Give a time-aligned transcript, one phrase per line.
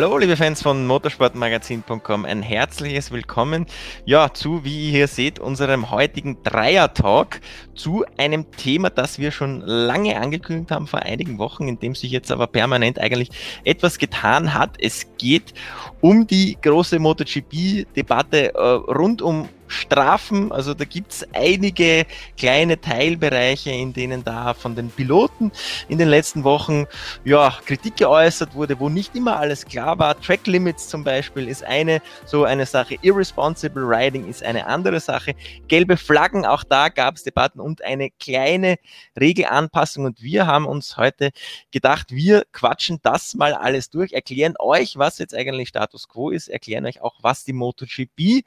[0.00, 3.66] Hallo, liebe Fans von motorsportmagazin.com, ein herzliches Willkommen,
[4.04, 7.40] ja, zu, wie ihr hier seht, unserem heutigen Dreier-Talk
[7.74, 12.12] zu einem Thema, das wir schon lange angekündigt haben vor einigen Wochen, in dem sich
[12.12, 13.30] jetzt aber permanent eigentlich
[13.64, 14.76] etwas getan hat.
[14.80, 15.52] Es geht
[16.00, 20.52] um die große MotoGP-Debatte äh, rund um Strafen.
[20.52, 25.52] Also da gibt's einige kleine Teilbereiche, in denen da von den Piloten
[25.88, 26.86] in den letzten Wochen
[27.24, 30.20] ja, Kritik geäußert wurde, wo nicht immer alles klar war.
[30.20, 32.96] Track Limits zum Beispiel ist eine so eine Sache.
[33.02, 35.34] Irresponsible Riding ist eine andere Sache.
[35.68, 38.76] Gelbe Flaggen, auch da gab's Debatten und eine kleine
[39.18, 40.04] Regelanpassung.
[40.04, 41.30] Und wir haben uns heute
[41.70, 46.48] gedacht, wir quatschen das mal alles durch, erklären euch, was jetzt eigentlich Status Quo ist,
[46.48, 48.44] erklären euch auch, was die MotoGP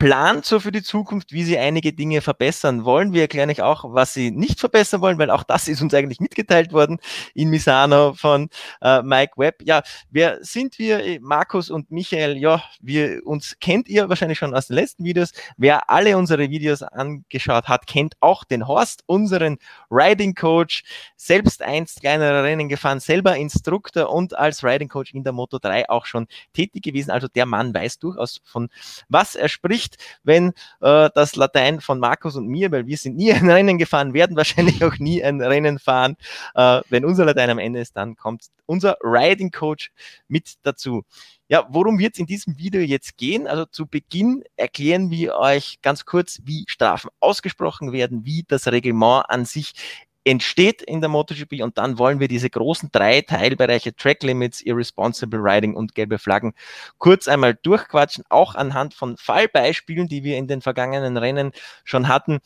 [0.00, 3.12] plant so für die Zukunft, wie sie einige Dinge verbessern wollen.
[3.12, 6.20] Wir erklären euch auch, was sie nicht verbessern wollen, weil auch das ist uns eigentlich
[6.20, 6.98] mitgeteilt worden
[7.34, 8.48] in Misano von
[8.80, 9.62] äh, Mike Webb.
[9.62, 11.20] Ja, wer sind wir?
[11.20, 15.32] Markus und Michael, ja, wir uns kennt ihr wahrscheinlich schon aus den letzten Videos.
[15.58, 19.58] Wer alle unsere Videos angeschaut hat, kennt auch den Horst, unseren
[19.90, 20.82] Riding Coach,
[21.16, 25.90] selbst einst kleinere Rennen gefahren, selber Instruktor und als Riding Coach in der Moto 3
[25.90, 27.10] auch schon tätig gewesen.
[27.10, 28.70] Also der Mann weiß durchaus von
[29.10, 33.16] was er spricht nicht, wenn äh, das Latein von Markus und mir, weil wir sind
[33.16, 36.16] nie ein Rennen gefahren, werden wahrscheinlich auch nie ein Rennen fahren.
[36.54, 39.90] Äh, wenn unser Latein am Ende ist, dann kommt unser Riding Coach
[40.28, 41.02] mit dazu.
[41.48, 43.48] Ja, worum wird es in diesem Video jetzt gehen?
[43.48, 49.24] Also zu Beginn erklären wir euch ganz kurz, wie Strafen ausgesprochen werden, wie das Reglement
[49.28, 49.72] an sich
[50.24, 55.40] entsteht in der MotoGP und dann wollen wir diese großen drei Teilbereiche Track Limits, Irresponsible
[55.40, 56.52] Riding und gelbe Flaggen
[56.98, 61.52] kurz einmal durchquatschen, auch anhand von Fallbeispielen, die wir in den vergangenen Rennen
[61.84, 62.40] schon hatten,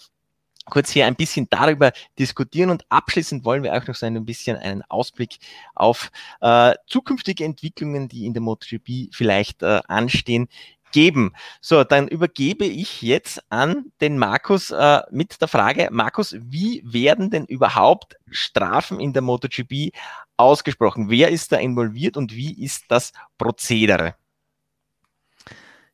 [0.67, 4.57] kurz hier ein bisschen darüber diskutieren und abschließend wollen wir auch noch so ein bisschen
[4.57, 5.39] einen Ausblick
[5.75, 10.49] auf äh, zukünftige Entwicklungen, die in der MotoGP vielleicht äh, anstehen,
[10.95, 11.33] geben.
[11.61, 17.31] So, dann übergebe ich jetzt an den Markus äh, mit der Frage, Markus, wie werden
[17.31, 19.91] denn überhaupt Strafen in der MotoGP
[20.37, 21.11] ausgesprochen?
[21.11, 24.15] Wer ist da involviert und wie ist das Prozedere?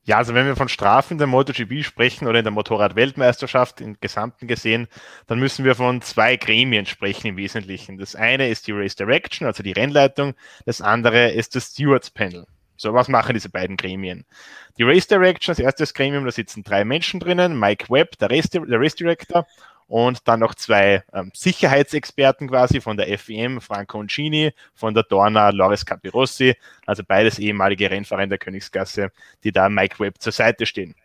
[0.03, 3.97] Ja, also wenn wir von Strafen in der MotoGP sprechen oder in der Motorrad-Weltmeisterschaft im
[4.01, 4.87] Gesamten gesehen,
[5.25, 7.97] dann müssen wir von zwei Gremien sprechen im Wesentlichen.
[7.97, 10.35] Das eine ist die Race Direction, also die Rennleitung,
[10.65, 12.45] das andere ist das Stewards Panel.
[12.81, 14.25] So, was machen diese beiden Gremien?
[14.79, 18.49] Die Race Direction, das erste Gremium, da sitzen drei Menschen drinnen, Mike Webb, der Race,
[18.49, 19.45] der Race Director,
[19.85, 25.51] und dann noch zwei ähm, Sicherheitsexperten quasi von der FEM, Franco Uncini, von der Dorna,
[25.51, 26.55] Loris Capirossi,
[26.87, 29.11] also beides ehemalige Rennfahrer in der Königsgasse,
[29.43, 30.95] die da Mike Webb zur Seite stehen.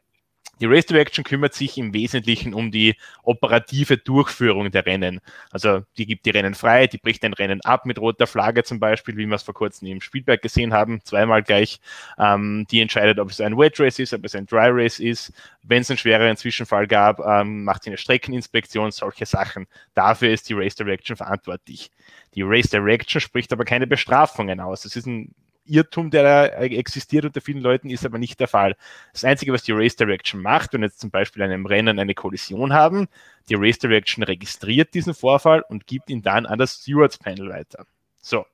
[0.61, 5.21] Die Race Direction kümmert sich im Wesentlichen um die operative Durchführung der Rennen.
[5.51, 8.81] Also die gibt die Rennen frei, die bricht ein Rennen ab mit roter Flagge zum
[8.81, 11.81] Beispiel, wie wir es vor kurzem im Spielberg gesehen haben, zweimal gleich.
[12.19, 15.33] Ähm, die entscheidet, ob es ein Wet Race ist, ob es ein Dry Race ist.
[15.63, 19.67] Wenn es einen schwereren Zwischenfall gab, ähm, macht sie eine Streckeninspektion, solche Sachen.
[19.95, 21.91] Dafür ist die Race Direction verantwortlich.
[22.35, 24.83] Die Race Direction spricht aber keine Bestrafungen aus.
[24.83, 25.35] Das ist ein
[25.67, 28.77] Irrtum, der da existiert unter vielen Leuten, ist aber nicht der Fall.
[29.13, 32.15] Das Einzige, was die Race Direction macht, wenn jetzt zum Beispiel in einem Rennen eine
[32.15, 33.09] Kollision haben,
[33.49, 37.87] die Race Direction registriert diesen Vorfall und gibt ihn dann an das Stewards Panel weiter.
[38.21, 38.45] So.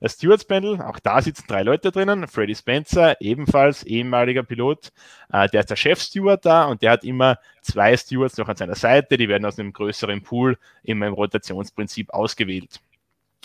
[0.00, 2.28] Das Stewards Panel, auch da sitzen drei Leute drinnen.
[2.28, 4.92] Freddy Spencer, ebenfalls ehemaliger Pilot,
[5.32, 8.76] äh, der ist der Chef-Steward da und der hat immer zwei Stewards noch an seiner
[8.76, 9.16] Seite.
[9.16, 12.80] Die werden aus einem größeren Pool in meinem Rotationsprinzip ausgewählt.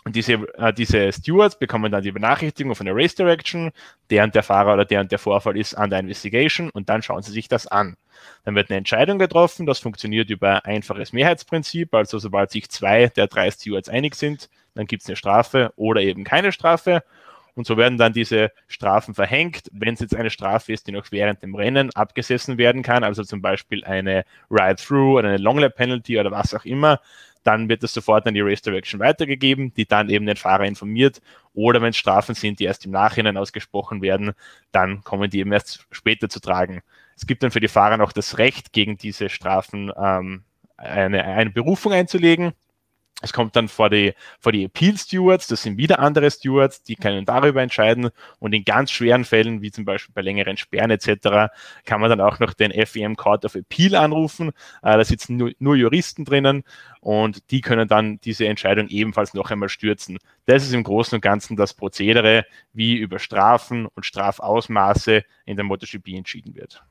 [0.05, 3.71] Und diese, äh, diese Stewards bekommen dann die Benachrichtigung von der Race Direction,
[4.09, 7.31] der der Fahrer oder der der Vorfall ist an der Investigation und dann schauen sie
[7.31, 7.95] sich das an.
[8.43, 13.27] Dann wird eine Entscheidung getroffen, das funktioniert über einfaches Mehrheitsprinzip, also sobald sich zwei der
[13.27, 17.03] drei Stewards einig sind, dann gibt es eine Strafe oder eben keine Strafe.
[17.55, 19.69] Und so werden dann diese Strafen verhängt.
[19.71, 23.23] Wenn es jetzt eine Strafe ist, die noch während dem Rennen abgesessen werden kann, also
[23.23, 26.99] zum Beispiel eine Ride-Through oder eine Long-Lap-Penalty oder was auch immer,
[27.43, 31.21] dann wird das sofort an die Race Direction weitergegeben, die dann eben den Fahrer informiert.
[31.53, 34.33] Oder wenn es Strafen sind, die erst im Nachhinein ausgesprochen werden,
[34.71, 36.81] dann kommen die eben erst später zu tragen.
[37.15, 40.43] Es gibt dann für die Fahrer noch das Recht, gegen diese Strafen ähm,
[40.77, 42.53] eine, eine Berufung einzulegen.
[43.21, 46.95] Es kommt dann vor die, vor die Appeal Stewards, das sind wieder andere Stewards, die
[46.95, 51.53] können darüber entscheiden und in ganz schweren Fällen, wie zum Beispiel bei längeren Sperren etc.,
[51.85, 54.49] kann man dann auch noch den FEM Court of Appeal anrufen.
[54.81, 56.63] Äh, da sitzen nur, nur Juristen drinnen
[56.99, 60.19] und die können dann diese Entscheidung ebenfalls noch einmal stürzen.
[60.45, 65.63] Das ist im Großen und Ganzen das Prozedere, wie über Strafen und Strafausmaße in der
[65.63, 66.83] MotoGP entschieden wird.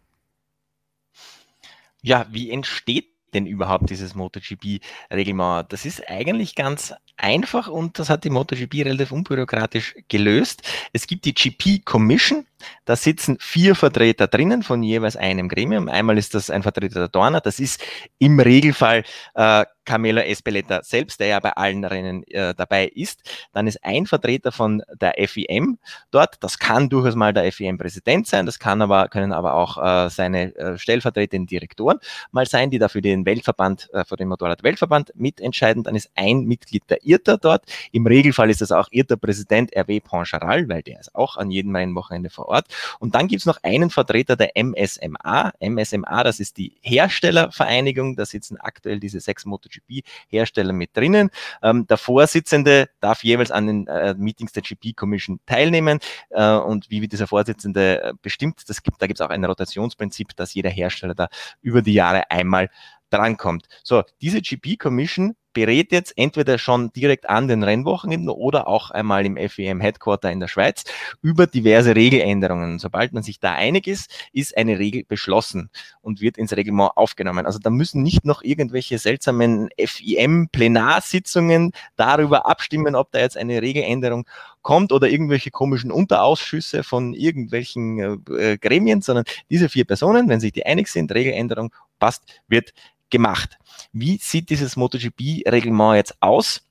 [2.01, 5.73] Ja, wie entsteht denn überhaupt dieses MotoGP-Reglement?
[5.73, 10.63] Das ist eigentlich ganz einfach und das hat die MotoGP relativ unbürokratisch gelöst.
[10.93, 12.47] Es gibt die GP Commission,
[12.85, 15.89] da sitzen vier Vertreter drinnen von jeweils einem Gremium.
[15.89, 17.83] Einmal ist das ein Vertreter der Dorner, das ist
[18.19, 19.05] im Regelfall
[19.35, 23.23] äh, Camelo Espeleta selbst, der ja bei allen Rennen äh, dabei ist.
[23.53, 25.79] Dann ist ein Vertreter von der FIM
[26.11, 26.37] dort.
[26.41, 30.55] Das kann durchaus mal der FIM-Präsident sein, das kann aber, können aber auch äh, seine
[30.57, 31.99] äh, stellvertretenden Direktoren
[32.31, 35.83] mal sein, die dafür den Weltverband, äh, für den Motorrad-Weltverband mitentscheiden.
[35.83, 37.65] Dann ist ein Mitglied der IRTA dort.
[37.93, 42.31] Im Regelfall ist das auch IRTA-Präsident RW Poncharal, weil der ist auch an jedem Rennwochenende
[42.31, 42.67] vor Ort.
[42.99, 45.53] Und dann gibt es noch einen Vertreter der MSMA.
[45.61, 48.17] MSMA, das ist die Herstellervereinigung.
[48.17, 51.31] Da sitzen aktuell diese sechs MotoGP-Hersteller mit drinnen.
[51.63, 55.99] Ähm, der Vorsitzende darf jeweils an den äh, Meetings der GP Commission teilnehmen.
[56.31, 58.63] Äh, und wie wird dieser Vorsitzende äh, bestimmt?
[58.69, 61.29] Das gibt, da gibt es auch ein Rotationsprinzip, dass jeder Hersteller da
[61.61, 62.69] über die Jahre einmal
[63.11, 63.67] drankommt.
[63.83, 69.27] So, diese GP Commission berät jetzt entweder schon direkt an den Rennwochenenden oder auch einmal
[69.27, 70.85] im FEM Headquarter in der Schweiz
[71.21, 72.79] über diverse Regeländerungen.
[72.79, 75.71] Sobald man sich da einig ist, ist eine Regel beschlossen
[76.01, 77.47] und wird ins Reglement aufgenommen.
[77.47, 84.27] Also da müssen nicht noch irgendwelche seltsamen FIM-Plenarsitzungen darüber abstimmen, ob da jetzt eine Regeländerung
[84.63, 90.53] kommt oder irgendwelche komischen Unterausschüsse von irgendwelchen äh, Gremien, sondern diese vier Personen, wenn sich
[90.53, 92.73] die einig sind, Regeländerung passt, wird
[93.13, 93.59] gemacht.
[93.93, 96.67] Wie sieht dieses MotoGP-Reglement jetzt aus?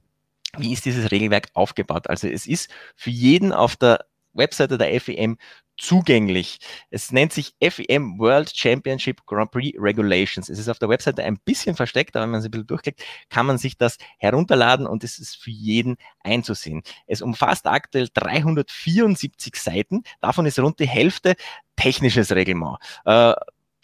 [0.57, 2.09] Wie ist dieses Regelwerk aufgebaut?
[2.09, 5.38] Also es ist für jeden auf der Webseite der FEM
[5.77, 6.59] zugänglich.
[6.89, 10.49] Es nennt sich FEM World Championship Grand Prix Regulations.
[10.49, 13.03] Es ist auf der Webseite ein bisschen versteckt, aber wenn man es ein bisschen durchklickt,
[13.29, 16.83] kann man sich das herunterladen und es ist für jeden einzusehen.
[17.07, 20.03] Es umfasst aktuell 374 Seiten.
[20.19, 21.35] Davon ist rund die Hälfte
[21.75, 22.77] technisches Reglement.
[23.05, 23.33] Äh,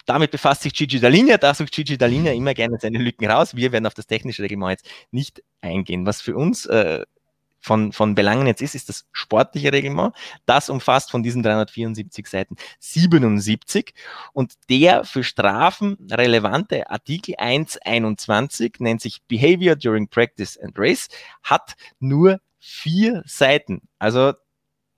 [0.08, 3.54] damit befasst sich Gigi Dalinia, da sucht Gigi Dalinia immer gerne seine Lücken raus.
[3.54, 6.06] Wir werden auf das technische Reglement jetzt nicht eingehen.
[6.06, 7.04] Was für uns äh,
[7.60, 10.14] von, von Belangen jetzt ist, ist das sportliche Reglement.
[10.46, 13.92] Das umfasst von diesen 374 Seiten 77
[14.32, 21.08] und der für Strafen relevante Artikel 121 nennt sich Behavior during Practice and Race,
[21.42, 23.82] hat nur vier Seiten.
[23.98, 24.32] Also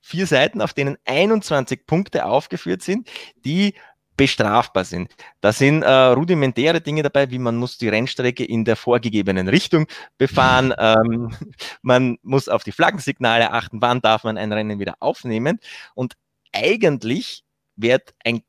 [0.01, 3.09] vier Seiten, auf denen 21 Punkte aufgeführt sind,
[3.45, 3.75] die
[4.17, 5.15] bestrafbar sind.
[5.41, 9.87] Da sind äh, rudimentäre Dinge dabei, wie man muss die Rennstrecke in der vorgegebenen Richtung
[10.19, 11.35] befahren, ähm,
[11.83, 15.59] man muss auf die Flaggensignale achten, wann darf man ein Rennen wieder aufnehmen.
[15.95, 16.15] Und
[16.53, 17.45] eigentlich
[17.77, 18.43] wird ein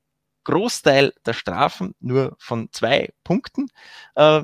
[0.43, 3.67] Großteil der Strafen nur von zwei Punkten
[4.15, 4.41] äh,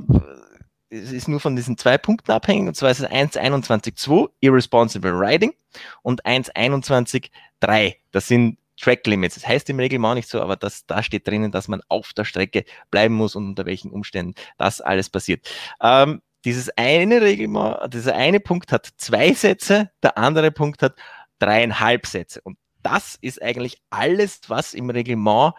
[0.89, 5.53] es ist nur von diesen zwei Punkten abhängig, und zwar ist es 1.21.2, Irresponsible Riding,
[6.01, 9.35] und 1.21.3, das sind Track Limits.
[9.35, 12.25] Das heißt im Regelmann nicht so, aber das, da steht drinnen, dass man auf der
[12.25, 15.49] Strecke bleiben muss und unter welchen Umständen das alles passiert.
[15.81, 20.95] Ähm, dieses eine Regelmann, dieser eine Punkt hat zwei Sätze, der andere Punkt hat
[21.39, 22.41] dreieinhalb Sätze.
[22.41, 25.53] Und das ist eigentlich alles, was im Reglement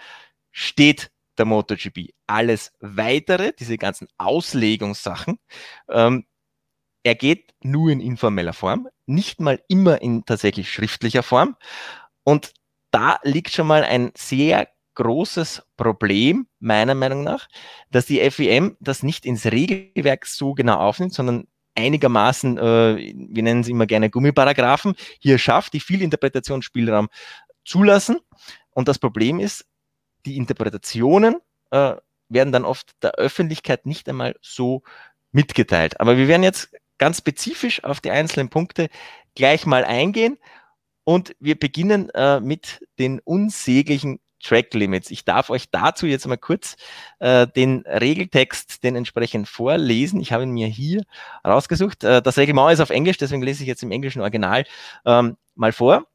[0.51, 2.11] steht der MotoGP.
[2.27, 5.39] Alles weitere, diese ganzen Auslegungssachen,
[5.91, 6.25] ähm,
[7.03, 11.57] er geht nur in informeller Form, nicht mal immer in tatsächlich schriftlicher Form.
[12.25, 12.53] Und
[12.91, 17.49] da liegt schon mal ein sehr großes Problem, meiner Meinung nach,
[17.91, 23.63] dass die FEM das nicht ins Regelwerk so genau aufnimmt, sondern einigermaßen, äh, wir nennen
[23.63, 27.09] sie immer gerne Gummiparagraphen, hier schafft, die viel Interpretationsspielraum
[27.65, 28.19] zulassen.
[28.71, 29.67] Und das Problem ist,
[30.27, 31.37] die Interpretationen
[31.71, 31.95] äh,
[32.29, 34.83] werden dann oft der Öffentlichkeit nicht einmal so
[35.31, 36.01] mitgeteilt.
[36.01, 38.89] Aber wir werden jetzt ganz spezifisch auf die einzelnen Punkte
[39.37, 40.39] gleich mal eingehen
[41.09, 45.11] und wir beginnen äh, mit den unsäglichen Track Limits.
[45.11, 46.77] Ich darf euch dazu jetzt mal kurz
[47.19, 50.21] äh, den Regeltext, den entsprechend vorlesen.
[50.21, 51.01] Ich habe ihn mir hier
[51.47, 52.05] rausgesucht.
[52.05, 54.67] Äh, das Reglement ist auf Englisch, deswegen lese ich jetzt im englischen Original
[55.07, 56.07] ähm, mal vor.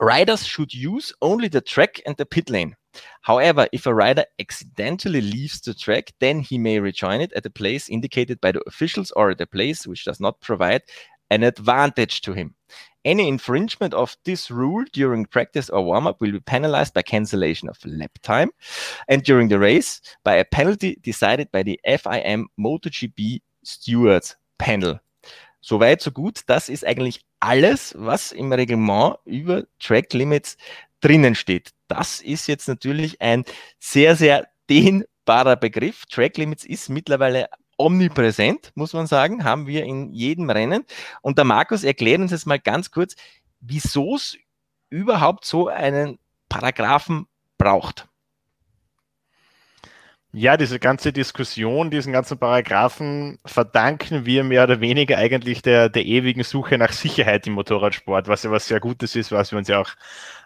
[0.00, 2.74] Riders should use only the track and the pit lane.
[3.22, 7.50] However, if a rider accidentally leaves the track, then he may rejoin it at a
[7.50, 10.82] place indicated by the officials or at a place which does not provide
[11.30, 12.56] an advantage to him.
[13.04, 17.68] Any infringement of this rule during practice or warm up will be penalized by cancellation
[17.68, 18.50] of lap time
[19.08, 25.00] and during the race by a penalty decided by the FIM MotoGP Stewards Panel.
[25.60, 26.42] Soweit, so gut.
[26.46, 30.56] Das ist eigentlich alles, was im Reglement über Track Limits
[31.00, 31.70] drinnen steht.
[31.88, 33.44] Das ist jetzt natürlich ein
[33.78, 36.04] sehr, sehr dehnbarer Begriff.
[36.06, 40.84] Track Limits ist mittlerweile omnipräsent, muss man sagen, haben wir in jedem Rennen.
[41.22, 43.14] Und der Markus erklärt uns jetzt mal ganz kurz,
[43.60, 44.36] wieso es
[44.90, 47.26] überhaupt so einen Paragraphen
[47.58, 48.08] braucht.
[50.36, 56.04] Ja, diese ganze Diskussion, diesen ganzen Paragraphen verdanken wir mehr oder weniger eigentlich der, der
[56.04, 59.68] ewigen Suche nach Sicherheit im Motorradsport, was ja was sehr Gutes ist, was wir uns
[59.68, 59.90] ja auch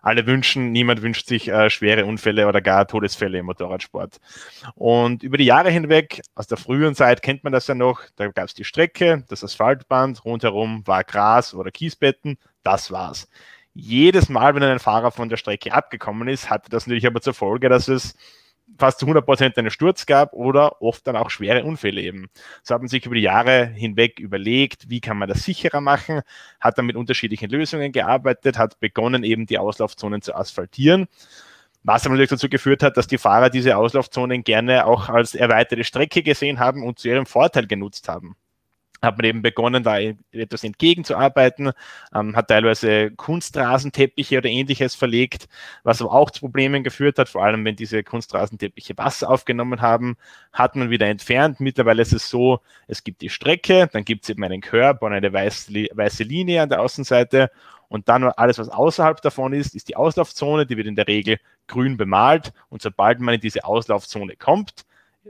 [0.02, 0.73] alle wünschen.
[0.73, 4.18] Niemand wünscht sich äh, schwere Unfälle oder gar Todesfälle im Motorradsport.
[4.75, 8.28] Und über die Jahre hinweg, aus der frühen Zeit kennt man das ja noch, da
[8.28, 13.26] gab es die Strecke, das Asphaltband, rundherum war Gras oder Kiesbetten, das war's.
[13.73, 17.33] Jedes Mal, wenn ein Fahrer von der Strecke abgekommen ist, hatte das natürlich aber zur
[17.33, 18.14] Folge, dass es
[18.76, 22.28] fast zu 100% einen Sturz gab oder oft dann auch schwere Unfälle eben.
[22.62, 26.22] So hat man sich über die Jahre hinweg überlegt, wie kann man das sicherer machen,
[26.60, 31.06] hat dann mit unterschiedlichen Lösungen gearbeitet, hat begonnen eben die Auslaufzonen zu asphaltieren.
[31.84, 36.22] Was natürlich dazu geführt hat, dass die Fahrer diese Auslaufzonen gerne auch als erweiterte Strecke
[36.22, 38.37] gesehen haben und zu ihrem Vorteil genutzt haben
[39.02, 39.98] hat man eben begonnen, da
[40.32, 41.72] etwas entgegenzuarbeiten,
[42.14, 45.48] ähm, hat teilweise Kunstrasenteppiche oder ähnliches verlegt,
[45.84, 50.16] was aber auch zu Problemen geführt hat, vor allem wenn diese Kunstrasenteppiche Wasser aufgenommen haben,
[50.52, 51.60] hat man wieder entfernt.
[51.60, 55.12] Mittlerweile ist es so, es gibt die Strecke, dann gibt es eben einen Körper und
[55.12, 57.50] eine weiße, weiße Linie an der Außenseite.
[57.88, 61.38] Und dann alles, was außerhalb davon ist, ist die Auslaufzone, die wird in der Regel
[61.66, 62.52] grün bemalt.
[62.68, 64.84] Und sobald man in diese Auslaufzone kommt,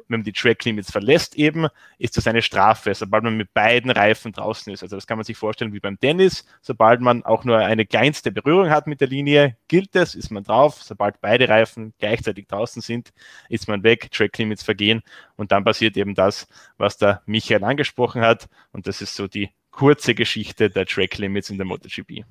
[0.09, 3.91] wenn man die Track Limits verlässt eben, ist das eine Strafe, sobald man mit beiden
[3.91, 4.83] Reifen draußen ist.
[4.83, 6.45] Also das kann man sich vorstellen wie beim Tennis.
[6.61, 10.45] Sobald man auch nur eine kleinste Berührung hat mit der Linie, gilt es, ist man
[10.45, 10.83] drauf.
[10.83, 13.13] Sobald beide Reifen gleichzeitig draußen sind,
[13.49, 15.03] ist man weg, Track Limits vergehen
[15.37, 18.49] und dann passiert eben das, was der Michael angesprochen hat.
[18.73, 22.25] Und das ist so die kurze Geschichte der Track Limits in der MotoGP.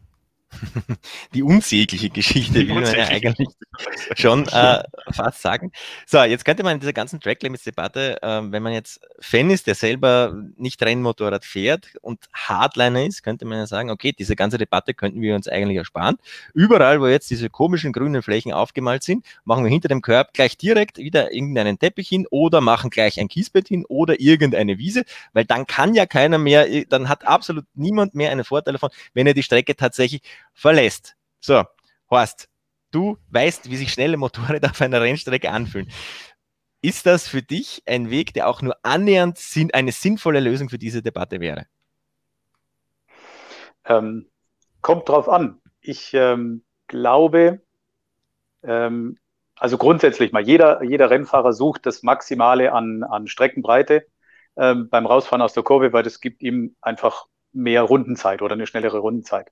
[1.34, 3.50] Die unsägliche Geschichte, wie man ja eigentlich
[4.16, 5.72] schon äh, fast sagen.
[6.06, 9.50] So, jetzt könnte man in dieser ganzen Track Limits Debatte, äh, wenn man jetzt Fan
[9.50, 14.36] ist, der selber nicht Rennmotorrad fährt und Hardliner ist, könnte man ja sagen, okay, diese
[14.36, 16.18] ganze Debatte könnten wir uns eigentlich ersparen.
[16.54, 20.58] Überall, wo jetzt diese komischen grünen Flächen aufgemalt sind, machen wir hinter dem Körb gleich
[20.58, 25.46] direkt wieder irgendeinen Teppich hin oder machen gleich ein Kiesbett hin oder irgendeine Wiese, weil
[25.46, 29.34] dann kann ja keiner mehr, dann hat absolut niemand mehr einen Vorteil davon, wenn er
[29.34, 30.22] die Strecke tatsächlich
[30.53, 31.15] verlässt.
[31.39, 31.63] So,
[32.10, 32.50] Horst,
[32.91, 35.91] du weißt, wie sich schnelle Motorräder auf einer Rennstrecke anfühlen.
[36.82, 39.39] Ist das für dich ein Weg, der auch nur annähernd
[39.74, 41.65] eine sinnvolle Lösung für diese Debatte wäre?
[43.86, 44.29] Ähm,
[44.82, 45.60] kommt drauf an.
[45.82, 47.62] Ich ähm, glaube,
[48.63, 49.17] ähm,
[49.56, 54.06] also grundsätzlich mal, jeder, jeder Rennfahrer sucht das Maximale an, an Streckenbreite
[54.56, 57.25] ähm, beim Rausfahren aus der Kurve, weil das gibt ihm einfach
[57.58, 59.52] mehr Rundenzeit oder eine schnellere Rundenzeit.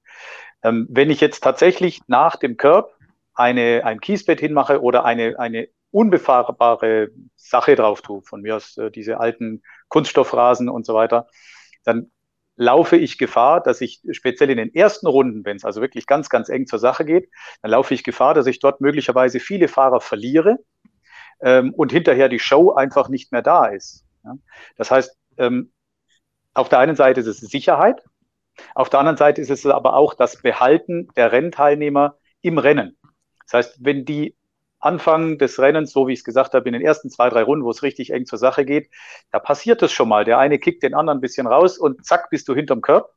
[0.64, 2.94] Ähm, wenn ich jetzt tatsächlich nach dem Curb
[3.34, 8.92] eine, ein Kiesbett hinmache oder eine, eine unbefahrbare Sache drauf tue, von mir aus äh,
[8.92, 11.28] diese alten Kunststoffrasen und so weiter,
[11.84, 12.12] dann
[12.58, 16.30] laufe ich Gefahr, dass ich speziell in den ersten Runden, wenn es also wirklich ganz,
[16.30, 17.30] ganz eng zur Sache geht,
[17.62, 20.58] dann laufe ich Gefahr, dass ich dort möglicherweise viele Fahrer verliere
[21.42, 24.06] ähm, und hinterher die Show einfach nicht mehr da ist.
[24.24, 24.36] Ja?
[24.78, 25.72] Das heißt, ähm,
[26.56, 28.02] auf der einen Seite ist es Sicherheit,
[28.74, 32.98] auf der anderen Seite ist es aber auch das Behalten der Rennteilnehmer im Rennen.
[33.46, 34.36] Das heißt, wenn die
[34.80, 37.66] Anfang des Rennens, so wie ich es gesagt habe, in den ersten zwei, drei Runden,
[37.66, 38.90] wo es richtig eng zur Sache geht,
[39.32, 40.26] da passiert es schon mal.
[40.26, 43.10] Der eine kickt den anderen ein bisschen raus und zack, bist du hinterm Körper.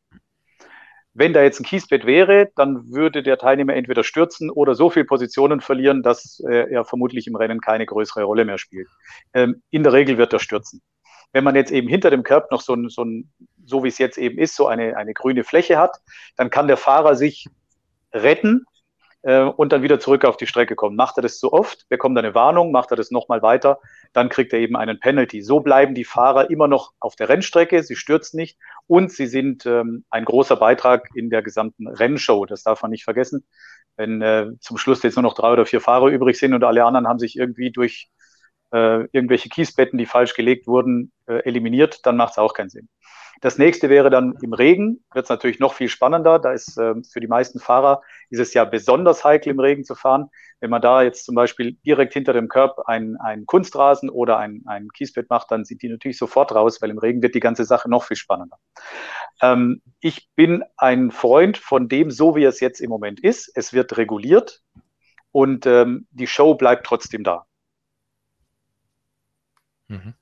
[1.15, 5.05] Wenn da jetzt ein Kiesbett wäre, dann würde der Teilnehmer entweder stürzen oder so viel
[5.05, 8.89] Positionen verlieren, dass äh, er vermutlich im Rennen keine größere Rolle mehr spielt.
[9.35, 10.81] Ähm, in der Regel wird er stürzen.
[11.33, 13.31] Wenn man jetzt eben hinter dem Curb noch so ein, so, ein,
[13.65, 15.99] so wie es jetzt eben ist, so eine, eine grüne Fläche hat,
[16.37, 17.47] dann kann der Fahrer sich
[18.13, 18.65] retten
[19.23, 20.97] äh, und dann wieder zurück auf die Strecke kommen.
[20.97, 23.79] Macht er das zu oft, bekommt er eine Warnung, macht er das nochmal weiter,
[24.13, 25.43] dann kriegt er eben einen Penalty.
[25.43, 29.67] So bleiben die Fahrer immer noch auf der Rennstrecke, sie stürzen nicht und sie sind
[29.67, 32.47] ähm, ein großer Beitrag in der gesamten Rennshow.
[32.47, 33.45] Das darf man nicht vergessen.
[33.97, 36.85] Wenn äh, zum Schluss jetzt nur noch drei oder vier Fahrer übrig sind und alle
[36.85, 38.11] anderen haben sich irgendwie durch
[38.73, 42.89] äh, irgendwelche Kiesbetten, die falsch gelegt wurden, äh, eliminiert, dann macht es auch keinen Sinn.
[43.41, 46.39] Das nächste wäre dann im Regen, wird es natürlich noch viel spannender.
[46.41, 49.95] Da ist äh, für die meisten Fahrer ist es ja besonders heikel, im Regen zu
[49.95, 50.29] fahren.
[50.61, 54.63] Wenn man da jetzt zum Beispiel direkt hinter dem Körb ein, ein Kunstrasen oder ein,
[54.67, 57.65] ein Kiesbett macht, dann sind die natürlich sofort raus, weil im Regen wird die ganze
[57.65, 58.59] Sache noch viel spannender.
[59.41, 63.53] Ähm, ich bin ein Freund von dem, so wie es jetzt im Moment ist.
[63.55, 64.63] Es wird reguliert
[65.31, 67.48] und ähm, die Show bleibt trotzdem da.
[69.89, 70.15] Mhm.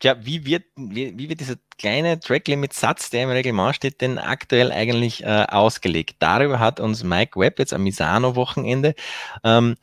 [0.00, 4.70] Tja, wie wird, wie, wie, wird dieser kleine Track-Limit-Satz, der im Reglement steht, denn aktuell
[4.70, 6.16] eigentlich äh, ausgelegt?
[6.20, 8.94] Darüber hat uns Mike Webb jetzt am Misano-Wochenende
[9.42, 9.76] ähm,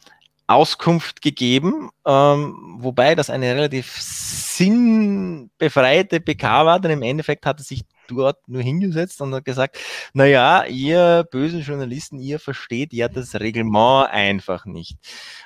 [0.48, 7.64] Auskunft gegeben, ähm, wobei das eine relativ sinnbefreite PK war, denn im Endeffekt hat er
[7.64, 9.78] sich dort nur hingesetzt und hat gesagt,
[10.14, 14.98] naja, ihr bösen Journalisten, ihr versteht ja das Reglement einfach nicht.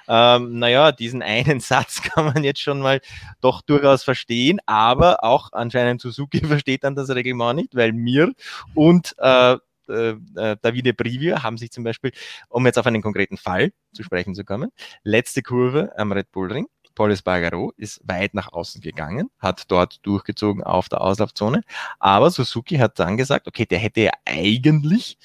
[0.07, 2.99] Ähm, naja, diesen einen Satz kann man jetzt schon mal
[3.41, 8.31] doch durchaus verstehen, aber auch anscheinend Suzuki versteht dann das Reglement nicht, weil mir
[8.75, 9.57] und äh,
[9.89, 12.11] äh, äh, Davide Brivio haben sich zum Beispiel,
[12.49, 14.71] um jetzt auf einen konkreten Fall zu sprechen zu kommen,
[15.03, 16.67] letzte Kurve am Red Bull Ring.
[16.95, 21.61] Paul Espargaro ist weit nach außen gegangen, hat dort durchgezogen auf der Auslaufzone,
[21.97, 25.17] aber Suzuki hat dann gesagt, okay, der hätte ja eigentlich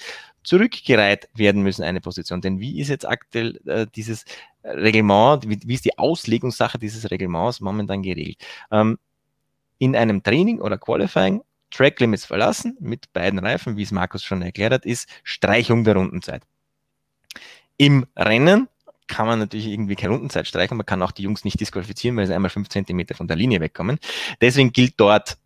[0.45, 2.41] zurückgereiht werden müssen, eine Position.
[2.41, 4.25] Denn wie ist jetzt aktuell äh, dieses
[4.63, 8.37] Reglement, wie, wie, ist die Auslegungssache dieses Reglements momentan geregelt?
[8.71, 8.99] Ähm,
[9.79, 11.43] in einem Training oder Qualifying
[11.75, 15.97] Track Limits verlassen mit beiden Reifen, wie es Markus schon erklärt hat, ist Streichung der
[15.97, 16.43] Rundenzeit.
[17.77, 18.69] Im Rennen
[19.09, 22.27] kann man natürlich irgendwie keine Rundenzeit streichen, man kann auch die Jungs nicht disqualifizieren, weil
[22.27, 23.99] sie einmal fünf Zentimeter von der Linie wegkommen.
[24.41, 25.37] Deswegen gilt dort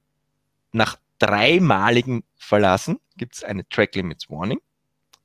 [0.73, 4.61] nach dreimaligem Verlassen gibt es eine Track Limits Warning,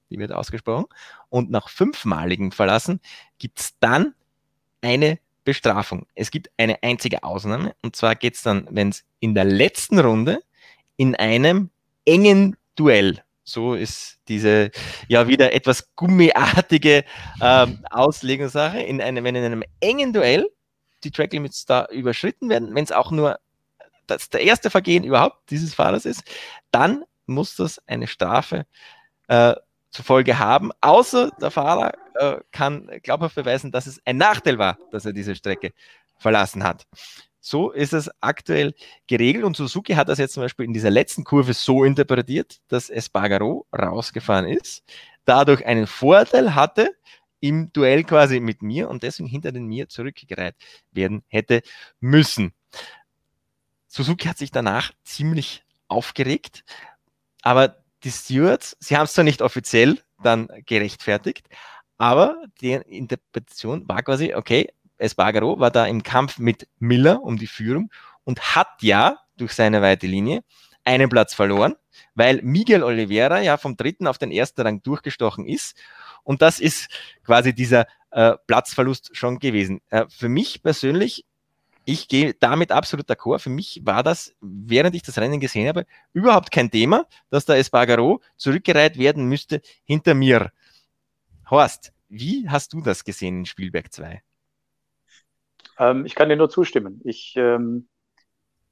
[0.09, 0.85] die wird ausgesprochen,
[1.29, 3.01] und nach fünfmaligem Verlassen
[3.37, 4.15] gibt es dann
[4.81, 6.07] eine Bestrafung.
[6.15, 9.99] Es gibt eine einzige Ausnahme, und zwar geht es dann, wenn es in der letzten
[9.99, 10.41] Runde
[10.97, 11.69] in einem
[12.05, 13.23] engen Duell.
[13.43, 14.71] So ist diese
[15.07, 17.03] ja wieder etwas gummiartige
[17.41, 18.79] ähm, Auslegungssache.
[18.81, 20.49] In einem, wenn in einem engen Duell
[21.03, 23.39] die Track Limits da überschritten werden, wenn es auch nur
[24.07, 26.23] das der erste Vergehen überhaupt dieses Fahrers ist,
[26.71, 28.65] dann muss das eine Strafe
[29.27, 29.55] äh,
[29.91, 34.77] zur Folge haben, außer der Fahrer äh, kann glaubhaft beweisen, dass es ein Nachteil war,
[34.91, 35.71] dass er diese Strecke
[36.17, 36.85] verlassen hat.
[37.45, 38.73] So ist es aktuell
[39.05, 42.89] geregelt und Suzuki hat das jetzt zum Beispiel in dieser letzten Kurve so interpretiert, dass
[42.89, 44.81] Espargaro rausgefahren ist,
[45.25, 46.95] dadurch einen Vorteil hatte
[47.41, 50.55] im Duell quasi mit mir und deswegen hinter den mir zurückgereiht
[50.93, 51.63] werden hätte
[51.99, 52.53] müssen.
[53.87, 56.63] Suzuki hat sich danach ziemlich aufgeregt,
[57.41, 61.49] aber die Stewards, sie haben es zwar nicht offiziell dann gerechtfertigt,
[61.97, 64.69] aber die Interpretation war quasi, okay,
[65.03, 67.91] Espargaro war da im Kampf mit Miller um die Führung
[68.23, 70.43] und hat ja durch seine weite Linie
[70.83, 71.75] einen Platz verloren,
[72.15, 75.77] weil Miguel Oliveira ja vom dritten auf den ersten Rang durchgestochen ist.
[76.23, 76.89] Und das ist
[77.23, 79.81] quasi dieser äh, Platzverlust schon gewesen.
[79.89, 81.25] Äh, für mich persönlich,
[81.85, 83.39] ich gehe damit absolut d'accord.
[83.39, 87.57] Für mich war das, während ich das Rennen gesehen habe, überhaupt kein Thema, dass der
[87.57, 90.51] Espargaro zurückgereiht werden müsste hinter mir.
[91.49, 94.21] Horst, wie hast du das gesehen in Spielberg 2?
[95.79, 97.01] Ähm, ich kann dir nur zustimmen.
[97.03, 97.87] Ich ähm,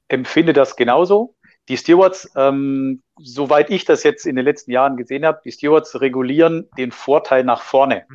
[0.08, 1.36] empfinde das genauso.
[1.68, 6.00] Die Stewards, ähm, soweit ich das jetzt in den letzten Jahren gesehen habe, die Stewards
[6.00, 8.06] regulieren den Vorteil nach vorne.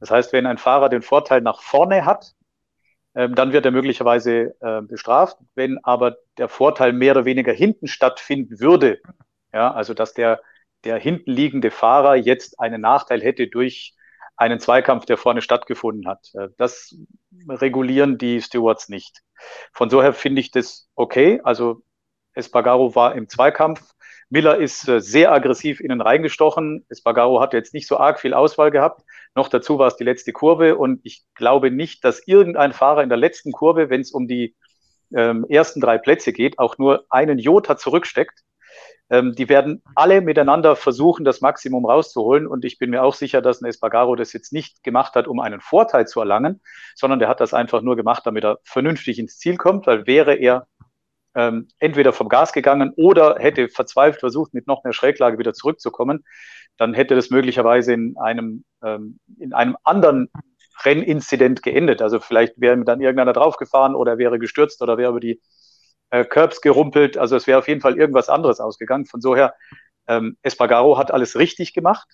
[0.00, 2.34] Das heißt, wenn ein Fahrer den Vorteil nach vorne hat,
[3.14, 5.38] ähm, dann wird er möglicherweise äh, bestraft.
[5.54, 9.00] Wenn aber der Vorteil mehr oder weniger hinten stattfinden würde,
[9.52, 10.40] ja, also dass der,
[10.84, 13.94] der hinten liegende Fahrer jetzt einen Nachteil hätte durch
[14.40, 16.30] einen Zweikampf, der vorne stattgefunden hat.
[16.34, 16.96] Äh, das
[17.48, 19.20] regulieren die Stewards nicht.
[19.72, 21.40] Von daher finde ich das okay.
[21.44, 21.82] Also
[22.32, 23.82] Espargaro war im Zweikampf.
[24.30, 26.86] Miller ist äh, sehr aggressiv innen reingestochen.
[26.88, 29.02] Espargaro hat jetzt nicht so arg viel Auswahl gehabt.
[29.34, 33.10] Noch dazu war es die letzte Kurve und ich glaube nicht, dass irgendein Fahrer in
[33.10, 34.56] der letzten Kurve, wenn es um die
[35.14, 38.40] ähm, ersten drei Plätze geht, auch nur einen Jota zurücksteckt.
[39.10, 42.46] Ähm, die werden alle miteinander versuchen, das Maximum rauszuholen.
[42.46, 45.40] Und ich bin mir auch sicher, dass ein Espargaro das jetzt nicht gemacht hat, um
[45.40, 46.60] einen Vorteil zu erlangen,
[46.94, 50.34] sondern der hat das einfach nur gemacht, damit er vernünftig ins Ziel kommt, weil wäre
[50.34, 50.66] er
[51.34, 56.24] ähm, entweder vom Gas gegangen oder hätte verzweifelt versucht, mit noch mehr Schräglage wieder zurückzukommen,
[56.76, 60.30] dann hätte das möglicherweise in einem, ähm, in einem anderen
[60.84, 62.02] Renninzident geendet.
[62.02, 65.40] Also vielleicht wäre dann irgendeiner draufgefahren oder wäre gestürzt oder wäre über die
[66.10, 67.16] äh, Curbs gerumpelt.
[67.16, 69.06] Also es wäre auf jeden Fall irgendwas anderes ausgegangen.
[69.06, 69.54] Von so her,
[70.06, 72.08] ähm, Espargaro hat alles richtig gemacht.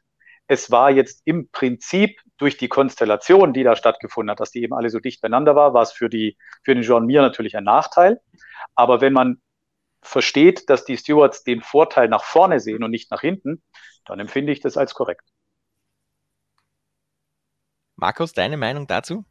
[0.49, 4.75] Es war jetzt im Prinzip durch die Konstellation, die da stattgefunden hat, dass die eben
[4.75, 7.65] alle so dicht beieinander war, war es für, die, für den Jean Mir natürlich ein
[7.65, 8.21] Nachteil.
[8.75, 9.41] Aber wenn man
[10.03, 13.63] versteht, dass die Stewards den Vorteil nach vorne sehen und nicht nach hinten,
[14.05, 15.29] dann empfinde ich das als korrekt.
[17.97, 19.25] Markus, deine Meinung dazu?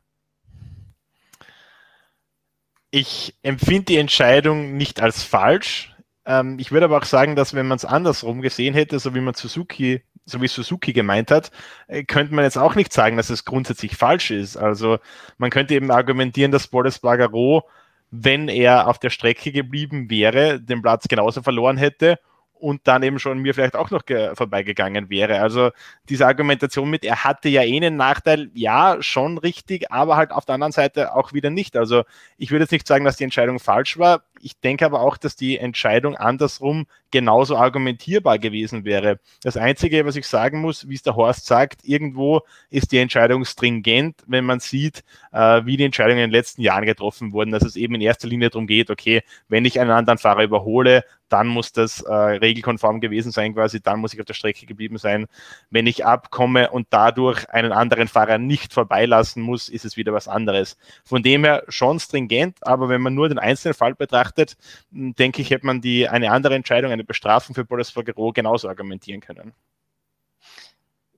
[2.98, 5.94] Ich empfinde die Entscheidung nicht als falsch.
[6.26, 9.20] Ähm, ich würde aber auch sagen, dass wenn man es andersrum gesehen hätte, so wie
[9.20, 11.52] man Suzuki, so wie Suzuki gemeint hat,
[11.88, 14.56] äh, könnte man jetzt auch nicht sagen, dass es grundsätzlich falsch ist.
[14.56, 14.98] Also
[15.38, 17.68] man könnte eben argumentieren, dass Boris Bagaro,
[18.12, 22.18] wenn er auf der Strecke geblieben wäre, den Platz genauso verloren hätte
[22.60, 25.40] und dann eben schon mir vielleicht auch noch vorbeigegangen wäre.
[25.40, 25.72] Also
[26.10, 30.46] diese Argumentation mit, er hatte ja eh einen Nachteil, ja, schon richtig, aber halt auf
[30.46, 31.76] der anderen Seite auch wieder nicht.
[31.76, 32.04] Also
[32.38, 34.24] ich würde jetzt nicht sagen, dass die Entscheidung falsch war.
[34.42, 39.20] Ich denke aber auch, dass die Entscheidung andersrum genauso argumentierbar gewesen wäre.
[39.42, 43.46] Das Einzige, was ich sagen muss, wie es der Horst sagt, irgendwo ist die Entscheidung
[43.46, 47.64] stringent, wenn man sieht, äh, wie die Entscheidungen in den letzten Jahren getroffen wurden, dass
[47.64, 51.48] es eben in erster Linie darum geht, okay, wenn ich einen anderen Fahrer überhole, dann
[51.48, 55.26] muss das äh, regelkonform gewesen sein, quasi, dann muss ich auf der Strecke geblieben sein.
[55.70, 60.28] Wenn ich abkomme und dadurch einen anderen Fahrer nicht vorbeilassen muss, ist es wieder was
[60.28, 60.78] anderes.
[61.04, 64.58] Von dem her schon stringent, aber wenn man nur den einzelnen Fall betrachtet,
[64.92, 69.22] denke ich, hätte man die eine andere Entscheidung, eine Bestrafung für Boris Fagero genauso argumentieren
[69.22, 69.54] können.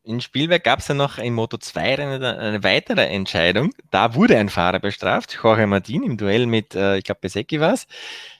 [0.08, 3.74] In Spielberg gab es ja noch in Moto 2 eine, eine, weitere Entscheidung.
[3.92, 7.74] Da wurde ein Fahrer bestraft, Jorge Martin im Duell mit, äh, ich glaube, Besecki war
[7.74, 7.88] es.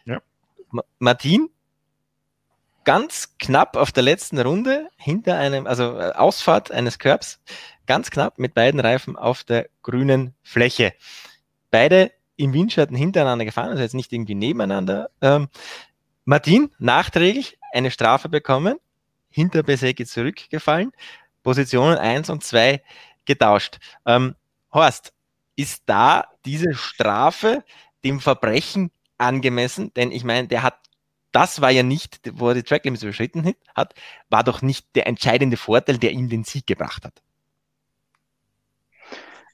[0.06, 0.22] Ja.
[1.00, 1.50] Martin
[2.88, 7.42] ganz knapp auf der letzten Runde hinter einem, also äh, Ausfahrt eines Curbs,
[7.86, 10.94] ganz knapp mit beiden Reifen auf der grünen Fläche.
[11.70, 15.10] Beide im Windschatten hintereinander gefahren, also jetzt nicht irgendwie nebeneinander.
[15.20, 15.50] Ähm,
[16.24, 18.78] Martin nachträglich eine Strafe bekommen,
[19.30, 20.94] hinter Besecki zurückgefallen,
[21.44, 22.82] Positionen 1 und 2
[23.26, 23.80] getauscht.
[24.06, 24.36] Ähm,
[24.72, 25.12] Horst,
[25.58, 27.66] ist da diese Strafe
[28.06, 29.94] dem Verbrechen angemessen?
[29.94, 30.87] Denn ich meine, der hat
[31.38, 33.94] das war ja nicht, wo er die Tracklimits überschritten hat,
[34.32, 37.22] war doch nicht der entscheidende Vorteil, der ihm den Sieg gebracht hat.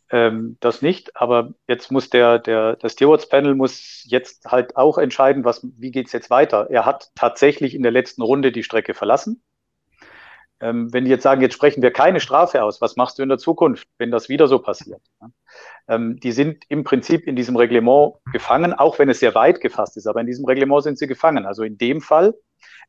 [0.09, 4.97] Ähm, das nicht, aber jetzt muss der, der, das Stewards Panel muss jetzt halt auch
[4.97, 6.69] entscheiden, was, wie geht es jetzt weiter.
[6.69, 9.43] Er hat tatsächlich in der letzten Runde die Strecke verlassen.
[10.61, 13.29] Ähm, wenn die jetzt sagen, jetzt sprechen wir keine Strafe aus, was machst du in
[13.29, 15.01] der Zukunft, wenn das wieder so passiert?
[15.87, 19.97] Ähm, die sind im Prinzip in diesem Reglement gefangen, auch wenn es sehr weit gefasst
[19.97, 21.45] ist, aber in diesem Reglement sind sie gefangen.
[21.45, 22.33] Also in dem Fall,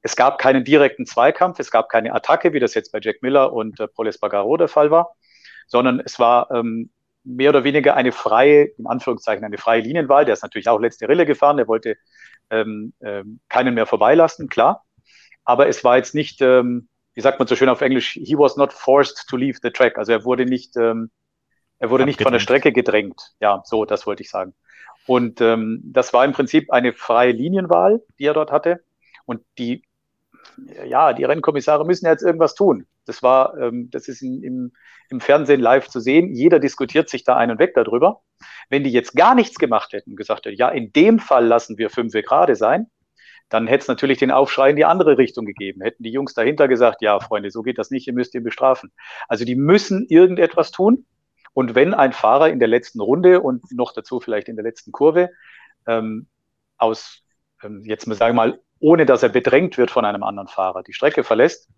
[0.03, 3.53] es gab keinen direkten Zweikampf, es gab keine Attacke, wie das jetzt bei Jack Miller
[3.53, 5.17] und äh, Paul Espargaro der Fall war,
[5.67, 6.91] sondern es war ähm,
[7.25, 10.25] mehr oder weniger eine freie, im Anführungszeichen eine freie Linienwahl.
[10.25, 11.97] Der ist natürlich auch letzte Rille gefahren, der wollte
[12.51, 14.85] ähm, ähm, keinen mehr vorbeilassen, klar.
[15.45, 18.57] Aber es war jetzt nicht, ähm, wie sagt man so schön auf Englisch, he was
[18.57, 19.99] not forced to leave the track.
[19.99, 21.11] Also er wurde nicht, ähm,
[21.85, 23.35] er wurde nicht von der Strecke gedrängt.
[23.41, 24.55] Ja, so, das wollte ich sagen.
[25.07, 28.83] Und ähm, das war im Prinzip eine freie Linienwahl, die er dort hatte.
[29.27, 29.83] Und die,
[30.87, 32.87] ja, die Rennkommissare müssen jetzt irgendwas tun.
[33.05, 34.73] Das war, ähm, das ist in, im,
[35.11, 36.35] im Fernsehen live zu sehen.
[36.35, 38.23] Jeder diskutiert sich da einen weg darüber.
[38.71, 41.77] Wenn die jetzt gar nichts gemacht hätten und gesagt hätten, ja, in dem Fall lassen
[41.77, 42.87] wir fünf gerade sein,
[43.51, 45.83] dann hätte es natürlich den Aufschrei in die andere Richtung gegeben.
[45.83, 48.91] Hätten die Jungs dahinter gesagt, ja, Freunde, so geht das nicht, ihr müsst ihn bestrafen.
[49.29, 51.05] Also die müssen irgendetwas tun.
[51.55, 54.93] Und wenn ein Fahrer in der letzten Runde und noch dazu vielleicht in der letzten
[54.93, 55.31] Kurve
[55.87, 56.27] ähm,
[56.77, 57.23] aus,
[57.63, 60.83] ähm, jetzt mal sagen wir mal, ohne dass er bedrängt wird von einem anderen Fahrer,
[60.83, 61.69] die Strecke verlässt,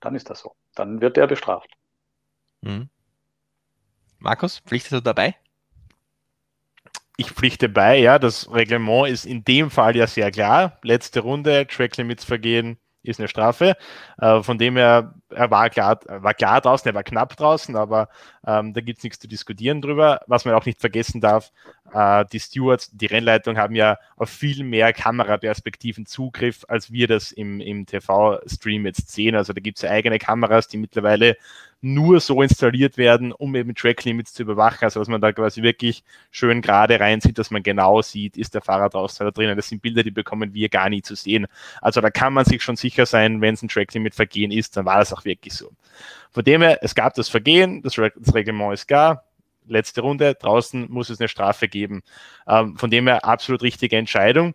[0.00, 0.54] dann ist das so.
[0.74, 1.70] Dann wird er bestraft.
[2.62, 2.88] Mhm.
[4.18, 5.36] Markus, pflichtest du dabei?
[7.20, 10.78] ich pflichte bei, ja, das Reglement ist in dem Fall ja sehr klar.
[10.82, 13.76] Letzte Runde, Track Limits vergehen, ist eine Strafe.
[14.18, 18.08] Äh, von dem her, er war klar, war klar draußen, er war knapp draußen, aber
[18.46, 20.20] ähm, da gibt es nichts zu diskutieren drüber.
[20.26, 21.52] Was man auch nicht vergessen darf,
[21.92, 27.32] äh, die Stewards, die Rennleitung haben ja auf viel mehr Kameraperspektiven Zugriff, als wir das
[27.32, 29.34] im, im TV-Stream jetzt sehen.
[29.34, 31.36] Also da gibt es ja eigene Kameras, die mittlerweile
[31.82, 34.84] nur so installiert werden, um eben Track Limits zu überwachen.
[34.84, 38.60] Also dass man da quasi wirklich schön gerade reinsieht, dass man genau sieht, ist der
[38.60, 39.56] Fahrer draußen oder drinnen.
[39.56, 41.46] Das sind Bilder, die bekommen wir gar nie zu sehen.
[41.80, 44.76] Also da kann man sich schon sicher sein, wenn es ein Track Limit Vergehen ist,
[44.76, 45.70] dann war das auch wirklich so.
[46.30, 49.24] Von dem her, es gab das Vergehen, das, Re das Reglement ist gar,
[49.66, 52.02] letzte Runde, draußen muss es eine Strafe geben.
[52.46, 54.54] Ähm, von dem her absolut richtige Entscheidung.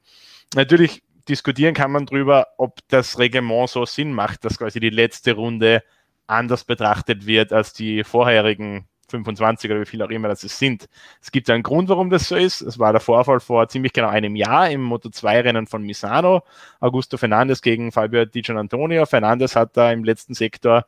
[0.54, 5.34] Natürlich diskutieren kann man darüber, ob das Reglement so Sinn macht, dass quasi die letzte
[5.34, 5.84] Runde
[6.28, 10.88] anders betrachtet wird als die vorherigen 25 oder wie viel auch immer das sind.
[11.22, 12.62] Es gibt einen Grund, warum das so ist.
[12.62, 16.44] Es war der Vorfall vor ziemlich genau einem Jahr im Moto2-Rennen von Misano.
[16.80, 19.06] Augusto Fernandes gegen Fabio Di Antonio.
[19.06, 20.86] Fernandes hat da im letzten Sektor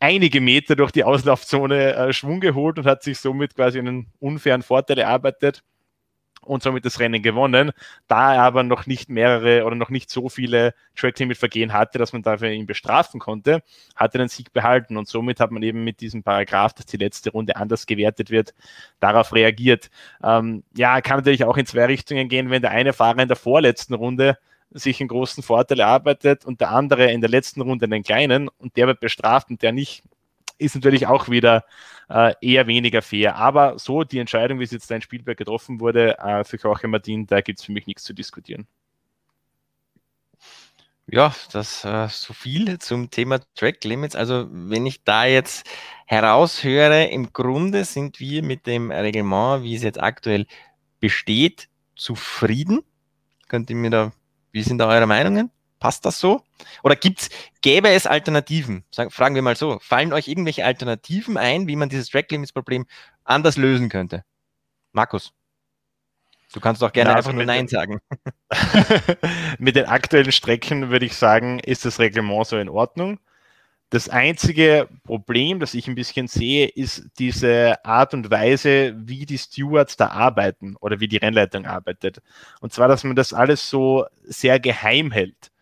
[0.00, 4.62] einige Meter durch die Auslaufzone äh, Schwung geholt und hat sich somit quasi einen unfairen
[4.62, 5.62] Vorteil erarbeitet
[6.46, 7.72] und somit das Rennen gewonnen.
[8.08, 11.98] Da er aber noch nicht mehrere oder noch nicht so viele Track Limit Vergehen hatte,
[11.98, 13.62] dass man dafür ihn bestrafen konnte,
[13.94, 16.96] hat er den Sieg behalten und somit hat man eben mit diesem Paragraph, dass die
[16.96, 18.54] letzte Runde anders gewertet wird,
[19.00, 19.90] darauf reagiert.
[20.22, 23.36] Ähm, ja, kann natürlich auch in zwei Richtungen gehen, wenn der eine Fahrer in der
[23.36, 24.38] vorletzten Runde
[24.70, 28.76] sich einen großen Vorteil erarbeitet und der andere in der letzten Runde einen kleinen und
[28.76, 30.02] der wird bestraft und der nicht,
[30.58, 31.64] ist natürlich auch wieder
[32.08, 33.36] äh, eher weniger fair.
[33.36, 37.26] Aber so die Entscheidung, wie es jetzt in Spielberg getroffen wurde, äh, für Jorge Martin,
[37.26, 38.66] da gibt es für mich nichts zu diskutieren.
[41.08, 44.16] Ja, das äh, so viel zum Thema Track Limits.
[44.16, 45.64] Also wenn ich da jetzt
[46.06, 50.46] heraushöre, im Grunde sind wir mit dem Reglement, wie es jetzt aktuell
[50.98, 52.82] besteht, zufrieden.
[53.48, 54.12] Könnt ihr mir da,
[54.50, 55.52] wie sind da eure Meinungen?
[55.86, 56.42] Passt das so?
[56.82, 57.30] Oder gibt's,
[57.62, 58.82] gäbe es Alternativen?
[58.90, 59.78] Sagen, fragen wir mal so.
[59.80, 62.86] Fallen euch irgendwelche Alternativen ein, wie man dieses Track Limits Problem
[63.22, 64.24] anders lösen könnte?
[64.90, 65.32] Markus.
[66.52, 68.00] Du kannst doch gerne ja, also einfach nur Nein sagen.
[69.60, 73.20] mit den aktuellen Strecken würde ich sagen, ist das Reglement so in Ordnung.
[73.90, 79.38] Das einzige Problem, das ich ein bisschen sehe, ist diese Art und Weise, wie die
[79.38, 82.22] Stewards da arbeiten oder wie die Rennleitung arbeitet.
[82.60, 85.52] Und zwar, dass man das alles so sehr geheim hält.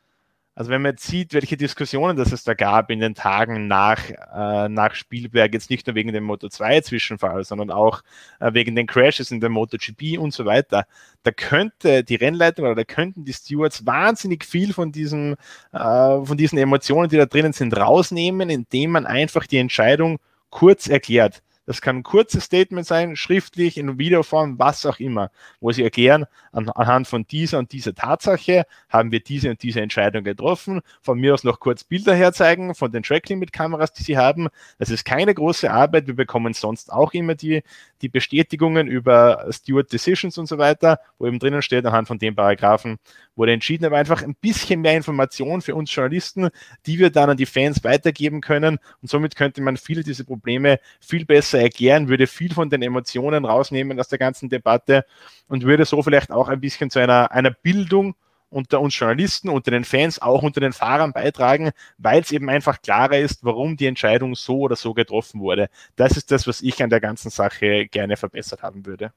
[0.57, 3.99] Also wenn man jetzt sieht, welche Diskussionen das es da gab in den Tagen nach,
[4.09, 8.03] äh, nach Spielberg, jetzt nicht nur wegen dem Moto 2 Zwischenfall, sondern auch
[8.39, 10.87] äh, wegen den Crashes in der MotoGP und so weiter,
[11.25, 15.35] da könnte die Rennleitung oder da könnten die Stewards wahnsinnig viel von diesen,
[15.73, 15.79] äh,
[16.25, 20.19] von diesen Emotionen, die da drinnen sind, rausnehmen, indem man einfach die Entscheidung
[20.51, 21.43] kurz erklärt.
[21.67, 26.27] Das kann ein kurzes Statement sein, schriftlich, in Videoform, was auch immer, wo sie erklären,
[26.53, 30.83] an, anhand von dieser und dieser Tatsache haben wir diese und diese Entscheidung getroffen.
[31.01, 34.49] Von mir aus noch kurz Bilder herzeigen von den Tracklimit-Kameras, die sie haben.
[34.79, 36.07] Das ist keine große Arbeit.
[36.07, 37.63] Wir bekommen sonst auch immer die,
[38.05, 42.35] die Bestätigungen über Steward Decisions und so weiter, wo eben drinnen steht, anhand von den
[42.35, 42.99] Paragraphen
[43.35, 46.51] wurde entschieden, aber einfach ein bisschen mehr Information für uns Journalisten,
[46.85, 48.79] die wir dann an die Fans weitergeben können.
[49.01, 53.47] Und somit könnte man viele dieser Probleme viel besser erklären, würde viel von den Emotionen
[53.47, 55.07] rausnehmen aus der ganzen Debatte
[55.49, 58.17] und würde so vielleicht auch ein bisschen zu einer, einer Bildung
[58.55, 62.81] unter uns Journalisten, unter den Fans, auch unter den Fahrern beitragen, weil es eben einfach
[62.81, 65.69] klarer ist, warum die Entscheidung so oder so getroffen wurde.
[65.97, 69.13] Das ist das, was ich an der ganzen Sache gerne verbessert haben würde.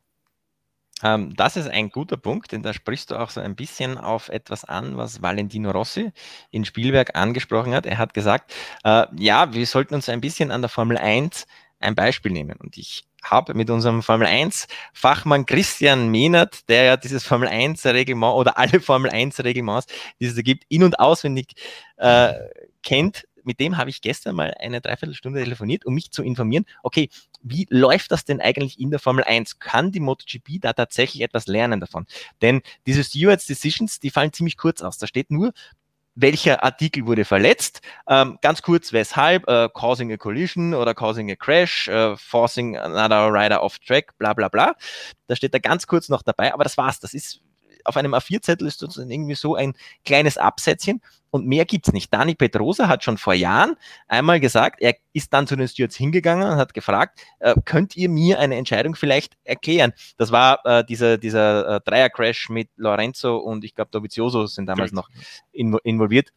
[1.03, 4.29] Ähm, das ist ein guter Punkt, denn da sprichst du auch so ein bisschen auf
[4.29, 6.11] etwas an, was Valentino Rossi
[6.49, 7.85] in Spielberg angesprochen hat.
[7.85, 11.45] Er hat gesagt, äh, ja, wir sollten uns ein bisschen an der Formel 1
[11.79, 12.57] ein Beispiel nehmen.
[12.57, 17.85] Und ich habe mit unserem Formel 1 Fachmann Christian Mehnert, der ja dieses Formel 1
[17.85, 19.87] Reglement oder alle Formel 1 Reglements,
[20.19, 21.53] die es da gibt, in- und auswendig
[21.97, 22.33] äh,
[22.83, 27.09] kennt, mit dem habe ich gestern mal eine Dreiviertelstunde telefoniert, um mich zu informieren, okay,
[27.41, 29.59] wie läuft das denn eigentlich in der Formel 1?
[29.59, 32.05] Kann die MotoGP da tatsächlich etwas lernen davon?
[32.41, 34.97] Denn diese Stewards Decisions, die fallen ziemlich kurz aus.
[34.97, 35.53] Da steht nur,
[36.17, 41.35] welcher Artikel wurde verletzt, ähm, ganz kurz weshalb, äh, causing a collision oder causing a
[41.35, 44.73] crash, äh, forcing another rider off track, bla bla bla.
[45.27, 46.99] Da steht da ganz kurz noch dabei, aber das war's.
[46.99, 47.39] Das ist
[47.87, 49.73] auf einem A4-Zettel ist sozusagen irgendwie so ein
[50.05, 52.13] kleines Absätzchen und mehr gibt's nicht.
[52.13, 53.75] Dani Petrosa hat schon vor Jahren
[54.07, 58.09] einmal gesagt, er ist dann zu den Stewards hingegangen und hat gefragt, äh, könnt ihr
[58.09, 59.93] mir eine Entscheidung vielleicht erklären?
[60.17, 64.91] Das war äh, dieser, dieser äh, Dreier-Crash mit Lorenzo und ich glaube Dovizioso sind damals
[64.91, 65.09] noch
[65.51, 66.31] inv involviert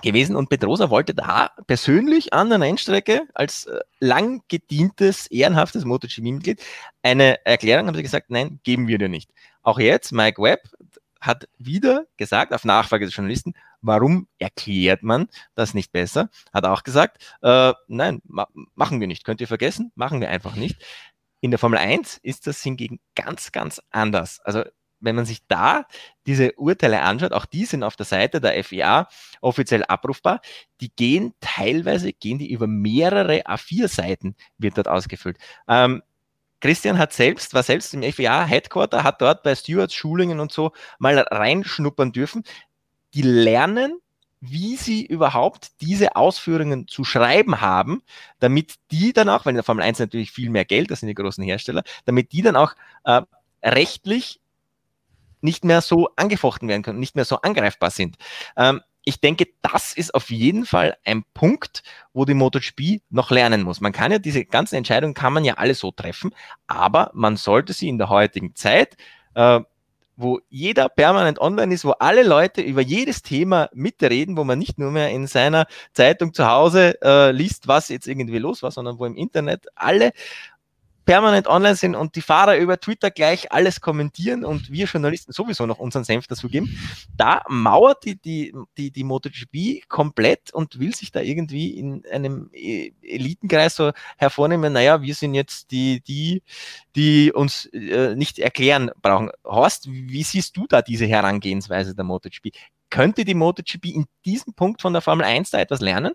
[0.00, 6.60] gewesen und Pedrosa wollte da persönlich an der Rennstrecke als äh, lang gedientes, ehrenhaftes MotoGP-Mitglied
[7.02, 9.30] eine Erklärung, haben sie gesagt, nein, geben wir dir nicht.
[9.62, 10.68] Auch jetzt, Mike Webb
[11.20, 16.30] hat wieder gesagt, auf Nachfrage des Journalisten, warum erklärt man das nicht besser?
[16.52, 19.24] Hat auch gesagt, äh, nein, ma machen wir nicht.
[19.24, 19.92] Könnt ihr vergessen?
[19.94, 20.82] Machen wir einfach nicht.
[21.40, 24.40] In der Formel 1 ist das hingegen ganz, ganz anders.
[24.40, 24.64] Also
[25.02, 25.86] wenn man sich da
[26.26, 29.08] diese Urteile anschaut, auch die sind auf der Seite der FIA
[29.40, 30.40] offiziell abrufbar,
[30.80, 35.38] die gehen teilweise, gehen die über mehrere A4-Seiten, wird dort ausgefüllt.
[35.68, 36.02] Ähm,
[36.62, 40.72] Christian hat selbst, war selbst im FIA Headquarter, hat dort bei Stewards Schulungen und so
[41.00, 42.44] mal reinschnuppern dürfen.
[43.14, 43.98] Die lernen,
[44.40, 48.02] wie sie überhaupt diese Ausführungen zu schreiben haben,
[48.38, 51.08] damit die dann auch, weil in der Formel 1 natürlich viel mehr Geld, das sind
[51.08, 53.22] die großen Hersteller, damit die dann auch äh,
[53.64, 54.40] rechtlich
[55.40, 58.16] nicht mehr so angefochten werden können, nicht mehr so angreifbar sind.
[58.56, 63.62] Ähm, ich denke, das ist auf jeden Fall ein Punkt, wo die MotoGP noch lernen
[63.62, 63.80] muss.
[63.80, 66.34] Man kann ja diese ganzen Entscheidungen kann man ja alle so treffen,
[66.66, 68.96] aber man sollte sie in der heutigen Zeit,
[69.34, 69.60] äh,
[70.16, 74.78] wo jeder permanent online ist, wo alle Leute über jedes Thema mitreden, wo man nicht
[74.78, 78.98] nur mehr in seiner Zeitung zu Hause äh, liest, was jetzt irgendwie los war, sondern
[78.98, 80.12] wo im Internet alle
[81.04, 85.66] permanent online sind und die Fahrer über Twitter gleich alles kommentieren und wir Journalisten sowieso
[85.66, 86.78] noch unseren Senf dazugeben,
[87.16, 92.50] da mauert die, die, die, die MotoGP komplett und will sich da irgendwie in einem
[92.52, 96.42] e-, Elitenkreis so hervornehmen, naja, wir sind jetzt die, die,
[96.94, 99.30] die uns äh, nicht erklären brauchen.
[99.44, 102.50] Horst, wie siehst du da diese Herangehensweise der MotoGP?
[102.90, 106.12] Könnte die MotoGP in diesem Punkt von der Formel 1 da etwas lernen?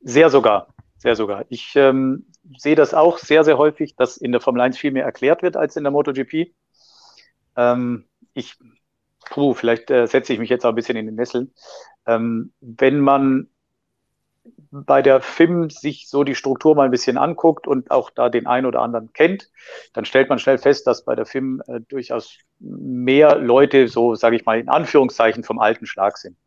[0.00, 0.73] Sehr sogar
[1.04, 1.44] sehr sogar.
[1.50, 5.04] Ich ähm, sehe das auch sehr, sehr häufig, dass in der Formel 1 viel mehr
[5.04, 6.54] erklärt wird als in der MotoGP.
[7.56, 8.56] Ähm, ich
[9.26, 11.52] puh, vielleicht äh, setze ich mich jetzt auch ein bisschen in den Nesseln.
[12.06, 13.48] Ähm, wenn man
[14.70, 18.46] bei der FIM sich so die Struktur mal ein bisschen anguckt und auch da den
[18.46, 19.50] einen oder anderen kennt,
[19.92, 24.36] dann stellt man schnell fest, dass bei der FIM äh, durchaus mehr Leute, so sage
[24.36, 26.38] ich mal in Anführungszeichen, vom alten Schlag sind.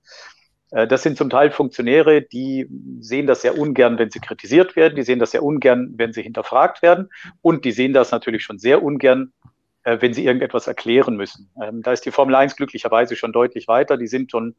[0.72, 2.68] Äh, das sind zum Teil Funktionäre, die
[3.00, 6.22] sehen das sehr ungern, wenn sie kritisiert werden, die sehen das sehr ungern, wenn sie
[6.22, 7.10] hinterfragt werden
[7.42, 9.34] und die sehen das natürlich schon sehr ungern,
[9.84, 11.50] äh, wenn sie irgendetwas erklären müssen.
[11.62, 13.98] Ähm, da ist die Formel 1 glücklicherweise schon deutlich weiter.
[13.98, 14.56] Die sind schon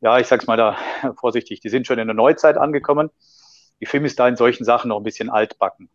[0.00, 0.76] ja, ich sag's mal da
[1.18, 3.10] vorsichtig, die sind schon in der Neuzeit angekommen.
[3.80, 5.90] Die Film ist da in solchen Sachen noch ein bisschen altbacken.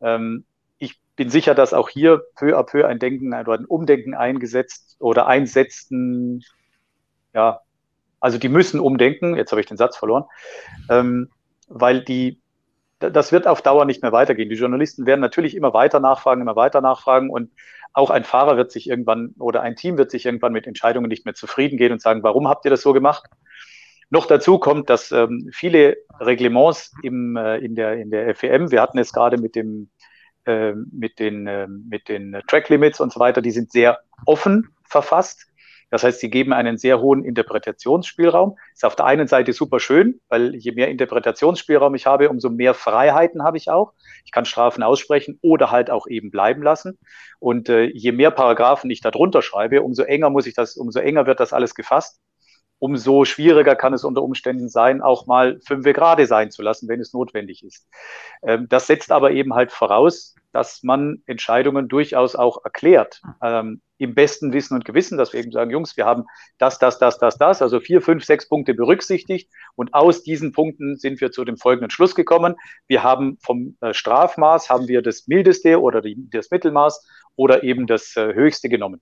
[0.00, 0.44] Ähm,
[0.78, 4.96] ich bin sicher, dass auch hier peu à peu ein Denken oder ein Umdenken eingesetzt
[4.98, 6.44] oder einsetzten,
[7.32, 7.60] ja,
[8.24, 10.24] also die müssen umdenken, jetzt habe ich den Satz verloren,
[10.88, 11.28] ähm,
[11.68, 12.40] weil die,
[12.98, 14.48] das wird auf Dauer nicht mehr weitergehen.
[14.48, 17.50] Die Journalisten werden natürlich immer weiter nachfragen, immer weiter nachfragen und
[17.92, 21.26] auch ein Fahrer wird sich irgendwann oder ein Team wird sich irgendwann mit Entscheidungen nicht
[21.26, 23.24] mehr zufrieden gehen und sagen, warum habt ihr das so gemacht?
[24.08, 28.80] Noch dazu kommt, dass ähm, viele Reglements im, äh, in, der, in der FEM, wir
[28.80, 29.90] hatten es gerade mit dem
[30.46, 34.70] äh, mit den, äh, mit den Track Limits und so weiter, die sind sehr offen
[34.88, 35.46] verfasst.
[35.94, 38.58] Das heißt, sie geben einen sehr hohen Interpretationsspielraum.
[38.72, 42.74] Ist auf der einen Seite super schön, weil je mehr Interpretationsspielraum ich habe, umso mehr
[42.74, 43.92] Freiheiten habe ich auch.
[44.24, 46.98] Ich kann Strafen aussprechen oder halt auch eben bleiben lassen.
[47.38, 50.98] Und äh, je mehr Paragraphen ich da drunter schreibe, umso enger muss ich das, umso
[50.98, 52.18] enger wird das alles gefasst.
[52.84, 57.00] Umso schwieriger kann es unter Umständen sein, auch mal fünf gerade sein zu lassen, wenn
[57.00, 57.88] es notwendig ist.
[58.42, 63.22] Ähm, das setzt aber eben halt voraus, dass man Entscheidungen durchaus auch erklärt.
[63.42, 66.24] Ähm, im besten Wissen und Gewissen, dass wir eben sagen, Jungs, wir haben
[66.58, 70.98] das, das, das, das, das, also vier, fünf, sechs Punkte berücksichtigt und aus diesen Punkten
[70.98, 72.54] sind wir zu dem folgenden Schluss gekommen.
[72.86, 78.14] Wir haben vom äh, Strafmaß, haben wir das mildeste oder das Mittelmaß oder eben das
[78.16, 79.00] äh, höchste genommen.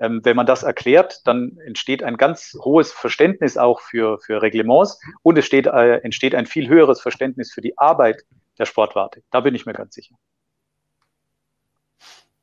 [0.00, 5.00] Ähm, wenn man das erklärt, dann entsteht ein ganz hohes Verständnis auch für, für Reglements
[5.22, 8.22] und es steht, äh, entsteht ein viel höheres Verständnis für die Arbeit
[8.58, 9.22] der Sportwarte.
[9.30, 10.14] Da bin ich mir ganz sicher.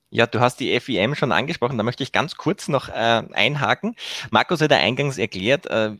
[0.09, 3.95] Ja, du hast die FIM schon angesprochen, da möchte ich ganz kurz noch äh, einhaken.
[4.31, 5.95] Markus hat ja eingangs erklärt, äh,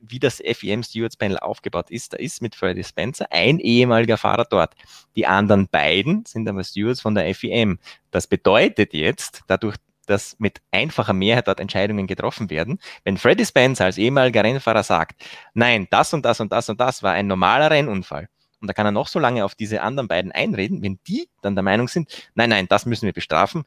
[0.00, 2.12] wie das FIM Stewards Panel aufgebaut ist.
[2.12, 4.74] Da ist mit Freddie Spencer ein ehemaliger Fahrer dort.
[5.16, 7.78] Die anderen beiden sind aber Stewards von der FIM.
[8.10, 9.76] Das bedeutet jetzt, dadurch,
[10.08, 12.78] dass mit einfacher Mehrheit dort Entscheidungen getroffen werden.
[13.04, 15.22] Wenn Freddie Spencer als ehemaliger Rennfahrer sagt,
[15.54, 18.28] nein, das und das und das und das war ein normaler Rennunfall,
[18.60, 21.54] und da kann er noch so lange auf diese anderen beiden einreden, wenn die dann
[21.54, 23.64] der Meinung sind, nein, nein, das müssen wir bestrafen,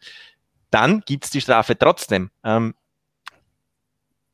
[0.70, 2.32] dann gibt es die Strafe trotzdem.
[2.44, 2.76] Ähm,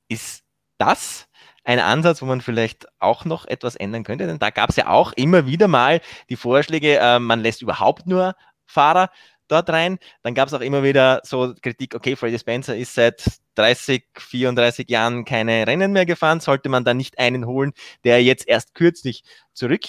[0.08, 0.44] ist
[0.78, 1.28] das
[1.64, 4.26] ein Ansatz, wo man vielleicht auch noch etwas ändern könnte?
[4.26, 8.08] Denn da gab es ja auch immer wieder mal die Vorschläge, äh, man lässt überhaupt
[8.08, 9.10] nur Fahrer
[9.48, 10.00] dort rein.
[10.24, 13.24] Dann gab es auch immer wieder so Kritik, okay, Freddie Spencer ist seit
[13.56, 18.48] 30, 34 Jahren keine Rennen mehr gefahren, sollte man da nicht einen holen, der jetzt
[18.48, 19.86] erst kürzlich zurück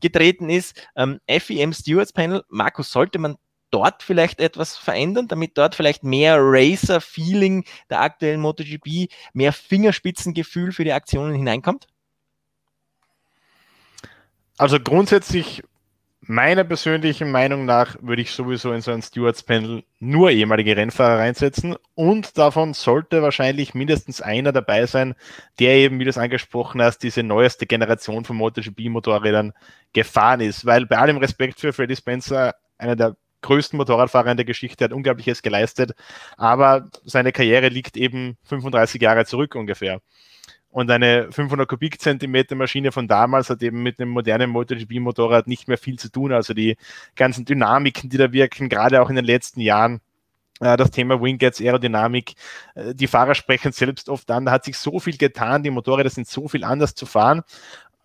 [0.00, 0.88] getreten ist.
[0.96, 3.36] Ähm, FEM Stewards Panel, Markus, sollte man
[3.70, 10.84] dort vielleicht etwas verändern, damit dort vielleicht mehr Racer-Feeling der aktuellen MotoGP, mehr Fingerspitzengefühl für
[10.84, 11.86] die Aktionen hineinkommt?
[14.58, 15.62] Also grundsätzlich
[16.24, 21.74] Meiner persönlichen Meinung nach würde ich sowieso in so ein Stewards-Panel nur ehemalige Rennfahrer reinsetzen
[21.96, 25.16] und davon sollte wahrscheinlich mindestens einer dabei sein,
[25.58, 29.52] der eben, wie du es angesprochen hast, diese neueste Generation von MotoGP-Motorrädern
[29.92, 30.64] gefahren ist.
[30.64, 34.92] Weil bei allem Respekt für Freddie Spencer, einer der größten Motorradfahrer in der Geschichte, hat
[34.92, 35.92] Unglaubliches geleistet,
[36.36, 40.00] aber seine Karriere liegt eben 35 Jahre zurück ungefähr.
[40.72, 45.76] Und eine 500 Kubikzentimeter Maschine von damals hat eben mit einem modernen MotoGP-Motorrad nicht mehr
[45.76, 46.32] viel zu tun.
[46.32, 46.78] Also die
[47.14, 50.00] ganzen Dynamiken, die da wirken, gerade auch in den letzten Jahren,
[50.60, 52.34] äh, das Thema Winggets, Aerodynamik,
[52.74, 56.08] äh, die Fahrer sprechen selbst oft an, da hat sich so viel getan, die Motorräder
[56.08, 57.42] sind so viel anders zu fahren.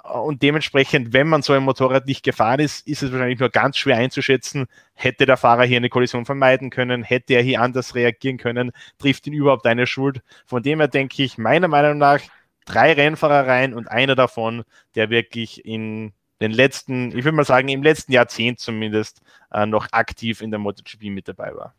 [0.04, 3.78] Und dementsprechend, wenn man so ein Motorrad nicht gefahren ist, ist es wahrscheinlich nur ganz
[3.78, 8.38] schwer einzuschätzen, hätte der Fahrer hier eine Kollision vermeiden können, hätte er hier anders reagieren
[8.38, 10.22] können, trifft ihn überhaupt eine Schuld.
[10.46, 12.22] Von dem her denke ich, meiner Meinung nach,
[12.68, 14.64] drei Rennfahrer rein und einer davon,
[14.96, 19.88] der wirklich in den letzten, ich würde mal sagen, im letzten Jahrzehnt zumindest äh, noch
[19.92, 21.74] aktiv in der MotoGP mit dabei war.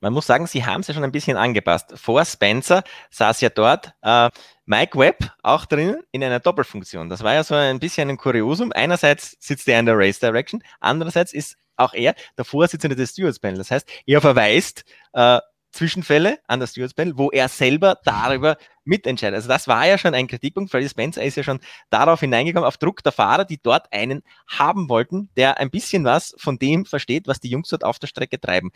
[0.00, 1.94] Man muss sagen, sie haben es ja schon ein bisschen angepasst.
[1.96, 4.28] Vor Spencer saß ja dort äh,
[4.66, 7.08] Mike Webb auch drin in einer Doppelfunktion.
[7.08, 8.72] Das war ja so ein bisschen ein Kuriosum.
[8.72, 13.38] Einerseits sitzt er in der Race Direction, andererseits ist auch er der Vorsitzende des Stewards
[13.38, 13.58] Panel.
[13.58, 15.40] Das heißt, er verweist äh,
[15.74, 19.34] Zwischenfälle an das Stewards Panel, wo er selber darüber mitentscheidet.
[19.34, 20.70] Also das war ja schon ein Kritikpunkt.
[20.70, 21.60] Freddie Spencer ist ja schon
[21.90, 26.34] darauf hineingekommen, auf Druck der Fahrer, die dort einen haben wollten, der ein bisschen was
[26.38, 28.70] von dem versteht, was die Jungs dort auf der Strecke treiben.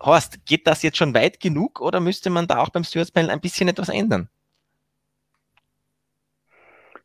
[0.00, 3.30] Horst, geht das jetzt schon weit genug oder müsste man da auch beim Stewards Panel
[3.30, 4.28] ein bisschen etwas ändern?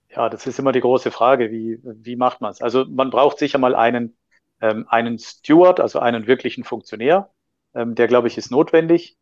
[0.10, 2.62] Ja, das ist immer die große Frage, wie, wie macht man es?
[2.62, 4.16] Also man braucht sicher mal einen,
[4.62, 7.32] ähm, einen Steward, also einen wirklichen Funktionär,
[7.76, 9.18] ähm, der, glaube ich, ist notwendig.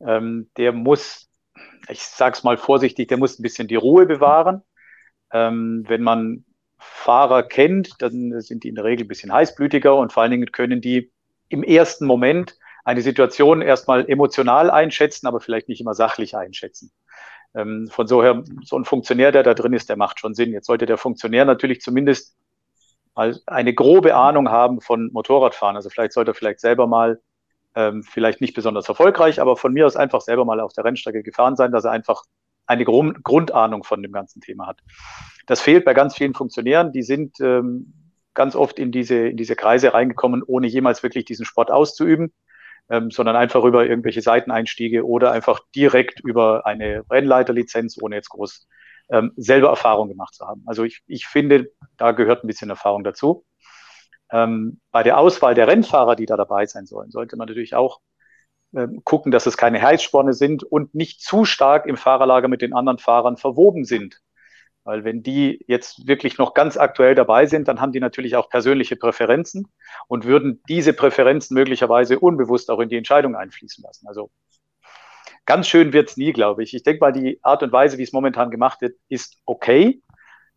[0.00, 1.28] Ähm, der muss,
[1.88, 4.62] ich sage es mal vorsichtig, der muss ein bisschen die Ruhe bewahren.
[5.32, 6.44] Ähm, wenn man
[6.78, 10.50] Fahrer kennt, dann sind die in der Regel ein bisschen heißblütiger und vor allen Dingen
[10.50, 11.12] können die
[11.48, 16.90] im ersten Moment eine Situation erstmal emotional einschätzen, aber vielleicht nicht immer sachlich einschätzen.
[17.54, 20.52] Ähm, von so her, so ein Funktionär, der da drin ist, der macht schon Sinn.
[20.52, 22.36] Jetzt sollte der Funktionär natürlich zumindest
[23.14, 25.76] mal eine grobe Ahnung haben von Motorradfahren.
[25.76, 27.20] Also vielleicht sollte er vielleicht selber mal,
[27.74, 31.22] ähm, vielleicht nicht besonders erfolgreich, aber von mir aus einfach selber mal auf der Rennstrecke
[31.22, 32.22] gefahren sein, dass er einfach
[32.66, 34.80] eine Grund Grundahnung von dem ganzen Thema hat.
[35.46, 36.92] Das fehlt bei ganz vielen Funktionären.
[36.92, 37.92] Die sind ähm,
[38.34, 42.32] ganz oft in diese, in diese Kreise reingekommen, ohne jemals wirklich diesen Sport auszuüben
[42.90, 48.68] ähm, sondern einfach über irgendwelche Seiteneinstiege oder einfach direkt über eine Rennleiterlizenz, ohne jetzt groß
[49.10, 50.62] ähm, selber Erfahrung gemacht zu haben.
[50.66, 53.44] Also ich, ich finde, da gehört ein bisschen Erfahrung dazu.
[54.32, 58.00] Ähm, bei der Auswahl der Rennfahrer, die da dabei sein sollen, sollte man natürlich auch
[58.74, 62.72] ähm, gucken, dass es keine Heißsporne sind und nicht zu stark im Fahrerlager mit den
[62.72, 64.20] anderen Fahrern verwoben sind.
[64.84, 68.48] Weil wenn die jetzt wirklich noch ganz aktuell dabei sind, dann haben die natürlich auch
[68.48, 69.68] persönliche Präferenzen
[70.08, 74.06] und würden diese Präferenzen möglicherweise unbewusst auch in die Entscheidung einfließen lassen.
[74.06, 74.30] Also
[75.44, 76.72] ganz schön wird's nie, glaube ich.
[76.72, 80.00] Ich denke mal, die Art und Weise, wie es momentan gemacht wird, ist okay.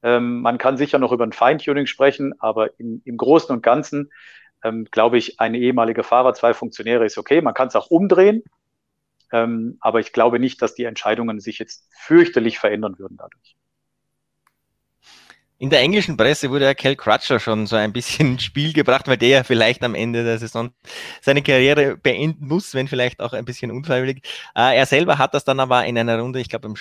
[0.03, 4.11] Ähm, man kann sicher noch über ein Feintuning sprechen, aber im, im Großen und Ganzen
[4.63, 7.41] ähm, glaube ich, ein ehemaliger Fahrer, zwei Funktionäre ist okay.
[7.41, 8.43] Man kann es auch umdrehen,
[9.31, 13.55] ähm, aber ich glaube nicht, dass die Entscheidungen sich jetzt fürchterlich verändern würden dadurch.
[15.63, 19.07] In der englischen Presse wurde ja Cal Crutcher schon so ein bisschen ins Spiel gebracht,
[19.07, 20.71] weil der ja vielleicht am Ende der Saison
[21.21, 24.23] seine Karriere beenden muss, wenn vielleicht auch ein bisschen unfreiwillig.
[24.57, 26.73] Äh, er selber hat das dann aber in einer Runde, ich glaube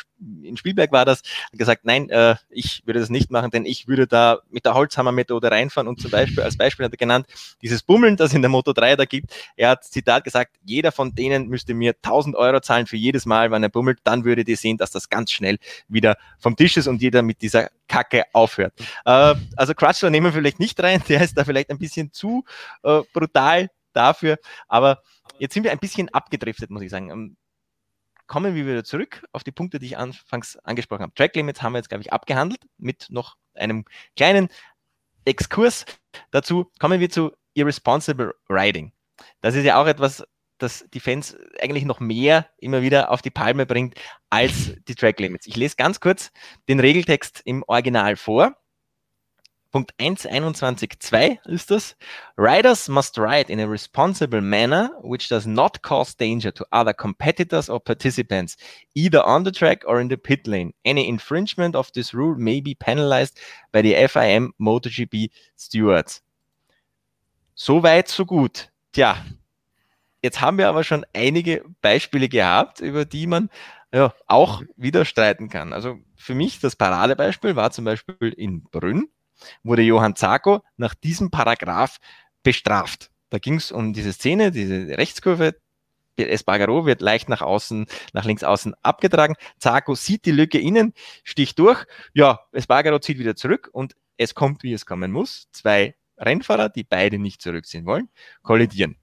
[0.42, 1.22] in Spielberg war das,
[1.52, 5.48] gesagt, nein, äh, ich würde das nicht machen, denn ich würde da mit der Holzhammer-Methode
[5.48, 7.26] reinfahren und zum Beispiel, als Beispiel hat er genannt,
[7.62, 9.32] dieses Bummeln, das in der Moto 3 da gibt.
[9.54, 13.52] Er hat Zitat gesagt, jeder von denen müsste mir 1000 Euro zahlen für jedes Mal,
[13.52, 16.88] wenn er bummelt, dann würde ihr sehen, dass das ganz schnell wieder vom Tisch ist
[16.88, 18.72] und jeder mit dieser Kacke aufhört.
[19.04, 22.44] Äh, also Crutchlow nehmen wir vielleicht nicht rein, der ist da vielleicht ein bisschen zu
[22.82, 25.02] äh, brutal dafür, aber
[25.38, 27.10] jetzt sind wir ein bisschen abgedriftet, muss ich sagen.
[27.10, 27.36] Ähm,
[28.26, 31.12] kommen wir wieder zurück auf die Punkte, die ich anfangs angesprochen habe.
[31.14, 33.84] Track Limits haben wir jetzt, glaube ich, abgehandelt mit noch einem
[34.16, 34.48] kleinen
[35.26, 35.84] Exkurs
[36.30, 36.70] dazu.
[36.78, 38.92] Kommen wir zu Irresponsible Riding.
[39.42, 40.24] Das ist ja auch etwas,
[40.62, 43.94] das die Fans eigentlich noch mehr immer wieder auf die Palme bringt
[44.30, 45.46] als die Track Limits.
[45.46, 46.30] Ich lese ganz kurz
[46.68, 48.56] den Regeltext im Original vor.
[49.72, 51.96] Punkt 1.21.2 ist das.
[52.36, 57.70] Riders must ride in a responsible manner which does not cause danger to other competitors
[57.70, 58.58] or participants,
[58.94, 60.74] either on the track or in the pit lane.
[60.84, 63.40] Any infringement of this rule may be penalized
[63.72, 66.20] by the FIM MotoGP stewards.
[67.54, 68.68] So weit, so gut.
[68.92, 69.16] Tja,
[70.22, 73.50] Jetzt haben wir aber schon einige Beispiele gehabt, über die man
[73.92, 75.72] ja, auch wieder streiten kann.
[75.72, 79.08] Also für mich das Paradebeispiel war zum Beispiel in Brünn,
[79.62, 81.98] wurde Johann Zarko nach diesem Paragraph
[82.42, 83.10] bestraft.
[83.30, 85.56] Da ging es um diese Szene, diese Rechtskurve.
[86.16, 89.34] Espargaro wird leicht nach außen, nach links außen abgetragen.
[89.58, 90.92] Zarko sieht die Lücke innen,
[91.24, 91.84] sticht durch.
[92.12, 95.48] Ja, Espargaro zieht wieder zurück und es kommt, wie es kommen muss.
[95.52, 98.08] Zwei Rennfahrer, die beide nicht zurückziehen wollen,
[98.42, 99.01] kollidieren.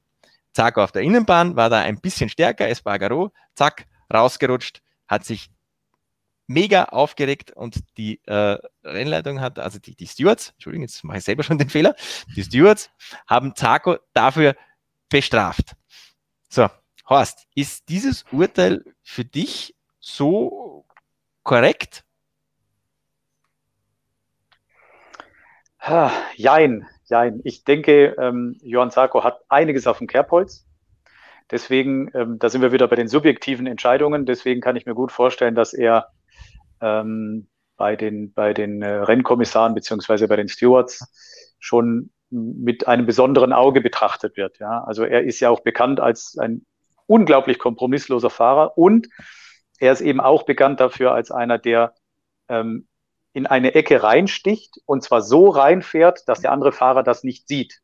[0.54, 5.50] Zack, auf der Innenbahn war da ein bisschen stärker, Espargaro, zack, rausgerutscht, hat sich
[6.48, 11.24] mega aufgeregt und die äh, Rennleitung hat, also die, die Stewards, Entschuldigung, jetzt mache ich
[11.24, 11.96] selber schon den Fehler,
[12.36, 12.90] die Stewards
[13.28, 14.56] haben Zarko dafür
[15.10, 15.76] bestraft.
[16.50, 16.68] So,
[17.08, 20.86] Horst, ist dieses Urteil für dich so
[21.44, 22.04] korrekt?
[26.36, 30.68] Jein, Nein, ich denke, ähm, Johann Sarko hat einiges auf dem Kerbholz.
[31.52, 34.26] Deswegen, ähm, da sind wir wieder bei den subjektiven Entscheidungen.
[34.26, 36.10] Deswegen kann ich mir gut vorstellen, dass er
[36.82, 37.48] ähm,
[37.78, 43.82] bei den, bei den äh, Rennkommissaren beziehungsweise bei den Stewards schon mit einem besonderen Auge
[43.82, 44.60] betrachtet wird.
[44.60, 46.66] Ja, also er ist ja auch bekannt als ein
[47.08, 49.08] unglaublich kompromissloser Fahrer und
[49.80, 51.94] er ist eben auch bekannt dafür als einer, der
[52.50, 52.88] ähm,
[53.34, 57.82] in eine Ecke reinsticht und zwar so reinfährt, dass der andere Fahrer das nicht sieht.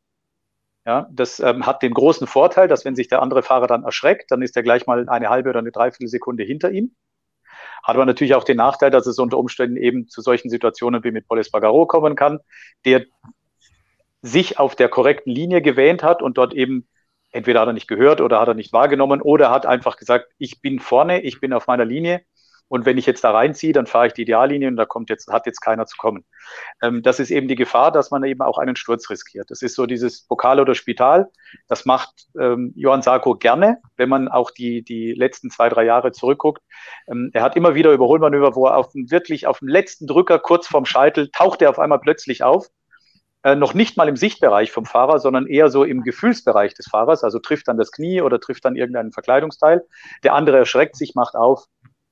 [0.84, 4.30] Ja, das ähm, hat den großen Vorteil, dass wenn sich der andere Fahrer dann erschreckt,
[4.30, 6.94] dann ist er gleich mal eine halbe oder eine Dreiviertelsekunde hinter ihm.
[7.82, 11.10] Hat aber natürlich auch den Nachteil, dass es unter Umständen eben zu solchen Situationen wie
[11.10, 12.38] mit Polis Bagaro kommen kann,
[12.84, 13.04] der
[14.22, 16.88] sich auf der korrekten Linie gewähnt hat und dort eben
[17.32, 20.60] entweder hat er nicht gehört oder hat er nicht wahrgenommen oder hat einfach gesagt, ich
[20.60, 22.22] bin vorne, ich bin auf meiner Linie
[22.68, 25.28] und wenn ich jetzt da reinziehe, dann fahre ich die Ideallinie und da kommt jetzt,
[25.32, 26.24] hat jetzt keiner zu kommen.
[26.82, 29.50] Ähm, das ist eben die Gefahr, dass man eben auch einen Sturz riskiert.
[29.50, 31.28] Das ist so dieses Pokal oder Spital.
[31.68, 36.12] Das macht ähm, Johann Sarko gerne, wenn man auch die, die letzten zwei, drei Jahre
[36.12, 36.62] zurückguckt.
[37.08, 40.38] Ähm, er hat immer wieder Überholmanöver, wo er auf dem, wirklich auf dem letzten Drücker
[40.38, 42.68] kurz vorm Scheitel taucht er auf einmal plötzlich auf
[43.44, 47.22] äh, noch nicht mal im Sichtbereich vom Fahrer, sondern eher so im Gefühlsbereich des Fahrers,
[47.22, 49.84] also trifft dann das Knie oder trifft dann irgendeinen Verkleidungsteil.
[50.24, 51.66] Der andere erschreckt sich, macht auf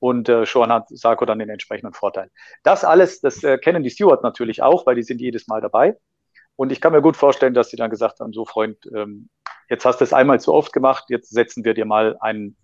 [0.05, 2.29] und äh, schon hat Sarko dann den entsprechenden Vorteil.
[2.61, 5.97] Das alles, das äh, kennen die Steward natürlich auch, weil die sind jedes Mal dabei.
[6.55, 9.29] Und ich kann mir gut vorstellen, dass sie dann gesagt haben, so Freund, ähm,
[9.67, 12.55] jetzt hast du es einmal zu oft gemacht, jetzt setzen wir dir mal ein,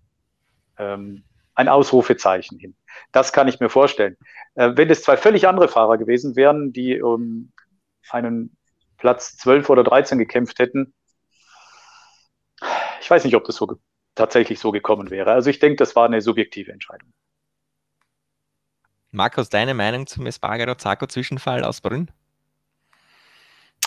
[0.78, 1.24] ähm,
[1.56, 2.76] ein Ausrufezeichen hin.
[3.10, 4.16] Das kann ich mir vorstellen.
[4.54, 7.50] Äh, wenn es zwei völlig andere Fahrer gewesen wären, die um
[8.10, 8.56] einen
[8.98, 10.94] Platz 12 oder 13 gekämpft hätten,
[13.00, 13.66] ich weiß nicht, ob das so
[14.14, 15.32] tatsächlich so gekommen wäre.
[15.32, 17.12] Also ich denke, das war eine subjektive Entscheidung.
[19.14, 22.10] Markus, deine Meinung zum Espargaro-Zarco-Zwischenfall aus Brünn?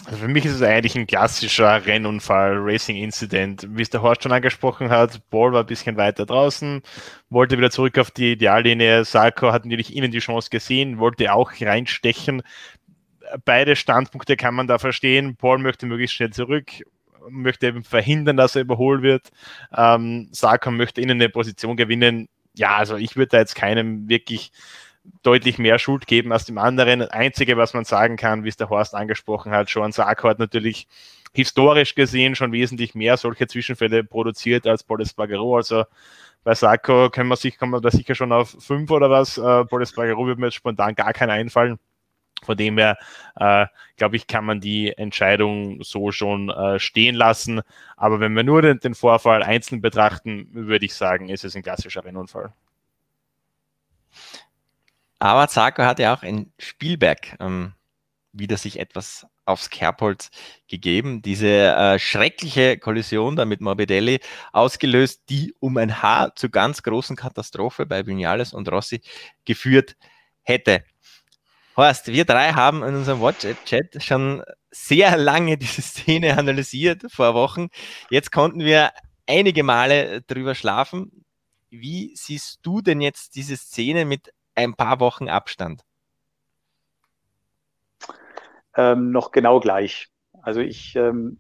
[0.06, 3.66] Also für mich ist es eigentlich ein klassischer Rennunfall, Racing Incident.
[3.72, 6.84] Wie es der Horst schon angesprochen hat, Ball war ein bisschen weiter draußen,
[7.32, 9.04] wollte wieder zurück auf die Ideallinie.
[9.04, 12.44] Sarko hat natürlich ihnen die Chance gesehen, wollte auch reinstechen.
[13.46, 15.38] Beide Standpunkte kann man da verstehen.
[15.38, 16.70] Paul möchte möglichst schnell zurück,
[17.30, 19.30] möchte eben verhindern, dass er überholt wird.
[19.76, 22.28] Ähm, Sarko möchte ihnen eine Position gewinnen.
[22.54, 24.52] Ja, also ich würde da jetzt keinem wirklich
[25.24, 27.00] deutlich mehr Schuld geben als dem anderen.
[27.00, 30.40] Das Einzige, was man sagen kann, wie es der Horst angesprochen hat, Joan Sarko hat
[30.40, 30.88] natürlich
[31.34, 35.58] historisch gesehen schon wesentlich mehr solche Zwischenfälle produziert als Paul Espargaro.
[35.58, 35.84] Also
[36.44, 39.38] bei Sarko können wir sich, kann man da sicher schon auf fünf oder was.
[39.38, 41.80] Äh, Paul Espargaro würde mir jetzt spontan gar keinen einfallen.
[42.44, 42.98] Von dem her,
[43.38, 43.66] äh,
[43.98, 47.62] glaube ich, kann man die Entscheidung so schon äh, stehen lassen.
[47.98, 51.64] Aber wenn wir nur den, den, Vorfall einzeln betrachten, würde ich sagen, ist es ein
[51.64, 52.54] klassischer Rennunfall.
[55.20, 57.74] Aber Zarko hat ja auch in Spielberg ähm,
[58.34, 60.30] wieder sich etwas aufs Kerbholz
[60.68, 61.22] gegeben.
[61.22, 64.20] Diese äh, schreckliche Kollision da mit Morbidelli
[64.52, 69.02] ausgelöst, die um ein Haar zur ganz großen Katastrophe bei Vinales und Rossi
[69.46, 69.96] geführt
[70.42, 70.84] hätte.
[71.78, 77.68] Horst, wir drei haben in unserem WhatsApp-Chat schon sehr lange diese Szene analysiert vor Wochen.
[78.10, 78.92] Jetzt konnten wir
[79.28, 81.26] einige Male drüber schlafen.
[81.70, 85.84] Wie siehst du denn jetzt diese Szene mit ein paar Wochen Abstand?
[88.76, 90.10] Ähm, noch genau gleich.
[90.42, 91.40] Also ich ähm,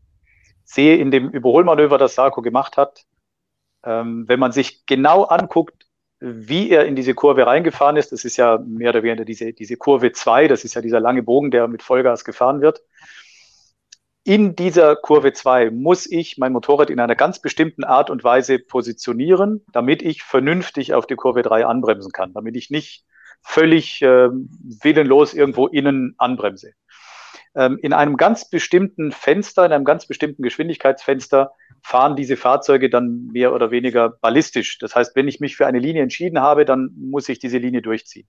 [0.63, 3.05] sehe in dem Überholmanöver, das Sarko gemacht hat,
[3.83, 5.85] ähm, wenn man sich genau anguckt,
[6.19, 9.77] wie er in diese Kurve reingefahren ist, das ist ja mehr oder weniger diese, diese
[9.77, 12.81] Kurve 2, das ist ja dieser lange Bogen, der mit Vollgas gefahren wird.
[14.27, 18.57] In dieser Kurve 2 muss ich mein Motorrad in einer ganz bestimmten Art und Weise
[18.57, 23.05] positionieren, damit ich vernünftig auf die Kurve 3 anbremsen kann, damit ich nicht
[23.43, 24.29] völlig äh,
[24.81, 26.71] willenlos irgendwo innen anbremse.
[27.53, 31.51] Ähm, in einem ganz bestimmten Fenster, in einem ganz bestimmten Geschwindigkeitsfenster
[31.83, 34.79] fahren diese Fahrzeuge dann mehr oder weniger ballistisch.
[34.79, 37.83] Das heißt, wenn ich mich für eine Linie entschieden habe, dann muss ich diese Linie
[37.83, 38.27] durchziehen.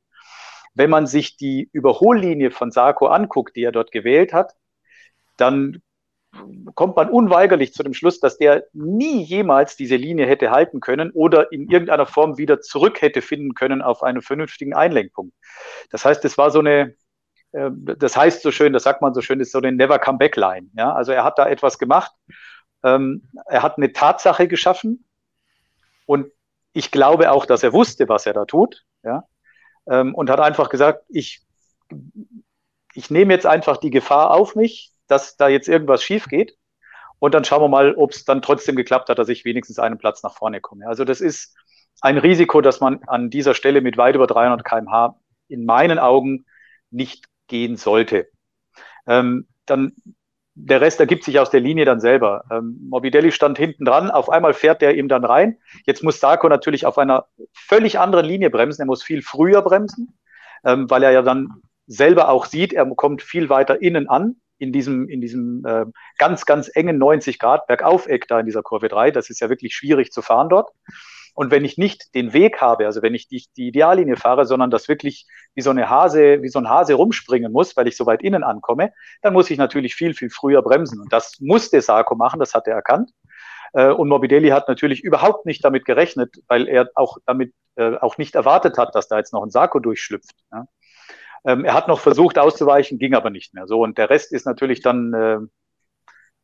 [0.74, 4.52] Wenn man sich die Überhollinie von Sarko anguckt, die er dort gewählt hat,
[5.38, 5.82] dann
[6.74, 11.10] kommt man unweigerlich zu dem Schluss, dass der nie jemals diese Linie hätte halten können
[11.12, 15.34] oder in irgendeiner Form wieder zurück hätte finden können auf einen vernünftigen Einlenkpunkt.
[15.90, 16.94] Das heißt, es war so eine,
[17.52, 20.18] äh, das heißt so schön, das sagt man so schön, ist so eine Never Come
[20.18, 20.68] Back Line.
[20.74, 22.12] Ja, also er hat da etwas gemacht,
[22.82, 25.04] ähm, er hat eine Tatsache geschaffen
[26.04, 26.30] und
[26.72, 29.24] ich glaube auch, dass er wusste, was er da tut, ja,
[29.88, 31.42] ähm, und hat einfach gesagt, ich,
[32.92, 36.56] ich nehme jetzt einfach die Gefahr auf mich, dass da jetzt irgendwas schief geht.
[37.18, 39.98] Und dann schauen wir mal, ob es dann trotzdem geklappt hat, dass ich wenigstens einen
[39.98, 40.86] Platz nach vorne komme.
[40.86, 41.56] Also das ist
[42.00, 45.16] ein Risiko, das man an dieser Stelle mit weit über 300 kmh
[45.48, 46.44] in meinen Augen
[46.90, 48.28] nicht gehen sollte.
[49.06, 49.94] Ähm, dann
[50.58, 52.44] der Rest ergibt sich aus der Linie dann selber.
[52.50, 55.58] Ähm, Morbidelli stand hinten dran, auf einmal fährt der ihm dann rein.
[55.84, 58.82] Jetzt muss Sarko natürlich auf einer völlig anderen Linie bremsen.
[58.82, 60.18] Er muss viel früher bremsen,
[60.64, 64.72] ähm, weil er ja dann selber auch sieht, er kommt viel weiter innen an in
[64.72, 65.86] diesem, in diesem äh,
[66.18, 69.10] ganz, ganz engen 90 Grad Bergaufeck da in dieser Kurve 3.
[69.10, 70.70] Das ist ja wirklich schwierig zu fahren dort.
[71.34, 74.70] Und wenn ich nicht den Weg habe, also wenn ich nicht die Ideallinie fahre, sondern
[74.70, 78.06] das wirklich wie so eine Hase, wie so ein Hase rumspringen muss, weil ich so
[78.06, 80.98] weit innen ankomme, dann muss ich natürlich viel, viel früher bremsen.
[80.98, 83.10] Und das musste Sarko machen, das hat er erkannt.
[83.74, 88.16] Äh, und Morbidelli hat natürlich überhaupt nicht damit gerechnet, weil er auch damit äh, auch
[88.16, 90.34] nicht erwartet hat, dass da jetzt noch ein Sarko durchschlüpft.
[91.46, 93.66] Ähm, er hat noch versucht auszuweichen, ging aber nicht mehr.
[93.66, 95.38] So und der Rest ist natürlich dann äh,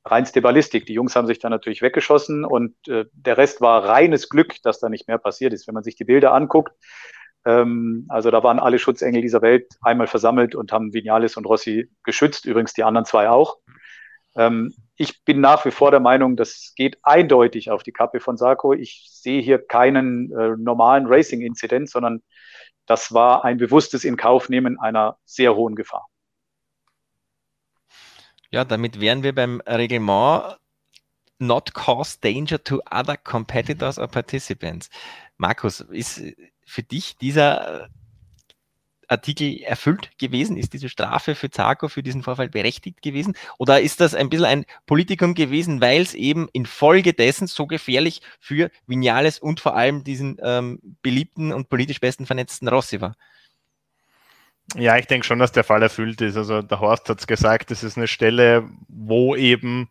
[0.05, 0.87] reinste Ballistik.
[0.87, 4.81] Die Jungs haben sich da natürlich weggeschossen und äh, der Rest war reines Glück, dass
[4.81, 5.67] da nicht mehr passiert ist.
[5.67, 6.73] Wenn man sich die Bilder anguckt,
[7.45, 11.91] ähm, also da waren alle Schutzengel dieser Welt einmal versammelt und haben Vinales und Rossi
[12.05, 13.59] geschützt, übrigens die anderen zwei auch.
[14.37, 18.37] Ähm, ich bin nach wie vor der Meinung, das geht eindeutig auf die Kappe von
[18.37, 18.73] Sarko.
[18.73, 22.23] Ich sehe hier keinen äh, normalen Racing-Inzident, sondern
[22.87, 26.09] das war ein bewusstes Inkaufnehmen einer sehr hohen Gefahr.
[28.51, 30.59] Ja, damit wären wir beim Reglement
[31.39, 34.91] not cause danger to other competitors or participants.
[35.39, 36.23] Markus, ist
[36.65, 37.89] für dich dieser
[39.09, 40.57] Artikel erfüllt gewesen?
[40.57, 43.35] Ist diese Strafe für Zarko für diesen Vorfall berechtigt gewesen?
[43.59, 48.71] Oder ist das ein bisschen ein Politikum gewesen, weil es eben infolgedessen so gefährlich für
[48.87, 53.17] Vinales und vor allem diesen ähm, beliebten und politisch besten vernetzten Rossi war?
[54.77, 56.37] Ja, ich denke schon, dass der Fall erfüllt ist.
[56.37, 59.91] Also der Horst hat es gesagt, das ist eine Stelle, wo eben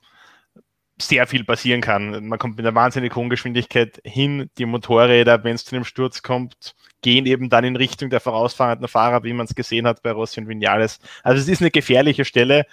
[1.01, 2.27] sehr viel passieren kann.
[2.27, 4.49] Man kommt mit einer wahnsinnig hohen Geschwindigkeit hin.
[4.57, 8.87] Die Motorräder, wenn es zu einem Sturz kommt, gehen eben dann in Richtung der vorausfahrenden
[8.87, 10.99] Fahrer, wie man es gesehen hat bei Rossi und Vinales.
[11.23, 12.65] Also es ist eine gefährliche Stelle.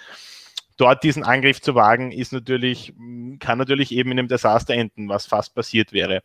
[0.77, 2.93] Dort diesen Angriff zu wagen, ist natürlich,
[3.39, 6.21] kann natürlich eben in einem Desaster enden, was fast passiert wäre.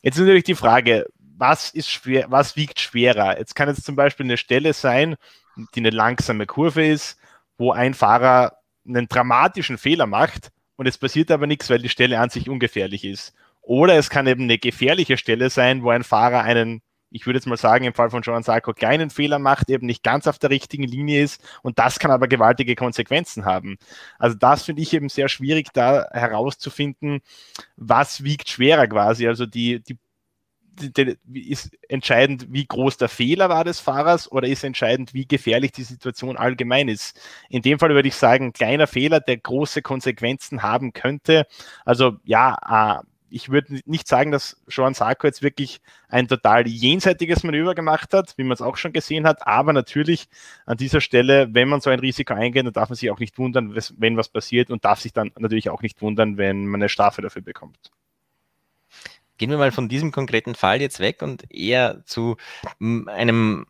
[0.00, 1.06] Jetzt ist natürlich die Frage,
[1.36, 3.38] was ist schwer, was wiegt schwerer?
[3.38, 5.16] Jetzt kann jetzt zum Beispiel eine Stelle sein,
[5.74, 7.18] die eine langsame Kurve ist,
[7.58, 12.18] wo ein Fahrer einen dramatischen Fehler macht und es passiert aber nichts, weil die Stelle
[12.18, 13.34] an sich ungefährlich ist.
[13.62, 17.46] Oder es kann eben eine gefährliche Stelle sein, wo ein Fahrer einen, ich würde jetzt
[17.46, 20.50] mal sagen, im Fall von Joan Sarko kleinen Fehler macht, eben nicht ganz auf der
[20.50, 23.78] richtigen Linie ist und das kann aber gewaltige Konsequenzen haben.
[24.18, 27.20] Also das finde ich eben sehr schwierig, da herauszufinden,
[27.76, 29.26] was wiegt schwerer quasi.
[29.26, 29.96] Also die, die
[31.32, 35.82] ist entscheidend, wie groß der Fehler war des Fahrers oder ist entscheidend, wie gefährlich die
[35.82, 37.18] Situation allgemein ist.
[37.48, 41.46] In dem Fall würde ich sagen, kleiner Fehler, der große Konsequenzen haben könnte.
[41.84, 43.04] Also ja, äh,
[43.34, 48.34] ich würde nicht sagen, dass Joan Sarko jetzt wirklich ein total jenseitiges Manöver gemacht hat,
[48.36, 49.44] wie man es auch schon gesehen hat.
[49.44, 50.28] Aber natürlich
[50.66, 53.36] an dieser Stelle, wenn man so ein Risiko eingeht, dann darf man sich auch nicht
[53.36, 56.88] wundern, wenn was passiert und darf sich dann natürlich auch nicht wundern, wenn man eine
[56.88, 57.90] Strafe dafür bekommt.
[59.38, 62.36] Gehen wir mal von diesem konkreten Fall jetzt weg und eher zu
[62.80, 63.66] einem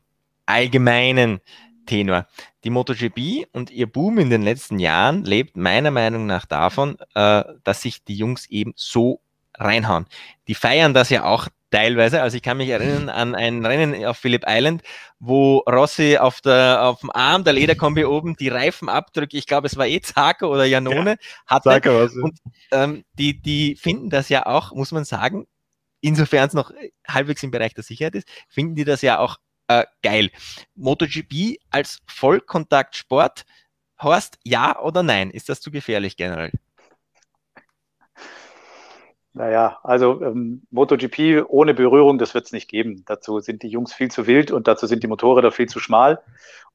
[0.47, 1.41] allgemeinen
[1.87, 2.27] Tenor.
[2.65, 7.45] Die MotoGP und ihr Boom in den letzten Jahren lebt meiner Meinung nach davon, äh,
[7.63, 9.21] dass sich die Jungs eben so
[9.57, 10.07] reinhauen.
[10.49, 12.23] Die feiern das ja auch teilweise.
[12.23, 14.83] Also ich kann mich erinnern an ein Rennen auf Phillip Island,
[15.19, 19.77] wo Rossi auf, der, auf dem Arm der Lederkombi oben die Reifenabdrücke, ich glaube es
[19.77, 21.71] war eh Zaka oder Janone, ja, hatte.
[21.71, 22.39] Zaka und
[22.71, 25.47] ähm, die, die finden das ja auch, muss man sagen,
[26.05, 26.71] insofern es noch
[27.09, 29.39] halbwegs im Bereich der Sicherheit ist, finden die das ja auch
[29.69, 30.31] äh, geil.
[30.75, 33.45] MotoGP als Vollkontaktsport,
[34.03, 35.31] Horst, ja oder nein?
[35.31, 36.53] Ist das zu gefährlich generell?
[39.33, 43.03] Naja, also ähm, MotoGP ohne Berührung, das wird es nicht geben.
[43.07, 46.23] Dazu sind die Jungs viel zu wild und dazu sind die Motorräder viel zu schmal.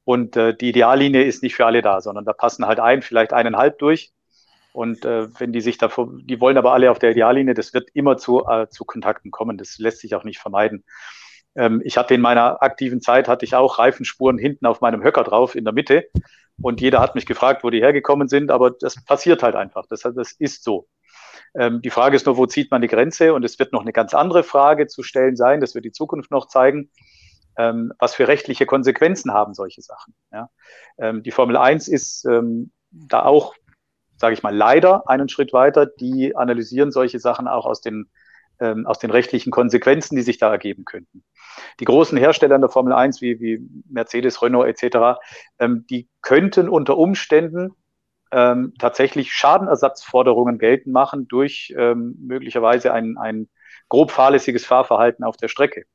[0.04, 3.32] Und äh, die Ideallinie ist nicht für alle da, sondern da passen halt ein, vielleicht
[3.32, 4.12] eineinhalb durch.
[4.72, 7.90] Und äh, wenn die sich davor, die wollen aber alle auf der Ideallinie, das wird
[7.92, 9.58] immer zu, äh, zu Kontakten kommen.
[9.58, 10.84] Das lässt sich auch nicht vermeiden.
[11.56, 15.24] Ähm, ich hatte in meiner aktiven Zeit, hatte ich auch Reifenspuren hinten auf meinem Höcker
[15.24, 16.06] drauf in der Mitte.
[16.62, 19.86] Und jeder hat mich gefragt, wo die hergekommen sind, aber das passiert halt einfach.
[19.88, 20.88] Das, das ist so.
[21.54, 23.34] Ähm, die Frage ist nur, wo zieht man die Grenze?
[23.34, 26.30] Und es wird noch eine ganz andere Frage zu stellen sein, das wird die Zukunft
[26.30, 26.90] noch zeigen.
[27.56, 30.14] Ähm, was für rechtliche Konsequenzen haben solche Sachen?
[30.32, 30.50] Ja?
[30.98, 33.54] Ähm, die Formel 1 ist ähm, da auch
[34.20, 35.86] sage ich mal, leider einen Schritt weiter.
[35.86, 38.10] Die analysieren solche Sachen auch aus den,
[38.60, 41.24] ähm, aus den rechtlichen Konsequenzen, die sich da ergeben könnten.
[41.80, 45.18] Die großen Hersteller in der Formel 1 wie, wie Mercedes, Renault etc.,
[45.58, 47.70] ähm, die könnten unter Umständen
[48.30, 53.48] ähm, tatsächlich Schadenersatzforderungen geltend machen durch ähm, möglicherweise ein, ein
[53.88, 55.86] grob fahrlässiges Fahrverhalten auf der Strecke.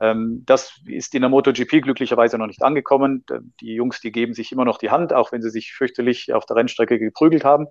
[0.00, 3.24] Ähm, das ist in der MotoGP glücklicherweise noch nicht angekommen.
[3.60, 6.46] Die Jungs, die geben sich immer noch die Hand, auch wenn sie sich fürchterlich auf
[6.46, 7.66] der Rennstrecke geprügelt haben.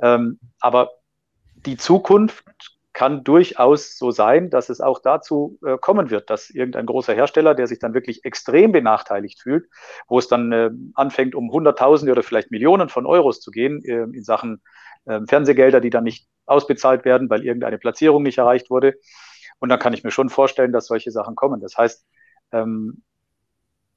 [0.00, 0.90] Ähm, aber
[1.66, 2.44] die Zukunft
[2.92, 7.54] kann durchaus so sein, dass es auch dazu äh, kommen wird, dass irgendein großer Hersteller,
[7.54, 9.66] der sich dann wirklich extrem benachteiligt fühlt,
[10.08, 14.02] wo es dann äh, anfängt, um Hunderttausende oder vielleicht Millionen von Euros zu gehen äh,
[14.02, 14.62] in Sachen
[15.04, 18.94] Fernsehgelder, die dann nicht ausbezahlt werden, weil irgendeine Platzierung nicht erreicht wurde,
[19.62, 21.60] und dann kann ich mir schon vorstellen, dass solche Sachen kommen.
[21.60, 22.04] Das heißt,
[22.50, 23.04] ähm,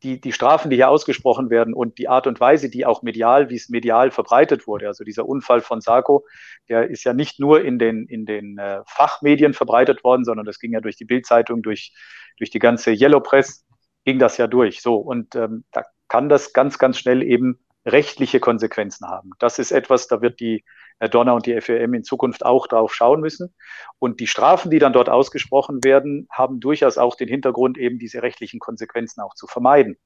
[0.04, 3.50] die, die Strafen, die hier ausgesprochen werden und die Art und Weise, die auch medial,
[3.50, 6.24] wie es medial verbreitet wurde, also dieser Unfall von Sarko,
[6.70, 10.60] der ist ja nicht nur in den, in den äh, Fachmedien verbreitet worden, sondern das
[10.60, 11.96] ging ja durch die Bildzeitung, durch,
[12.38, 13.66] durch die ganze Yellow Press,
[14.04, 14.84] ging das ja durch.
[14.84, 17.58] So, und ähm, da kann das ganz, ganz schnell eben
[17.88, 19.32] rechtliche Konsequenzen haben.
[19.40, 20.64] Das ist etwas, da wird die
[21.00, 23.54] äh, Donner und die FEM in Zukunft auch darauf schauen müssen.
[24.00, 28.22] Und die Strafen, die dann dort ausgesprochen werden, haben durchaus auch den Hintergrund, eben diese
[28.22, 29.98] rechtlichen Konsequenzen auch zu vermeiden.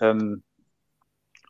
[0.00, 0.42] Ähm,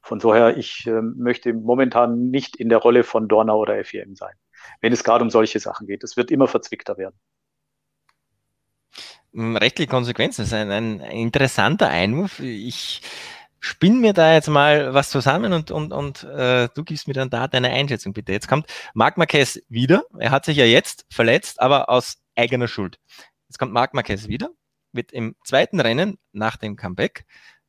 [0.03, 4.34] von daher, ich äh, möchte momentan nicht in der Rolle von Dorner oder FEM sein,
[4.80, 6.03] wenn es gerade um solche Sachen geht.
[6.03, 7.18] Es wird immer verzwickter werden.
[9.32, 12.40] Hm, rechtliche Konsequenzen ist ein, ein interessanter Einwurf.
[12.40, 13.01] Ich
[13.62, 17.30] spinn mir da jetzt mal was zusammen und, und, und äh, du gibst mir dann
[17.30, 18.32] da deine Einschätzung bitte.
[18.32, 20.04] Jetzt kommt Marc Marquez wieder.
[20.18, 22.98] Er hat sich ja jetzt verletzt, aber aus eigener Schuld.
[23.48, 24.50] Jetzt kommt Marc Marquez wieder,
[24.92, 27.24] wird im zweiten Rennen nach dem Comeback,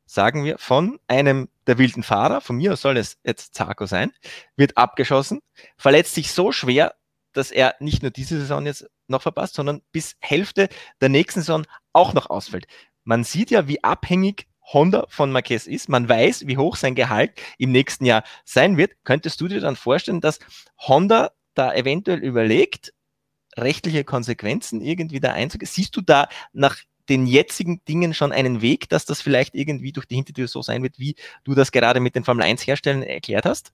[0.08, 4.12] sagen wir, von einem der wilden Fahrer, von mir soll es jetzt Zarko sein,
[4.56, 5.41] wird abgeschossen,
[5.78, 6.96] verletzt sich so schwer,
[7.34, 10.70] dass er nicht nur diese Saison jetzt noch verpasst, sondern bis Hälfte
[11.02, 12.66] der nächsten Saison auch noch ausfällt.
[13.04, 15.89] Man sieht ja, wie abhängig Honda von Marquez ist.
[15.89, 18.93] Man weiß, wie hoch sein Gehalt im nächsten Jahr sein wird.
[19.03, 20.39] Könntest du dir dann vorstellen, dass
[20.80, 22.93] Honda da eventuell überlegt,
[23.57, 25.70] rechtliche Konsequenzen irgendwie da einzugehen?
[25.72, 26.78] Siehst du da nach
[27.09, 30.84] den jetzigen Dingen schon einen Weg, dass das vielleicht irgendwie durch die Hintertür so sein
[30.84, 33.74] wird, wie du das gerade mit den Formel 1 Herstellern erklärt hast?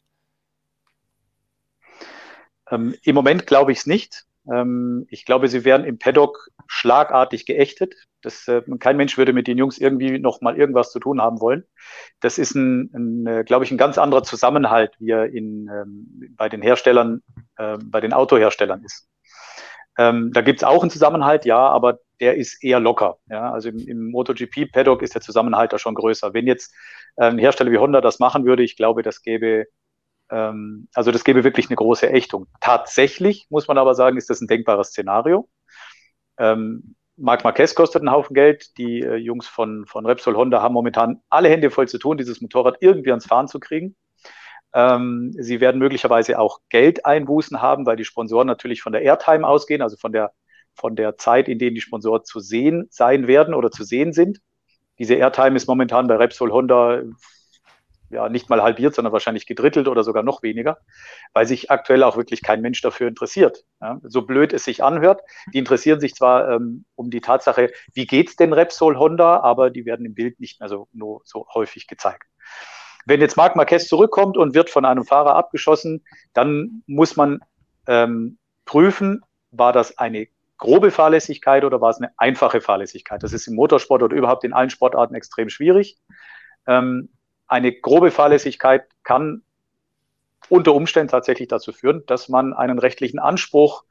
[2.71, 4.25] Ähm, Im Moment glaube ich es nicht.
[4.51, 7.95] Ähm, ich glaube, sie werden im Paddock schlagartig geächtet.
[8.21, 11.39] Das, äh, kein Mensch würde mit den Jungs irgendwie noch mal irgendwas zu tun haben
[11.41, 11.63] wollen.
[12.19, 16.35] Das ist ein, ein äh, glaube ich, ein ganz anderer Zusammenhalt, wie er in, ähm,
[16.35, 17.21] bei den Herstellern,
[17.57, 19.07] äh, bei den Autoherstellern ist.
[19.97, 23.17] Ähm, da gibt es auch einen Zusammenhalt, ja, aber der ist eher locker.
[23.29, 23.51] Ja?
[23.51, 26.33] Also im, im MotoGP-Paddock ist der Zusammenhalt da schon größer.
[26.33, 26.73] Wenn jetzt
[27.17, 29.65] äh, ein Hersteller wie Honda das machen würde, ich glaube, das gäbe
[30.29, 32.47] ähm, also das gäbe wirklich eine große Ächtung.
[32.61, 35.49] Tatsächlich, muss man aber sagen, ist das ein denkbares Szenario.
[36.37, 38.77] Ähm, Marc Marquez kostet einen Haufen Geld.
[38.77, 42.41] Die äh, Jungs von, von Repsol Honda haben momentan alle Hände voll zu tun, dieses
[42.41, 43.95] Motorrad irgendwie ans Fahren zu kriegen.
[44.73, 49.81] Ähm, sie werden möglicherweise auch Geldeinbußen haben, weil die Sponsoren natürlich von der Airtime ausgehen,
[49.81, 50.31] also von der,
[50.75, 54.39] von der Zeit, in denen die Sponsoren zu sehen sein werden oder zu sehen sind.
[54.99, 57.01] Diese Airtime ist momentan bei Repsol Honda
[58.09, 60.79] ja nicht mal halbiert, sondern wahrscheinlich gedrittelt oder sogar noch weniger,
[61.33, 63.63] weil sich aktuell auch wirklich kein Mensch dafür interessiert.
[63.81, 65.21] Ja, so blöd es sich anhört,
[65.53, 69.85] die interessieren sich zwar ähm, um die Tatsache, wie geht's denn Repsol Honda, aber die
[69.85, 72.25] werden im Bild nicht mehr so, nur so häufig gezeigt.
[73.05, 77.39] Wenn jetzt Marc Marquez zurückkommt und wird von einem Fahrer abgeschossen, dann muss man
[77.87, 83.23] ähm, prüfen, war das eine grobe Fahrlässigkeit oder war es eine einfache Fahrlässigkeit?
[83.23, 85.97] Das ist im Motorsport oder überhaupt in allen Sportarten extrem schwierig.
[86.67, 87.09] Ähm,
[87.49, 89.41] eine grobe Fahrlässigkeit kann
[90.47, 93.83] unter Umständen tatsächlich dazu führen, dass man einen rechtlichen Anspruch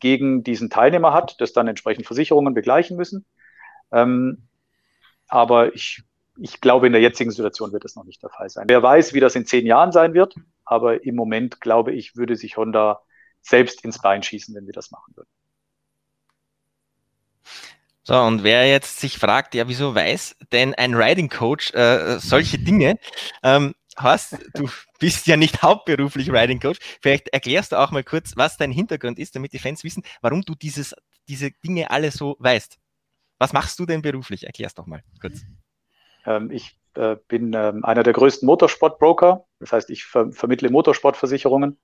[0.00, 3.24] gegen diesen Teilnehmer hat, das dann entsprechend Versicherungen begleichen müssen.
[3.92, 4.48] Ähm,
[5.28, 6.02] aber ich,
[6.36, 8.64] ich glaube, in der jetzigen Situation wird das noch nicht der Fall sein.
[8.68, 10.34] Wer weiß, wie das in zehn Jahren sein wird,
[10.64, 13.02] aber im Moment, glaube ich, würde sich Honda
[13.42, 15.28] selbst ins Bein schießen, wenn wir das machen würden.
[18.04, 22.58] So, und wer jetzt sich fragt, ja, wieso weiß denn ein Riding Coach äh, solche
[22.58, 22.98] Dinge?
[23.44, 26.78] Ähm, Horst, du bist ja nicht hauptberuflich Riding Coach.
[27.00, 30.42] Vielleicht erklärst du auch mal kurz, was dein Hintergrund ist, damit die Fans wissen, warum
[30.42, 30.94] du dieses,
[31.28, 32.78] diese Dinge alle so weißt.
[33.38, 34.44] Was machst du denn beruflich?
[34.44, 35.42] Erklär's doch mal kurz.
[36.26, 39.46] Ähm, ich äh, bin ähm, einer der größten Motorsportbroker.
[39.60, 41.78] Das heißt, ich ver vermittle Motorsportversicherungen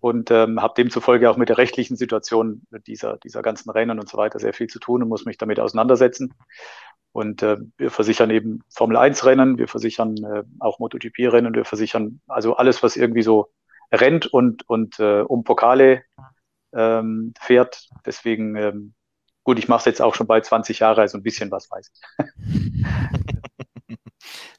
[0.00, 4.16] und ähm, habe demzufolge auch mit der rechtlichen Situation dieser, dieser ganzen Rennen und so
[4.16, 6.34] weiter sehr viel zu tun und muss mich damit auseinandersetzen.
[7.12, 11.64] Und äh, wir versichern eben Formel 1 Rennen, wir versichern äh, auch MotoGP Rennen, wir
[11.64, 13.50] versichern also alles, was irgendwie so
[13.92, 16.02] rennt und, und äh, um Pokale
[16.72, 17.88] ähm, fährt.
[18.06, 18.94] Deswegen, ähm,
[19.42, 21.90] gut, ich mache es jetzt auch schon bald 20 Jahre, also ein bisschen was weiß
[21.92, 23.26] ich.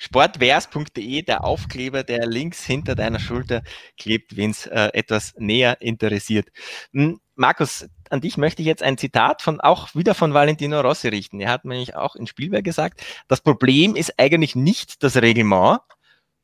[0.04, 3.62] Sportvers.de, der Aufkleber, der links hinter deiner Schulter
[4.00, 6.50] klebt, wenn es äh, etwas näher interessiert.
[6.92, 11.10] Hm, Markus, an dich möchte ich jetzt ein Zitat von auch wieder von Valentino Rossi
[11.10, 11.40] richten.
[11.40, 15.82] Er hat nämlich auch in Spielberg gesagt, das Problem ist eigentlich nicht das Reglement,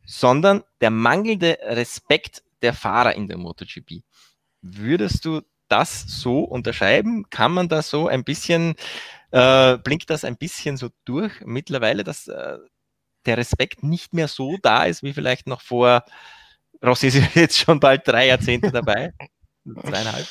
[0.05, 4.03] sondern der mangelnde Respekt der Fahrer in der MotoGP.
[4.61, 7.27] Würdest du das so unterschreiben?
[7.31, 8.75] Kann man da so ein bisschen,
[9.31, 12.59] äh, blinkt das ein bisschen so durch mittlerweile, dass äh,
[13.27, 16.03] der Respekt nicht mehr so da ist, wie vielleicht noch vor,
[16.83, 19.13] Rossi ist jetzt schon bald drei Jahrzehnte dabei,
[19.65, 20.27] zweieinhalb.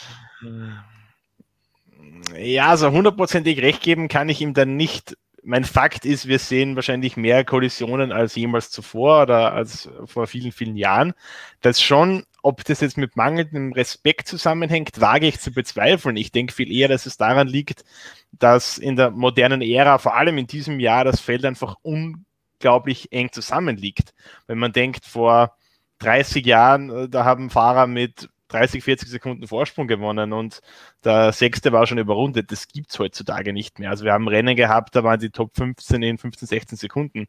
[2.36, 5.16] Ja, also hundertprozentig recht geben kann ich ihm dann nicht.
[5.42, 10.50] Mein Fakt ist, wir sehen wahrscheinlich mehr Kollisionen als jemals zuvor oder als vor vielen,
[10.50, 11.14] vielen Jahren.
[11.60, 16.16] Das schon, ob das jetzt mit mangelndem Respekt zusammenhängt, wage ich zu bezweifeln.
[16.16, 17.84] Ich denke viel eher, dass es daran liegt,
[18.32, 22.25] dass in der modernen Ära, vor allem in diesem Jahr, das Feld einfach un
[22.56, 24.14] unglaublich eng zusammenliegt.
[24.46, 25.56] Wenn man denkt, vor
[25.98, 30.60] 30 Jahren, äh, da haben Fahrer mit 30, 40 Sekunden Vorsprung gewonnen und
[31.04, 32.52] der sechste war schon überrundet.
[32.52, 33.90] Das gibt es heutzutage nicht mehr.
[33.90, 37.26] Also wir haben Rennen gehabt, da waren die Top 15 in 15, 16 Sekunden.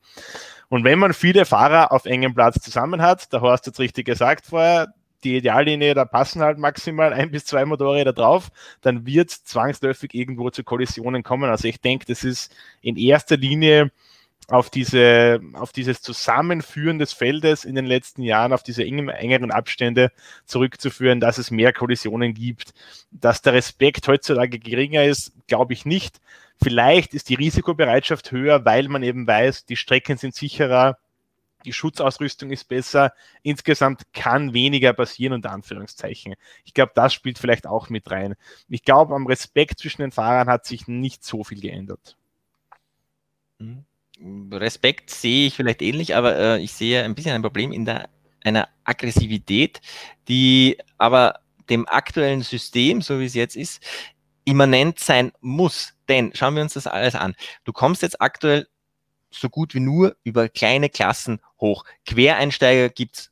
[0.70, 4.06] Und wenn man viele Fahrer auf engem Platz zusammen hat, der Horst hat es richtig
[4.06, 8.50] gesagt vorher, die Ideallinie, da passen halt maximal ein bis zwei Motorräder drauf,
[8.82, 11.50] dann wird zwangsläufig irgendwo zu Kollisionen kommen.
[11.50, 13.92] Also ich denke, das ist in erster Linie
[14.48, 19.52] auf, diese, auf dieses Zusammenführen des Feldes in den letzten Jahren, auf diese engen, engeren
[19.52, 20.12] Abstände
[20.46, 22.74] zurückzuführen, dass es mehr Kollisionen gibt.
[23.12, 26.22] Dass der Respekt heutzutage geringer ist, glaube ich nicht.
[26.62, 30.98] Vielleicht ist die Risikobereitschaft höher, weil man eben weiß, die Strecken sind sicherer,
[31.66, 33.14] die Schutzausrüstung ist besser.
[33.44, 36.36] Insgesamt kann weniger passieren, unter Anführungszeichen.
[36.64, 38.36] Ich glaube, das spielt vielleicht auch mit rein.
[38.70, 42.16] Ich glaube, am Respekt zwischen den Fahrern hat sich nicht so viel geändert.
[43.60, 43.84] Mhm.
[44.52, 48.10] Respekt sehe ich vielleicht ähnlich, aber äh, ich sehe ein bisschen ein Problem in der,
[48.44, 49.82] einer Aggressivität,
[50.28, 51.40] die aber
[51.70, 53.84] dem aktuellen System, so wie es jetzt ist,
[54.46, 55.94] immanent sein muss.
[56.08, 57.36] Denn schauen wir uns das alles an.
[57.66, 58.68] Du kommst jetzt aktuell
[59.30, 61.84] so gut wie nur über kleine Klassen hoch.
[62.06, 63.32] Quereinsteiger gibt's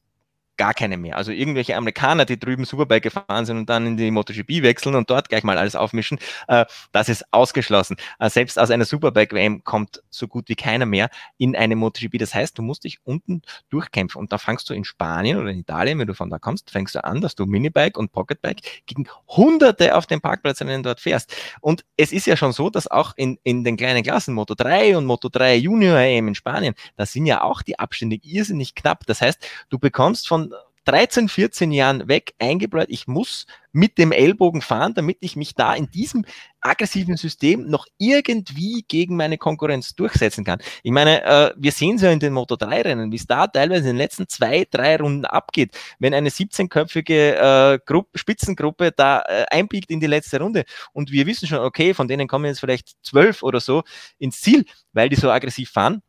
[0.58, 1.18] gar keine mehr.
[1.18, 5.10] Also irgendwelche Amerikaner, die drüben Superbike gefahren sind und dann in die MotoGP wechseln und
[5.10, 7.98] dort gleich mal alles aufmischen, äh, das ist ausgeschlossen.
[8.20, 12.18] Äh, selbst aus einer Superbike-WM kommt so gut wie keiner mehr in eine MotoGP.
[12.20, 15.60] Das heißt, du musst dich unten durchkämpfen und da fangst du in Spanien oder in
[15.60, 19.08] Italien, wenn du von da kommst, fängst du an, dass du Minibike und Pocketbike gegen
[19.28, 21.36] Hunderte auf dem Parkplatz dort fährst.
[21.62, 24.98] Und es ist ja schon so, dass auch in, in den kleinen Klassen Moto 3
[24.98, 29.06] und Moto 3 Junior EM in Spanien, da sind ja auch die Abstände irrsinnig knapp.
[29.06, 30.45] Das heißt, du bekommst von
[30.86, 35.76] 13, 14 Jahren weg eingebläut, ich muss mit dem Ellbogen fahren, damit ich mich da
[35.76, 36.26] in diesem
[36.62, 40.60] aggressiven System noch irgendwie gegen meine Konkurrenz durchsetzen kann.
[40.82, 43.96] Ich meine, äh, wir sehen es ja in den Moto3-Rennen, wie es da teilweise in
[43.96, 50.00] den letzten zwei, drei Runden abgeht, wenn eine 17-köpfige äh, Spitzengruppe da äh, einbiegt in
[50.00, 50.64] die letzte Runde
[50.94, 53.84] und wir wissen schon, okay, von denen kommen jetzt vielleicht zwölf oder so
[54.18, 56.02] ins Ziel, weil die so aggressiv fahren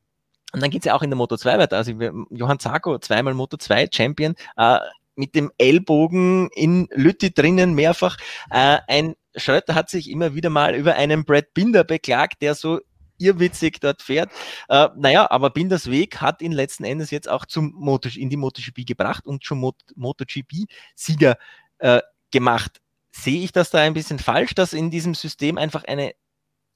[0.57, 1.77] und dann geht es ja auch in der Moto 2 weiter.
[1.77, 1.93] Also
[2.31, 4.79] Johann Zarko, zweimal Moto 2 Champion, äh,
[5.15, 8.17] mit dem Ellbogen in Lütti drinnen mehrfach.
[8.51, 12.81] Äh, ein Schröter hat sich immer wieder mal über einen Brad Binder beklagt, der so
[13.19, 14.31] irrwitzig dort fährt.
[14.71, 18.39] Äh, naja, aber Binders Weg hat ihn letzten Endes jetzt auch zum Moto, in die
[18.39, 21.37] MotoGP gebracht und zum Mot MotoGP-Sieger
[21.81, 22.01] äh,
[22.31, 22.81] gemacht.
[23.11, 26.13] Sehe ich das da ein bisschen falsch, dass in diesem System einfach eine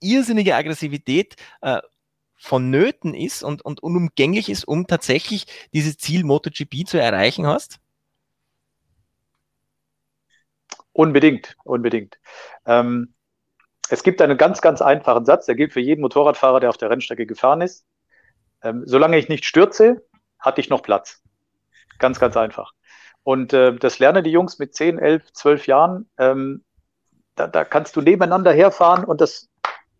[0.00, 1.80] irrsinnige Aggressivität äh,
[2.40, 7.80] vonnöten ist und, und unumgänglich ist, um tatsächlich dieses Ziel MotoGP zu erreichen hast?
[10.92, 12.18] Unbedingt, unbedingt.
[12.64, 13.14] Ähm,
[13.90, 16.90] es gibt einen ganz, ganz einfachen Satz, der gilt für jeden Motorradfahrer, der auf der
[16.90, 17.84] Rennstrecke gefahren ist.
[18.62, 20.02] Ähm, solange ich nicht stürze,
[20.38, 21.22] hatte ich noch Platz.
[21.98, 22.72] Ganz, ganz einfach.
[23.22, 26.08] Und äh, das lernen die Jungs mit 10, 11, 12 Jahren.
[26.16, 26.64] Ähm,
[27.34, 29.50] da, da kannst du nebeneinander herfahren und das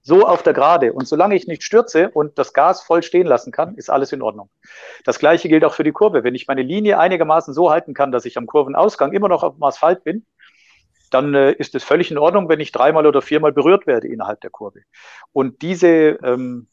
[0.03, 0.93] so auf der Gerade.
[0.93, 4.23] Und solange ich nicht stürze und das Gas voll stehen lassen kann, ist alles in
[4.23, 4.51] Ordnung.
[5.05, 6.25] Das gleiche gilt auch für die Kurve.
[6.25, 9.55] Wenn ich meine Linie einigermaßen so halten kann, dass ich am Kurvenausgang immer noch auf
[9.55, 10.25] dem Asphalt bin,
[11.11, 14.41] dann äh, ist es völlig in Ordnung, wenn ich dreimal oder viermal berührt werde innerhalb
[14.41, 14.83] der Kurve.
[15.33, 16.69] Und diese, ähm,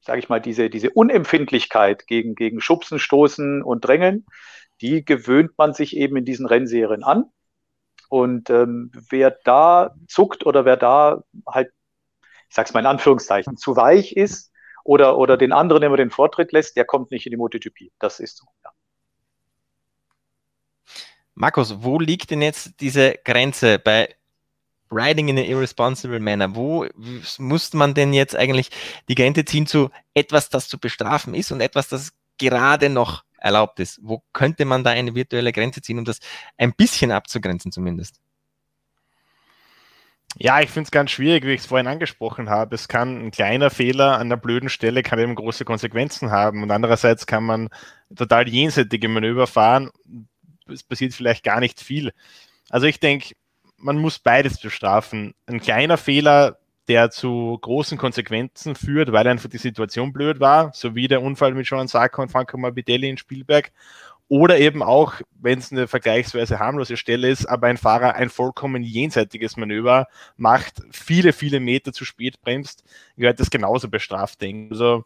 [0.00, 4.26] sage ich mal, diese, diese Unempfindlichkeit gegen, gegen Schubsen, Stoßen und Drängeln,
[4.80, 7.24] die gewöhnt man sich eben in diesen Rennserien an.
[8.10, 11.70] Und ähm, wer da zuckt oder wer da halt
[12.48, 14.52] ich sage es mal in Anführungszeichen, zu weich ist
[14.84, 17.90] oder, oder den anderen immer den Vortritt lässt, der kommt nicht in die MotoGP.
[17.98, 18.46] Das ist so.
[18.64, 18.70] Ja.
[21.34, 24.14] Markus, wo liegt denn jetzt diese Grenze bei
[24.90, 26.54] Riding in an irresponsible manner?
[26.54, 26.86] Wo
[27.38, 28.70] muss man denn jetzt eigentlich
[29.08, 33.80] die Grenze ziehen zu etwas, das zu bestrafen ist und etwas, das gerade noch erlaubt
[33.80, 34.00] ist?
[34.02, 36.20] Wo könnte man da eine virtuelle Grenze ziehen, um das
[36.56, 38.20] ein bisschen abzugrenzen zumindest?
[40.40, 42.76] Ja, ich finde es ganz schwierig, wie ich es vorhin angesprochen habe.
[42.76, 46.62] Es kann ein kleiner Fehler an einer blöden Stelle kann eben große Konsequenzen haben.
[46.62, 47.70] Und andererseits kann man
[48.14, 49.90] total jenseitige Manöver fahren.
[50.72, 52.12] Es passiert vielleicht gar nicht viel.
[52.70, 53.34] Also ich denke,
[53.78, 55.34] man muss beides bestrafen.
[55.46, 60.94] Ein kleiner Fehler, der zu großen Konsequenzen führt, weil einfach die Situation blöd war, so
[60.94, 63.72] wie der Unfall mit Joan Sarko und Franco Morbidelli in Spielberg.
[64.28, 68.82] Oder eben auch, wenn es eine vergleichsweise harmlose Stelle ist, aber ein Fahrer ein vollkommen
[68.82, 70.06] jenseitiges Manöver
[70.36, 72.84] macht, viele, viele Meter zu spät bremst,
[73.16, 74.72] gehört das genauso bestraft, denken.
[74.72, 75.04] Also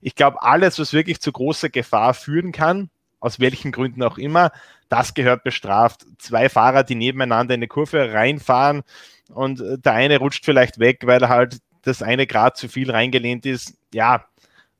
[0.00, 2.90] ich glaube, alles, was wirklich zu großer Gefahr führen kann,
[3.20, 4.50] aus welchen Gründen auch immer,
[4.88, 6.04] das gehört bestraft.
[6.18, 8.82] Zwei Fahrer, die nebeneinander in eine Kurve reinfahren
[9.28, 13.46] und der eine rutscht vielleicht weg, weil er halt das eine Grad zu viel reingelehnt
[13.46, 14.26] ist, ja,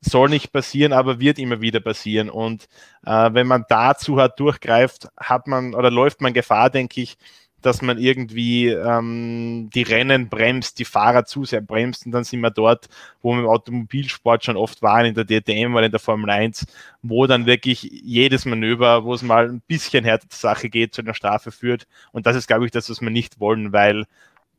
[0.01, 2.29] soll nicht passieren, aber wird immer wieder passieren.
[2.29, 2.67] Und
[3.05, 7.17] äh, wenn man dazu hart durchgreift, hat man oder läuft man Gefahr, denke ich,
[7.61, 12.41] dass man irgendwie ähm, die Rennen bremst, die Fahrer zu sehr bremst und dann sind
[12.41, 12.87] wir dort,
[13.21, 16.67] wo wir im Automobilsport schon oft waren, in der DTM oder in der Formel 1,
[17.01, 21.01] wo dann wirklich jedes Manöver, wo es mal ein bisschen härter zur Sache geht, zu
[21.01, 21.87] einer Strafe führt.
[22.11, 24.05] Und das ist, glaube ich, das, was wir nicht wollen, weil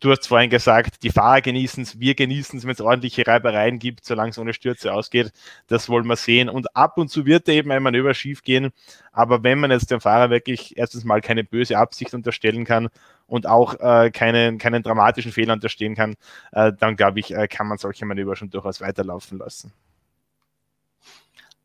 [0.00, 3.78] du hast vorhin gesagt, die Fahrer genießen es, wir genießen es, wenn es ordentliche Reibereien
[3.78, 5.32] gibt, solange es ohne Stürze ausgeht.
[5.66, 6.48] Das wollen wir sehen.
[6.48, 8.70] Und ab und zu wird eben ein Manöver schief gehen.
[9.12, 12.88] Aber wenn man jetzt dem Fahrer wirklich erstens mal keine böse Absicht unterstellen kann
[13.26, 16.14] und auch äh, keinen, keinen dramatischen Fehler unterstehen kann,
[16.52, 19.72] äh, dann glaube ich, äh, kann man solche Manöver schon durchaus weiterlaufen lassen.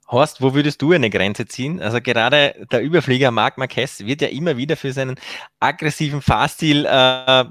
[0.08, 1.82] Horst, wo würdest du eine Grenze ziehen?
[1.82, 5.16] Also gerade der Überflieger Marc Marquez wird ja immer wieder für seinen
[5.60, 7.46] aggressiven Fahrstil äh,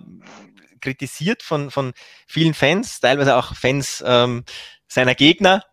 [0.82, 1.94] kritisiert von, von
[2.26, 4.44] vielen Fans, teilweise auch Fans ähm,
[4.86, 5.64] seiner Gegner.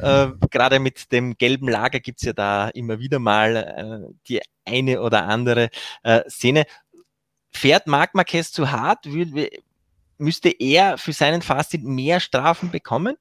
[0.00, 5.02] Äh, gerade mit dem gelben Lager gibt's ja da immer wieder mal äh, die eine
[5.02, 5.70] oder andere
[6.04, 6.64] äh, Szene.
[7.50, 9.06] Fährt Marc Marquez zu hart?
[10.18, 13.16] Müsste er für seinen Fahrstil mehr Strafen bekommen?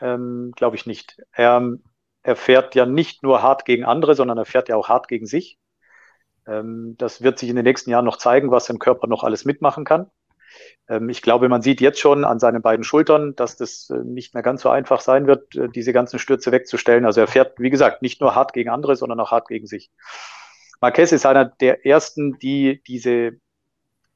[0.00, 1.20] Ähm, Glaube ich nicht.
[1.32, 1.76] Er,
[2.22, 5.26] er fährt ja nicht nur hart gegen andere, sondern er fährt ja auch hart gegen
[5.26, 5.58] sich.
[6.46, 9.44] Ähm, das wird sich in den nächsten Jahren noch zeigen, was sein Körper noch alles
[9.44, 10.10] mitmachen kann.
[10.88, 14.34] Ähm, ich glaube, man sieht jetzt schon an seinen beiden Schultern, dass das äh, nicht
[14.34, 17.04] mehr ganz so einfach sein wird, äh, diese ganzen Stürze wegzustellen.
[17.04, 19.90] Also er fährt, wie gesagt, nicht nur hart gegen andere, sondern auch hart gegen sich.
[20.80, 23.32] Marquez ist einer der ersten, die diese,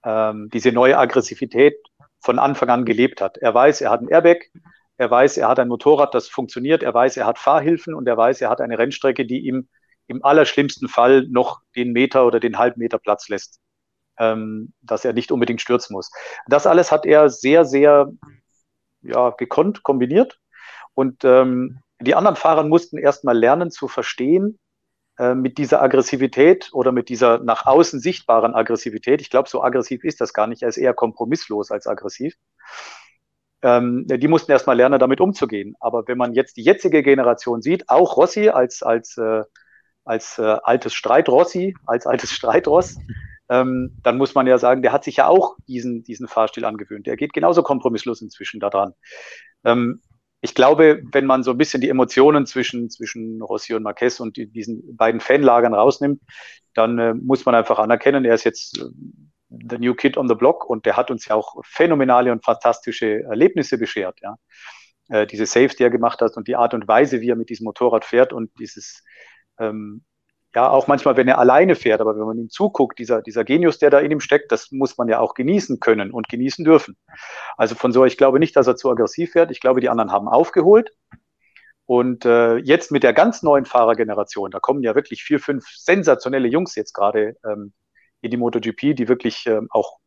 [0.05, 1.77] ähm, diese neue Aggressivität
[2.21, 3.37] von Anfang an gelebt hat.
[3.39, 4.51] Er weiß, er hat ein Airbag,
[4.97, 8.17] er weiß, er hat ein Motorrad, das funktioniert, er weiß, er hat Fahrhilfen und er
[8.17, 9.69] weiß, er hat eine Rennstrecke, die ihm
[10.07, 13.61] im allerschlimmsten Fall noch den Meter oder den halben Meter Platz lässt,
[14.19, 16.11] ähm, dass er nicht unbedingt stürzen muss.
[16.47, 18.13] Das alles hat er sehr, sehr
[19.03, 20.39] ja, gekonnt kombiniert.
[20.95, 24.59] Und ähm, die anderen Fahrer mussten erstmal lernen zu verstehen,
[25.19, 29.21] äh, mit dieser Aggressivität oder mit dieser nach außen sichtbaren Aggressivität.
[29.21, 30.63] Ich glaube, so aggressiv ist das gar nicht.
[30.63, 32.35] Er ist eher kompromisslos als aggressiv.
[33.63, 35.77] Ähm, die mussten erstmal lernen, damit umzugehen.
[35.79, 39.45] Aber wenn man jetzt die jetzige Generation sieht, auch Rossi als, als äh,
[40.05, 42.99] als äh, altes Streitrossi, als altes Streitross,
[43.49, 47.07] ähm, dann muss man ja sagen, der hat sich ja auch diesen, diesen Fahrstil angewöhnt.
[47.07, 48.95] Der geht genauso kompromisslos inzwischen daran.
[49.65, 50.01] Ähm,
[50.41, 54.37] ich glaube, wenn man so ein bisschen die Emotionen zwischen, zwischen Rossi und Marquez und
[54.37, 56.21] die, diesen beiden Fanlagern rausnimmt,
[56.75, 58.85] dann äh, muss man einfach anerkennen, er ist jetzt äh,
[59.49, 63.23] the new kid on the block und der hat uns ja auch phänomenale und fantastische
[63.23, 64.19] Erlebnisse beschert.
[64.23, 64.37] Ja.
[65.09, 67.51] Äh, diese Saves, die er gemacht hat und die Art und Weise, wie er mit
[67.51, 69.03] diesem Motorrad fährt und dieses,
[69.59, 70.05] ähm,
[70.55, 73.79] ja, auch manchmal, wenn er alleine fährt, aber wenn man ihm zuguckt, dieser, dieser Genius,
[73.79, 76.97] der da in ihm steckt, das muss man ja auch genießen können und genießen dürfen.
[77.57, 79.51] Also von so, ich glaube nicht, dass er zu aggressiv fährt.
[79.51, 80.93] Ich glaube, die anderen haben aufgeholt.
[81.87, 86.49] Und äh, jetzt mit der ganz neuen Fahrergeneration, da kommen ja wirklich vier, fünf sensationelle
[86.49, 87.73] Jungs jetzt gerade ähm,
[88.23, 89.99] in die MotoGP, die wirklich ähm, auch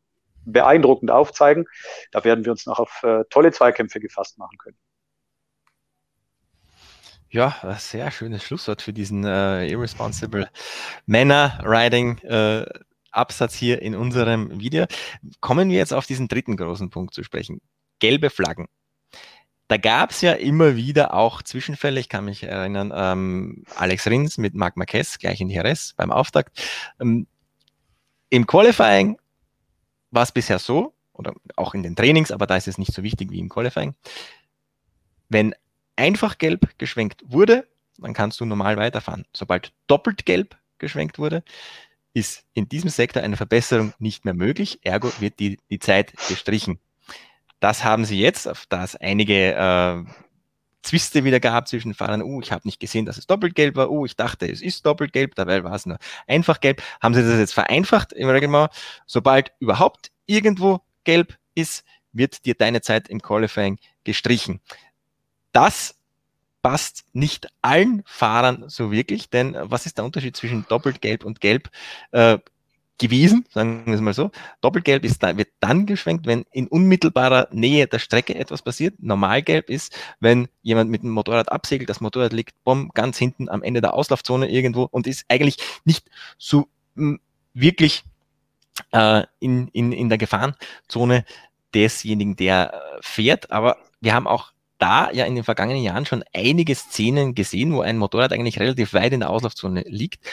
[0.45, 1.65] beeindruckend aufzeigen.
[2.11, 4.77] Da werden wir uns noch auf äh, tolle Zweikämpfe gefasst machen können.
[7.29, 10.49] Ja, sehr schönes Schlusswort für diesen äh, Irresponsible
[11.05, 12.65] Männer Riding äh,
[13.11, 14.85] Absatz hier in unserem Video.
[15.41, 17.59] Kommen wir jetzt auf diesen dritten großen Punkt zu sprechen.
[17.99, 18.67] Gelbe Flaggen.
[19.67, 21.99] Da gab es ja immer wieder auch Zwischenfälle.
[21.99, 26.57] Ich kann mich erinnern, ähm, Alex Rins mit Marc Marquez gleich in Jerez beim Auftakt.
[27.01, 27.27] Ähm,
[28.29, 29.19] Im Qualifying
[30.11, 33.03] war es bisher so, oder auch in den Trainings, aber da ist es nicht so
[33.03, 33.95] wichtig wie im Qualifying.
[35.27, 35.53] Wenn
[35.97, 37.67] einfach gelb geschwenkt wurde,
[37.97, 39.25] dann kannst du normal weiterfahren.
[39.33, 41.43] Sobald doppelt gelb geschwenkt wurde,
[42.13, 46.79] ist in diesem Sektor eine Verbesserung nicht mehr möglich, ergo wird die, die Zeit gestrichen.
[47.59, 50.03] Das haben sie jetzt, auf das einige äh,
[50.83, 53.91] Zwiste wieder gab zwischen Fahrern, oh, ich habe nicht gesehen, dass es doppelt gelb war,
[53.91, 56.81] oh, ich dachte, es ist doppelt gelb, dabei war es nur einfach gelb.
[57.01, 58.71] Haben sie das jetzt vereinfacht im Reglement?
[59.05, 61.83] Sobald überhaupt irgendwo gelb ist,
[62.13, 64.61] wird dir deine Zeit im Qualifying gestrichen.
[65.57, 65.95] Das
[66.61, 71.25] passt nicht allen Fahrern so wirklich, denn äh, was ist der Unterschied zwischen doppelt gelb
[71.25, 71.71] und gelb
[72.11, 72.37] äh,
[72.99, 74.29] gewesen, sagen wir es mal so.
[74.61, 79.01] Doppelgelb ist wird dann geschwenkt, wenn in unmittelbarer Nähe der Strecke etwas passiert.
[79.01, 83.63] Normalgelb ist, wenn jemand mit dem Motorrad absegelt, das Motorrad liegt bumm, ganz hinten am
[83.63, 87.19] Ende der Auslaufzone irgendwo und ist eigentlich nicht so mh, hm,
[87.55, 88.03] wirklich
[88.91, 91.25] äh, in, in, in der Gefahrenzone
[91.73, 93.49] desjenigen, der äh, fährt.
[93.49, 97.81] Aber wir haben auch da ja in den vergangenen Jahren schon einige Szenen gesehen, wo
[97.81, 100.23] ein Motorrad eigentlich relativ weit in der Auslaufzone liegt,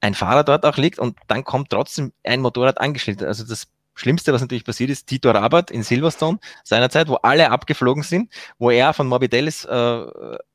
[0.00, 3.26] ein Fahrer dort auch liegt und dann kommt trotzdem ein Motorrad angeschnitten.
[3.26, 3.68] Also das
[3.98, 8.70] Schlimmste, was natürlich passiert ist, Tito Rabat in Silverstone seinerzeit, wo alle abgeflogen sind, wo
[8.70, 10.06] er von Morbidellis äh,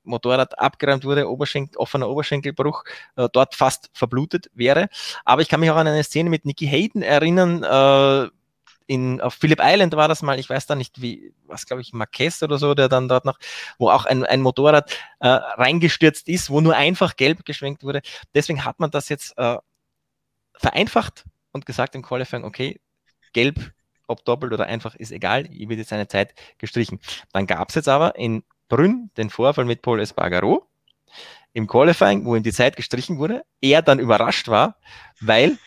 [0.04, 2.86] Motorrad abgeräumt wurde, Oberschenkel, offener Oberschenkelbruch,
[3.18, 4.88] äh, dort fast verblutet wäre.
[5.26, 8.30] Aber ich kann mich auch an eine Szene mit Nicky Hayden erinnern, äh,
[8.88, 11.94] in, auf Phillip Island war das mal, ich weiß da nicht wie, was glaube ich,
[11.94, 13.40] Marquez oder so, der dann dort noch,
[13.78, 18.02] wo auch ein, ein Motorrad äh, reingestürzt ist, wo nur einfach gelb geschwenkt wurde.
[18.34, 19.58] Deswegen hat man das jetzt äh,
[20.56, 22.80] vereinfacht und gesagt im Qualifying, okay,
[23.34, 23.72] gelb,
[24.08, 27.00] ob doppelt oder einfach, ist egal, hier wird jetzt eine Zeit gestrichen.
[27.32, 30.68] Dann gab es jetzt aber in Brünn den Vorfall mit Paul Espargaro
[31.54, 34.78] im Qualifying, wo ihm die Zeit gestrichen wurde, er dann überrascht war,
[35.22, 35.58] weil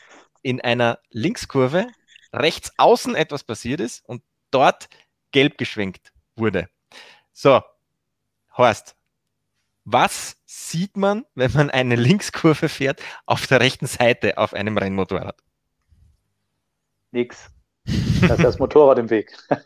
[0.43, 1.87] in einer Linkskurve
[2.37, 4.89] rechts außen etwas passiert ist und dort
[5.33, 6.69] gelb geschwenkt wurde.
[7.33, 7.63] So,
[8.57, 8.97] Horst,
[9.85, 15.37] was sieht man, wenn man eine Linkskurve fährt auf der rechten Seite auf einem Rennmotorrad?
[17.13, 17.51] Nix.
[18.21, 19.37] Da ist das Motorrad im Weg.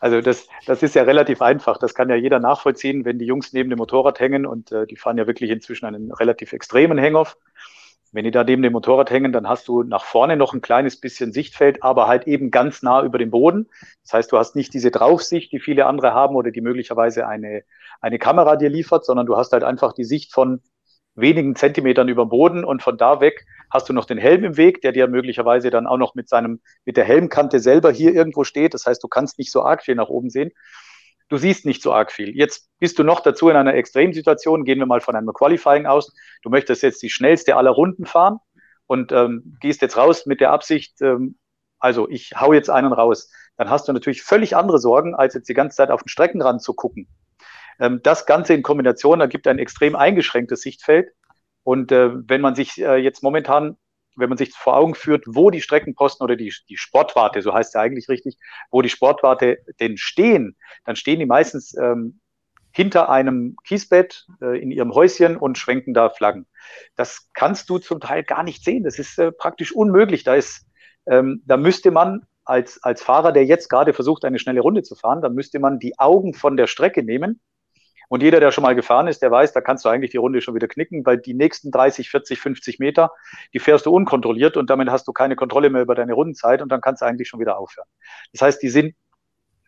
[0.00, 1.78] Also das, das ist ja relativ einfach.
[1.78, 4.96] Das kann ja jeder nachvollziehen, wenn die Jungs neben dem Motorrad hängen und äh, die
[4.96, 7.38] fahren ja wirklich inzwischen einen relativ extremen Hangoff.
[8.14, 11.00] Wenn die da neben dem Motorrad hängen, dann hast du nach vorne noch ein kleines
[11.00, 13.68] bisschen Sichtfeld, aber halt eben ganz nah über dem Boden.
[14.04, 17.64] Das heißt, du hast nicht diese Draufsicht, die viele andere haben oder die möglicherweise eine,
[18.00, 20.60] eine Kamera dir liefert, sondern du hast halt einfach die Sicht von
[21.16, 24.56] wenigen Zentimetern über dem Boden und von da weg hast du noch den Helm im
[24.56, 28.44] Weg, der dir möglicherweise dann auch noch mit seinem, mit der Helmkante selber hier irgendwo
[28.44, 28.74] steht.
[28.74, 30.52] Das heißt, du kannst nicht so arg viel nach oben sehen
[31.34, 32.36] du siehst nicht so arg viel.
[32.36, 36.14] Jetzt bist du noch dazu in einer Extremsituation, gehen wir mal von einem Qualifying aus.
[36.42, 38.38] Du möchtest jetzt die schnellste aller Runden fahren
[38.86, 41.36] und ähm, gehst jetzt raus mit der Absicht, ähm,
[41.80, 43.32] also ich hau jetzt einen raus.
[43.56, 46.62] Dann hast du natürlich völlig andere Sorgen, als jetzt die ganze Zeit auf den Streckenrand
[46.62, 47.08] zu gucken.
[47.80, 51.10] Ähm, das Ganze in Kombination ergibt ein extrem eingeschränktes Sichtfeld.
[51.64, 53.76] Und äh, wenn man sich äh, jetzt momentan
[54.16, 57.74] wenn man sich vor Augen führt, wo die Streckenposten oder die, die Sportwarte, so heißt
[57.74, 58.38] ja eigentlich richtig,
[58.70, 62.20] wo die Sportwarte denn stehen, dann stehen die meistens ähm,
[62.72, 66.46] hinter einem Kiesbett äh, in ihrem Häuschen und schwenken da Flaggen.
[66.96, 68.82] Das kannst du zum Teil gar nicht sehen.
[68.82, 70.24] Das ist äh, praktisch unmöglich.
[70.24, 70.66] Da ist,
[71.06, 74.96] ähm, da müsste man als, als Fahrer, der jetzt gerade versucht, eine schnelle Runde zu
[74.96, 77.40] fahren, dann müsste man die Augen von der Strecke nehmen
[78.08, 80.40] und jeder, der schon mal gefahren ist, der weiß, da kannst du eigentlich die Runde
[80.40, 83.12] schon wieder knicken, weil die nächsten 30, 40, 50 Meter,
[83.52, 86.70] die fährst du unkontrolliert und damit hast du keine Kontrolle mehr über deine Rundenzeit und
[86.70, 87.88] dann kannst du eigentlich schon wieder aufhören.
[88.32, 88.94] Das heißt, die sind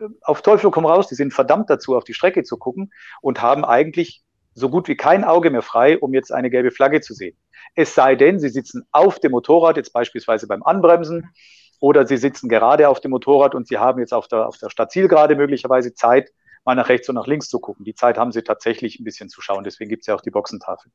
[0.00, 3.42] äh, auf Teufel komm raus, die sind verdammt dazu, auf die Strecke zu gucken und
[3.42, 4.22] haben eigentlich
[4.54, 7.36] so gut wie kein Auge mehr frei, um jetzt eine gelbe Flagge zu sehen.
[7.74, 11.30] Es sei denn, sie sitzen auf dem Motorrad, jetzt beispielsweise beim Anbremsen,
[11.78, 14.70] oder sie sitzen gerade auf dem Motorrad und sie haben jetzt auf der, auf der
[14.70, 16.30] Stadtzielgerade möglicherweise Zeit,
[16.66, 17.84] mal nach rechts und nach links zu gucken.
[17.84, 20.30] Die Zeit haben sie tatsächlich ein bisschen zu schauen, deswegen gibt es ja auch die
[20.30, 20.90] Boxentafel.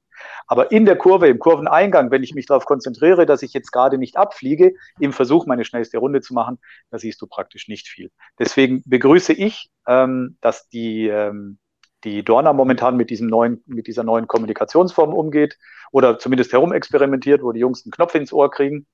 [0.45, 3.97] Aber in der Kurve, im Kurveneingang, wenn ich mich darauf konzentriere, dass ich jetzt gerade
[3.97, 6.59] nicht abfliege, im Versuch, meine schnellste Runde zu machen,
[6.91, 8.11] da siehst du praktisch nicht viel.
[8.37, 11.57] Deswegen begrüße ich, ähm, dass die, ähm,
[12.03, 15.57] die Dorna momentan mit, diesem neuen, mit dieser neuen Kommunikationsform umgeht
[15.91, 18.87] oder zumindest herumexperimentiert, wo die Jungs einen Knopf ins Ohr kriegen.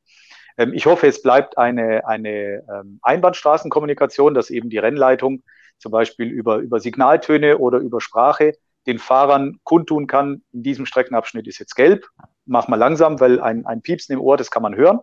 [0.58, 5.44] Ähm, ich hoffe, es bleibt eine, eine ähm, Einbahnstraßenkommunikation, dass eben die Rennleitung
[5.78, 8.54] zum Beispiel über, über Signaltöne oder über Sprache
[8.88, 12.08] den Fahrern kundtun kann, in diesem Streckenabschnitt ist jetzt gelb,
[12.46, 15.00] mach mal langsam, weil ein, ein Piepsen im Ohr, das kann man hören.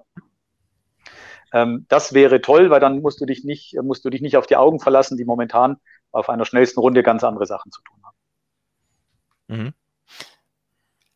[1.53, 4.47] Ähm, das wäre toll, weil dann musst du dich nicht, musst du dich nicht auf
[4.47, 5.77] die Augen verlassen, die momentan
[6.11, 8.16] auf einer schnellsten Runde ganz andere Sachen zu tun haben.
[9.49, 9.75] Mhm.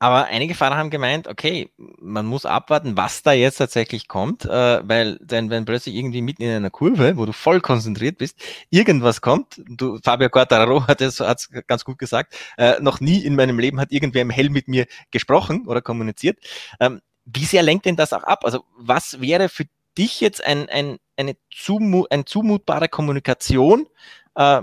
[0.01, 4.89] Aber einige Fahrer haben gemeint, okay, man muss abwarten, was da jetzt tatsächlich kommt, äh,
[4.89, 8.39] weil denn, wenn plötzlich irgendwie mitten in einer Kurve, wo du voll konzentriert bist,
[8.71, 13.35] irgendwas kommt, du, Fabio Quartararo hat es hat's ganz gut gesagt, äh, noch nie in
[13.35, 16.39] meinem Leben hat irgendwer im Helm mit mir gesprochen oder kommuniziert.
[16.79, 18.45] Ähm, wie sehr lenkt denn das auch ab?
[18.45, 19.65] Also was wäre für
[19.99, 23.89] dich jetzt ein, ein, eine zumu ein zumutbare Kommunikation?
[24.37, 24.63] Äh,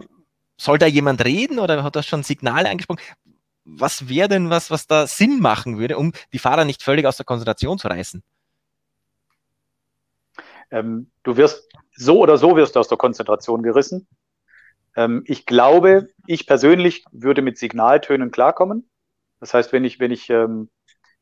[0.58, 3.02] soll da jemand reden oder hat das schon Signale angesprochen?
[3.66, 7.18] Was wäre denn was, was da Sinn machen würde, um die Fahrer nicht völlig aus
[7.18, 8.24] der Konzentration zu reißen?
[10.72, 14.08] Ähm, du wirst so oder so wirst du aus der Konzentration gerissen.
[14.96, 18.90] Ähm, ich glaube, ich persönlich würde mit Signaltönen klarkommen.
[19.40, 20.70] Das heißt, wenn ich, wenn ich ähm,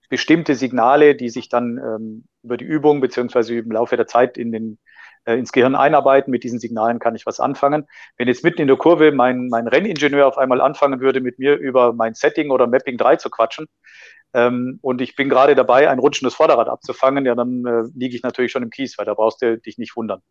[0.10, 4.52] bestimmte Signale, die sich dann ähm, über die Übung beziehungsweise im Laufe der Zeit in
[4.52, 4.78] den
[5.26, 6.32] äh, ins Gehirn einarbeiten.
[6.32, 7.88] Mit diesen Signalen kann ich was anfangen.
[8.18, 11.56] Wenn jetzt mitten in der Kurve mein, mein Renningenieur auf einmal anfangen würde, mit mir
[11.56, 13.68] über mein Setting oder Mapping 3 zu quatschen,
[14.34, 18.24] ähm, und ich bin gerade dabei, ein rutschendes Vorderrad abzufangen, ja, dann äh, liege ich
[18.24, 20.22] natürlich schon im Kies, weil da brauchst du dich nicht wundern.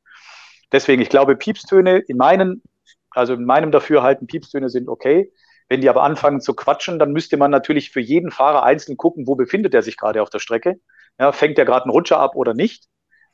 [0.72, 2.62] Deswegen, ich glaube, Piepstöne in meinen,
[3.10, 5.32] also in meinem Dafürhalten, Piepstöne sind okay.
[5.68, 9.26] Wenn die aber anfangen zu quatschen, dann müsste man natürlich für jeden Fahrer einzeln gucken,
[9.26, 10.80] wo befindet er sich gerade auf der Strecke.
[11.18, 12.86] Ja, fängt er gerade einen Rutscher ab oder nicht?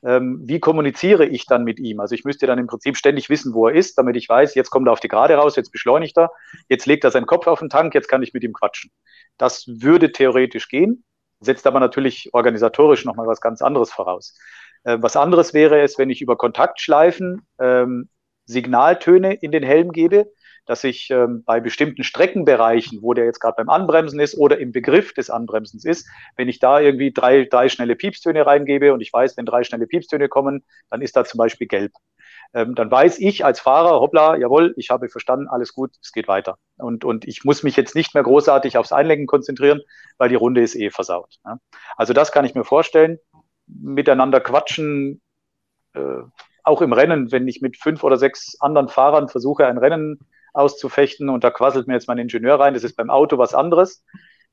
[0.05, 2.01] Ähm, wie kommuniziere ich dann mit ihm?
[2.01, 4.71] Also ich müsste dann im Prinzip ständig wissen, wo er ist, damit ich weiß, jetzt
[4.71, 6.31] kommt er auf die Gerade raus, jetzt beschleunigt er,
[6.69, 8.91] jetzt legt er seinen Kopf auf den Tank, jetzt kann ich mit ihm quatschen.
[9.37, 11.05] Das würde theoretisch gehen,
[11.41, 14.37] setzt aber natürlich organisatorisch nochmal was ganz anderes voraus.
[14.85, 18.09] Äh, was anderes wäre es, wenn ich über Kontaktschleifen ähm,
[18.45, 20.31] Signaltöne in den Helm gebe,
[20.69, 24.71] dass ich ähm, bei bestimmten Streckenbereichen, wo der jetzt gerade beim Anbremsen ist oder im
[24.71, 29.11] Begriff des Anbremsens ist, wenn ich da irgendwie drei, drei schnelle Piepstöne reingebe und ich
[29.11, 31.93] weiß, wenn drei schnelle Piepstöne kommen, dann ist da zum Beispiel gelb.
[32.53, 36.29] Ähm, dann weiß ich als Fahrer, hoppla, jawohl, ich habe verstanden, alles gut, es geht
[36.29, 36.59] weiter.
[36.77, 39.81] Und, und ich muss mich jetzt nicht mehr großartig aufs Einlenken konzentrieren,
[40.19, 41.37] weil die Runde ist eh versaut.
[41.47, 41.59] Ja.
[41.97, 43.19] Also das kann ich mir vorstellen.
[43.67, 45.23] Miteinander quatschen,
[45.95, 46.23] äh,
[46.63, 50.19] auch im Rennen, wenn ich mit fünf oder sechs anderen Fahrern versuche, ein Rennen
[50.53, 52.75] auszufechten und da quasselt mir jetzt mein Ingenieur rein.
[52.75, 54.05] Das ist beim Auto was anderes.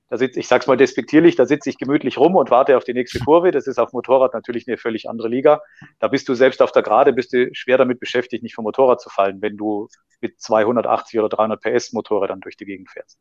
[0.08, 2.94] Da sitze ich, sag's mal despektierlich, da sitze ich gemütlich rum und warte auf die
[2.94, 3.50] nächste Kurve.
[3.52, 5.62] Das ist auf Motorrad natürlich eine völlig andere Liga.
[6.00, 9.02] Da bist du selbst auf der Gerade, bist du schwer damit beschäftigt, nicht vom Motorrad
[9.02, 9.88] zu fallen, wenn du
[10.22, 13.18] mit 280 oder 300 PS Motorrädern durch die Gegend fährst.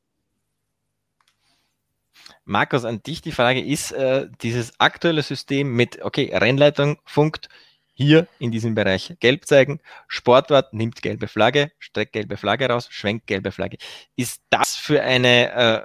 [2.45, 7.49] Markus, an dich die Frage, ist äh, dieses aktuelle System mit, okay, Rennleitung funkt,
[7.95, 9.81] hier in diesem Bereich gelb zeigen.
[10.09, 13.79] Sportwart nimmt gelbe Flagge, streckt gelbe Flagge raus, schwenkt gelbe Flagge.
[14.17, 15.83] Ist das für eine, äh,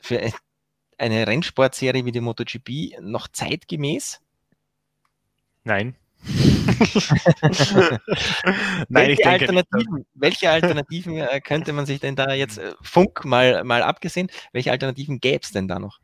[0.00, 0.32] für
[0.98, 4.20] eine Rennsportserie wie die MotoGP noch zeitgemäß?
[5.64, 5.96] Nein.
[8.88, 13.62] Nein, welche, Alternativen, welche Alternativen äh, könnte man sich denn da jetzt, äh, Funk mal,
[13.64, 16.00] mal abgesehen, welche Alternativen gäbe es denn da noch?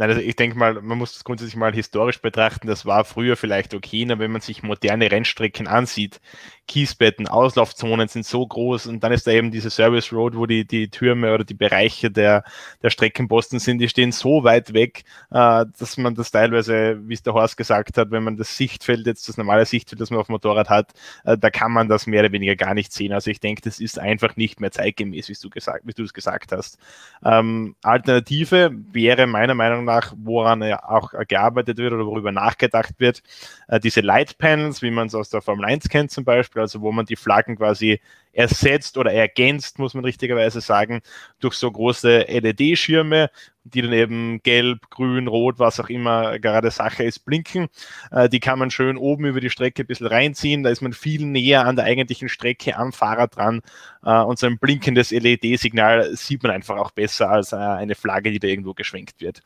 [0.00, 2.68] Nein, also ich denke mal, man muss das grundsätzlich mal historisch betrachten.
[2.68, 6.20] Das war früher vielleicht okay, aber wenn man sich moderne Rennstrecken ansieht,
[6.68, 10.66] Kiesbetten, Auslaufzonen sind so groß und dann ist da eben diese Service Road, wo die,
[10.66, 12.44] die Türme oder die Bereiche der,
[12.82, 17.22] der Streckenposten sind, die stehen so weit weg, äh, dass man das teilweise, wie es
[17.22, 20.26] der Horst gesagt hat, wenn man das Sichtfeld, jetzt das normale Sichtfeld, das man auf
[20.26, 20.92] dem Motorrad hat,
[21.24, 23.12] äh, da kann man das mehr oder weniger gar nicht sehen.
[23.12, 26.12] Also ich denke, das ist einfach nicht mehr zeitgemäß, wie du gesagt, wie du es
[26.12, 26.78] gesagt hast.
[27.24, 33.22] Ähm, Alternative wäre meiner Meinung nach, woran ja auch gearbeitet wird oder worüber nachgedacht wird,
[33.68, 36.80] äh, diese Light Panels, wie man es aus der Formel 1 kennt zum Beispiel, also
[36.80, 38.00] wo man die Flaggen quasi
[38.32, 41.00] ersetzt oder ergänzt, muss man richtigerweise sagen,
[41.40, 43.30] durch so große LED-Schirme,
[43.64, 47.68] die dann eben gelb, grün, rot, was auch immer gerade Sache ist, blinken.
[48.10, 50.62] Äh, die kann man schön oben über die Strecke ein bisschen reinziehen.
[50.62, 53.60] Da ist man viel näher an der eigentlichen Strecke am Fahrrad dran.
[54.04, 58.30] Äh, und so ein blinkendes LED-Signal sieht man einfach auch besser als äh, eine Flagge,
[58.30, 59.42] die da irgendwo geschwenkt wird.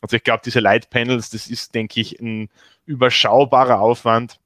[0.00, 2.50] Also ich glaube, diese Light Panels, das ist, denke ich, ein
[2.86, 4.40] überschaubarer Aufwand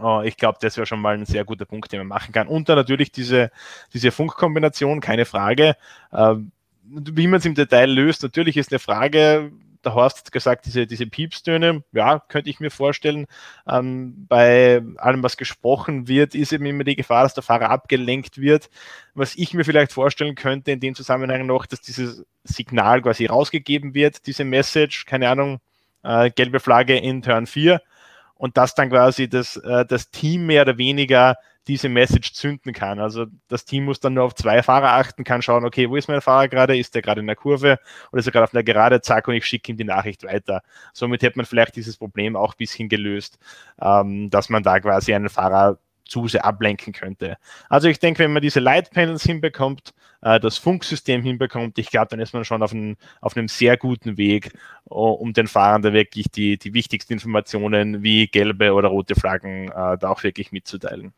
[0.00, 2.48] Uh, ich glaube, das wäre schon mal ein sehr guter Punkt, den man machen kann.
[2.48, 3.50] Und dann natürlich diese,
[3.92, 5.76] diese Funkkombination, keine Frage.
[6.10, 6.36] Uh,
[6.84, 9.52] wie man es im Detail löst, natürlich ist eine Frage,
[9.84, 13.26] der Horst hat gesagt, diese, diese Piepstöne, ja, könnte ich mir vorstellen.
[13.68, 18.38] Ähm, bei allem, was gesprochen wird, ist eben immer die Gefahr, dass der Fahrer abgelenkt
[18.38, 18.70] wird.
[19.14, 23.94] Was ich mir vielleicht vorstellen könnte in dem Zusammenhang noch, dass dieses Signal quasi rausgegeben
[23.94, 25.60] wird, diese Message, keine Ahnung,
[26.02, 27.80] äh, gelbe Flagge in Turn 4
[28.42, 31.36] und dass dann quasi das, äh, das Team mehr oder weniger
[31.68, 32.98] diese Message zünden kann.
[32.98, 36.08] Also das Team muss dann nur auf zwei Fahrer achten, kann schauen, okay, wo ist
[36.08, 36.76] mein Fahrer gerade?
[36.76, 37.78] Ist der gerade in der Kurve
[38.10, 39.00] oder ist er gerade auf einer Gerade?
[39.00, 40.62] Zack, und ich schicke ihm die Nachricht weiter.
[40.92, 43.38] Somit hätte man vielleicht dieses Problem auch ein bisschen gelöst,
[43.80, 47.36] ähm, dass man da quasi einen Fahrer zu sehr ablenken könnte.
[47.68, 52.08] Also ich denke, wenn man diese Light Panels hinbekommt, äh, das Funksystem hinbekommt, ich glaube,
[52.08, 54.52] dann ist man schon auf, ein, auf einem sehr guten Weg,
[54.84, 59.98] um den Fahrern da wirklich die, die wichtigsten Informationen wie gelbe oder rote Flaggen äh,
[59.98, 61.12] da auch wirklich mitzuteilen.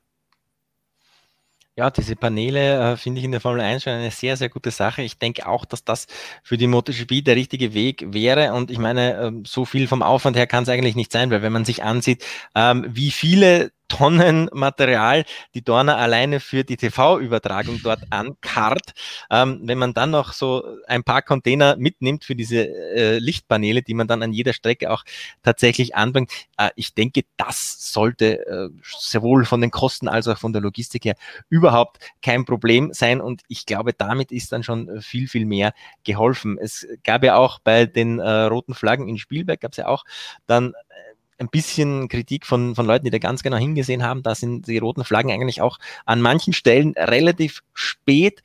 [1.76, 4.70] Ja, diese Paneele äh, finde ich in der Formel 1 schon eine sehr, sehr gute
[4.70, 5.02] Sache.
[5.02, 6.06] Ich denke auch, dass das
[6.44, 8.52] für die MotoGP der richtige Weg wäre.
[8.54, 11.42] Und ich meine, ähm, so viel vom Aufwand her kann es eigentlich nicht sein, weil
[11.42, 12.24] wenn man sich ansieht,
[12.54, 15.24] ähm, wie viele Tonnen Material,
[15.54, 18.92] die Dorner alleine für die TV-Übertragung dort ankarrt.
[19.30, 23.94] Ähm, wenn man dann noch so ein paar Container mitnimmt für diese äh, Lichtpaneele, die
[23.94, 25.04] man dann an jeder Strecke auch
[25.42, 30.52] tatsächlich anbringt, äh, ich denke, das sollte äh, sowohl von den Kosten als auch von
[30.52, 31.16] der Logistik her
[31.48, 33.20] überhaupt kein Problem sein.
[33.20, 35.74] Und ich glaube, damit ist dann schon viel, viel mehr
[36.04, 36.58] geholfen.
[36.58, 40.04] Es gab ja auch bei den äh, roten Flaggen in Spielberg, gab es ja auch
[40.46, 44.22] dann äh, ein bisschen Kritik von, von Leuten, die da ganz genau hingesehen haben.
[44.22, 48.42] Da sind die roten Flaggen eigentlich auch an manchen Stellen relativ spät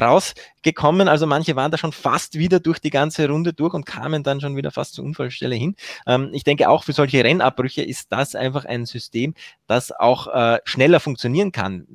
[0.00, 1.08] rausgekommen.
[1.08, 4.40] Also manche waren da schon fast wieder durch die ganze Runde durch und kamen dann
[4.40, 5.76] schon wieder fast zur Unfallstelle hin.
[6.06, 9.34] Ähm, ich denke auch für solche Rennabbrüche ist das einfach ein System,
[9.66, 11.86] das auch äh, schneller funktionieren kann.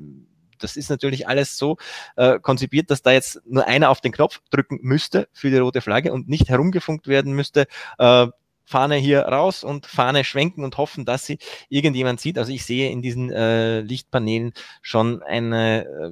[0.60, 1.78] Das ist natürlich alles so
[2.16, 5.82] äh, konzipiert, dass da jetzt nur einer auf den Knopf drücken müsste für die rote
[5.82, 7.68] Flagge und nicht herumgefunkt werden müsste.
[8.00, 8.28] Äh,
[8.68, 11.40] Fahne hier raus und Fahne schwenken und hoffen, dass sie
[11.70, 12.38] irgendjemand sieht.
[12.38, 16.12] Also ich sehe in diesen äh, Lichtpaneelen schon eine, äh,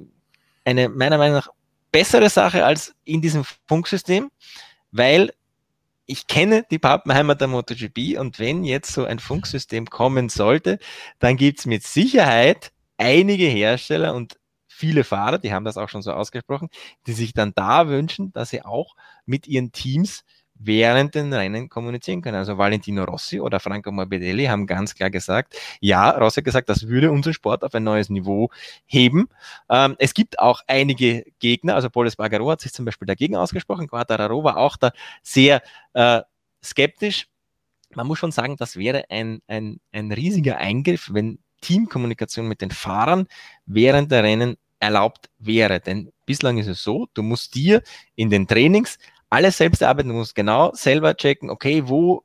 [0.64, 1.50] eine meiner Meinung nach
[1.92, 4.30] bessere Sache als in diesem Funksystem,
[4.90, 5.32] weil
[6.06, 10.78] ich kenne die Pappenheimer der MotoGP und wenn jetzt so ein Funksystem kommen sollte,
[11.18, 16.02] dann gibt es mit Sicherheit einige Hersteller und viele Fahrer, die haben das auch schon
[16.02, 16.68] so ausgesprochen,
[17.06, 18.94] die sich dann da wünschen, dass sie auch
[19.26, 20.24] mit ihren Teams
[20.58, 22.36] während den Rennen kommunizieren können.
[22.36, 26.88] Also Valentino Rossi oder Franco Morbidelli haben ganz klar gesagt, ja, Rossi hat gesagt, das
[26.88, 28.50] würde unseren Sport auf ein neues Niveau
[28.86, 29.28] heben.
[29.68, 33.88] Ähm, es gibt auch einige Gegner, also Poles Bagaro hat sich zum Beispiel dagegen ausgesprochen,
[33.88, 34.92] Quattararo war auch da
[35.22, 35.62] sehr
[35.94, 36.22] äh,
[36.62, 37.28] skeptisch.
[37.94, 42.70] Man muss schon sagen, das wäre ein, ein, ein riesiger Eingriff, wenn Teamkommunikation mit den
[42.70, 43.26] Fahrern
[43.64, 45.80] während der Rennen erlaubt wäre.
[45.80, 47.82] Denn bislang ist es so, du musst dir
[48.14, 48.98] in den Trainings
[49.36, 52.24] alles selbst arbeiten, du musst genau selber checken, okay, wo,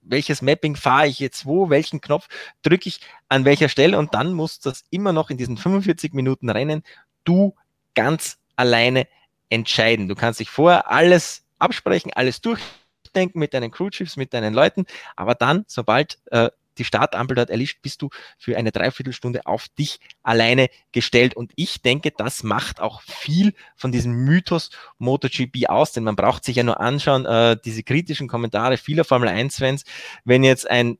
[0.00, 2.26] welches Mapping fahre ich jetzt wo, welchen Knopf
[2.62, 6.14] drücke ich an welcher Stelle und dann musst du das immer noch in diesen 45
[6.14, 6.82] Minuten Rennen
[7.22, 7.54] du
[7.94, 9.06] ganz alleine
[9.50, 10.08] entscheiden.
[10.08, 15.36] Du kannst dich vorher alles absprechen, alles durchdenken mit deinen Crewchiefs, mit deinen Leuten, aber
[15.36, 20.68] dann, sobald äh, die Startampel dort erlischt, bist du für eine Dreiviertelstunde auf dich alleine
[20.92, 21.34] gestellt.
[21.34, 26.44] Und ich denke, das macht auch viel von diesem Mythos MotoGP aus, denn man braucht
[26.44, 29.84] sich ja nur anschauen, äh, diese kritischen Kommentare vieler Formel 1-Fans,
[30.24, 30.98] wenn jetzt ein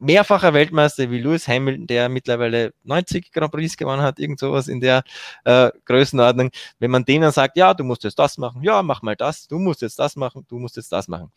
[0.00, 4.80] mehrfacher Weltmeister wie Lewis Hamilton, der mittlerweile 90 Grand Prix gewonnen hat, irgend sowas in
[4.80, 5.04] der
[5.44, 9.14] äh, Größenordnung, wenn man denen sagt, ja, du musst jetzt das machen, ja, mach mal
[9.14, 11.30] das, du musst jetzt das machen, du musst jetzt das machen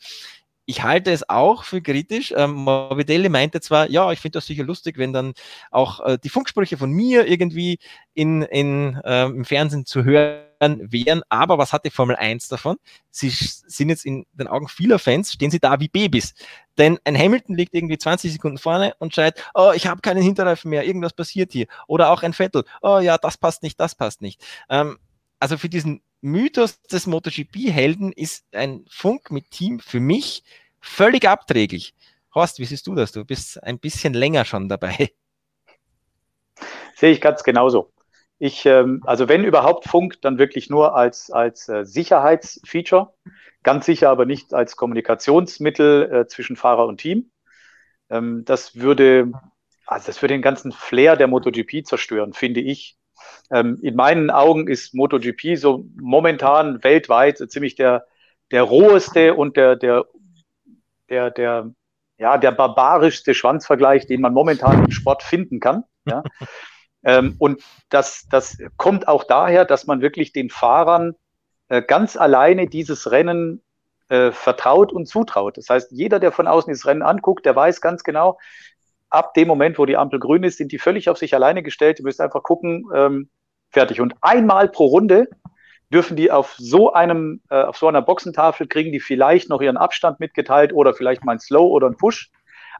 [0.65, 2.34] ich halte es auch für kritisch.
[2.35, 5.34] Ähm, Morbidelli meinte zwar, ja, ich finde das sicher lustig, wenn dann
[5.72, 7.80] auch äh, die Funksprüche von mir irgendwie
[8.14, 12.77] in, in, äh, im Fernsehen zu hören wären, aber was hat die Formel 1 davon?
[13.11, 16.34] Sie sind jetzt in den Augen vieler Fans, stehen sie da wie Babys.
[16.77, 20.69] Denn ein Hamilton liegt irgendwie 20 Sekunden vorne und schreit, oh, ich habe keinen Hinterreifen
[20.69, 21.68] mehr, irgendwas passiert hier.
[21.88, 24.41] Oder auch ein Vettel, oh ja, das passt nicht, das passt nicht.
[24.69, 24.98] Ähm,
[25.40, 30.45] also für diesen Mythos des MotoGP-Helden ist ein Funk mit Team für mich
[30.79, 31.93] völlig abträglich.
[32.33, 33.11] Horst, wie siehst du das?
[33.11, 35.11] Du bist ein bisschen länger schon dabei.
[36.95, 37.91] Sehe ich ganz genauso.
[38.39, 43.13] Ich, ähm, also wenn überhaupt Funk, dann wirklich nur als, als äh, Sicherheitsfeature.
[43.61, 47.31] Ganz sicher aber nicht als Kommunikationsmittel äh, zwischen Fahrer und Team.
[48.09, 49.29] Ähm, das würde,
[49.85, 52.97] also das würde den ganzen Flair der MotoGP zerstören, finde ich.
[53.52, 58.06] Ähm, in meinen Augen ist MotoGP so momentan weltweit so ziemlich der,
[58.52, 60.06] der roheste und der, der,
[61.10, 61.72] der, der,
[62.18, 65.84] ja, der barbarischste Schwanzvergleich, den man momentan im Sport finden kann.
[66.06, 66.23] Ja.
[67.03, 71.15] ähm, und das, das kommt auch daher, dass man wirklich den Fahrern
[71.69, 73.61] äh, ganz alleine dieses Rennen
[74.10, 75.57] äh, vertraut und zutraut.
[75.57, 78.38] Das heißt, jeder, der von außen dieses Rennen anguckt, der weiß ganz genau,
[79.14, 81.99] ab dem Moment, wo die Ampel grün ist, sind die völlig auf sich alleine gestellt.
[81.99, 83.30] Die müssen einfach gucken, ähm,
[83.69, 84.02] fertig.
[84.02, 85.27] Und einmal pro Runde
[85.91, 89.77] dürfen die auf so einem, äh, auf so einer Boxentafel kriegen die vielleicht noch ihren
[89.77, 92.31] Abstand mitgeteilt oder vielleicht mal ein Slow oder ein Push.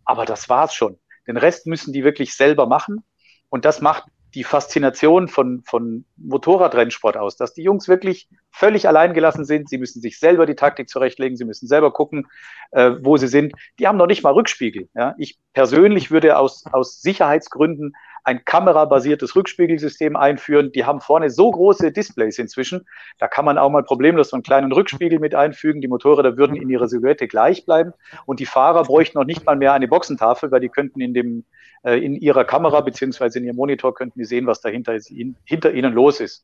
[0.06, 0.98] Aber das war's schon.
[1.28, 3.04] Den Rest müssen die wirklich selber machen.
[3.50, 9.14] Und das macht die Faszination von, von Motorradrennsport aus, dass die Jungs wirklich völlig allein
[9.14, 9.68] gelassen sind.
[9.68, 12.28] Sie müssen sich selber die Taktik zurechtlegen, sie müssen selber gucken,
[12.72, 13.54] äh, wo sie sind.
[13.80, 14.88] Die haben noch nicht mal Rückspiegel.
[14.94, 15.16] Ja?
[15.18, 17.94] Ich persönlich würde aus, aus Sicherheitsgründen
[18.24, 20.72] ein kamerabasiertes Rückspiegelsystem einführen.
[20.72, 22.86] Die haben vorne so große Displays inzwischen,
[23.20, 25.82] da kann man auch mal problemlos so einen kleinen Rückspiegel mit einfügen.
[25.82, 27.92] Die Motorräder würden in ihrer Silhouette gleich bleiben
[28.26, 31.44] und die Fahrer bräuchten noch nicht mal mehr eine Boxentafel, weil die könnten in dem
[31.84, 34.98] äh, in ihrer Kamera beziehungsweise in ihrem Monitor könnten die sehen, was dahinter
[35.44, 36.44] hinter ihnen los ist.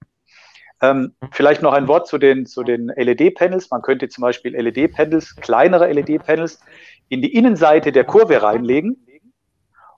[0.82, 3.70] Ähm, vielleicht noch ein Wort zu den, zu den LED-Panels.
[3.70, 6.60] Man könnte zum Beispiel LED-Panels, kleinere LED-Panels,
[7.10, 9.06] in die Innenseite der Kurve reinlegen.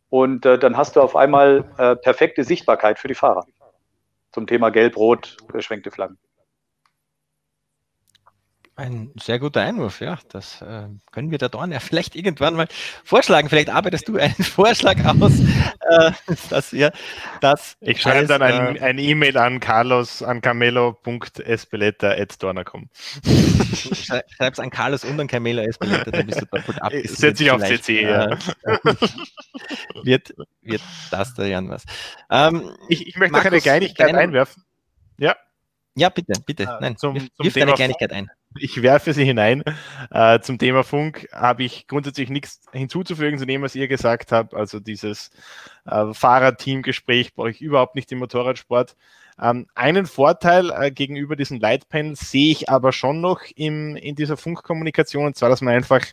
[0.10, 3.45] Und äh, dann hast du auf einmal äh, perfekte Sichtbarkeit für die Fahrer.
[4.32, 6.18] Zum Thema Gelb-Rot, geschwenkte Flaggen.
[8.82, 10.18] Ein sehr guter Einwurf, ja.
[10.30, 12.68] Das äh, können wir der Dorn ja vielleicht irgendwann mal
[13.03, 13.48] vorschlagen.
[13.48, 16.12] Vielleicht arbeitest du einen Vorschlag aus, äh,
[16.49, 16.91] dass wir
[17.41, 17.78] das.
[17.80, 22.90] Ich schreibe dann ein, äh, ein E-Mail an carlos an camelo.espeleta.dorner.com.
[23.76, 26.91] Schreib's an Carlos und an Camelo Espeleta, dann bist du doppelt ab.
[27.03, 28.32] Setze ich auf CC, ja.
[28.32, 28.38] Äh,
[30.02, 30.34] wird,
[30.64, 30.82] wird
[31.12, 31.84] das da Jan was.
[32.32, 34.64] Ähm, ich, ich möchte noch eine Kleinigkeit einwerfen.
[35.20, 35.36] Ja.
[35.94, 36.64] Ja, bitte, bitte.
[36.64, 38.32] Äh, Nein, zum, wirf, wirf deine Kleinigkeit ein.
[38.57, 39.64] Ich werfe sie hinein.
[40.10, 44.53] Äh, zum Thema Funk habe ich grundsätzlich nichts hinzuzufügen zu dem, was ihr gesagt habt.
[44.53, 45.32] Also dieses
[45.86, 48.95] äh, Fahrer-Team-Gespräch brauche ich überhaupt nicht im Motorradsport.
[49.41, 54.38] Ähm, einen Vorteil äh, gegenüber diesen Lightpanels sehe ich aber schon noch im, in dieser
[54.38, 56.06] Funkkommunikation, und zwar, dass man einfach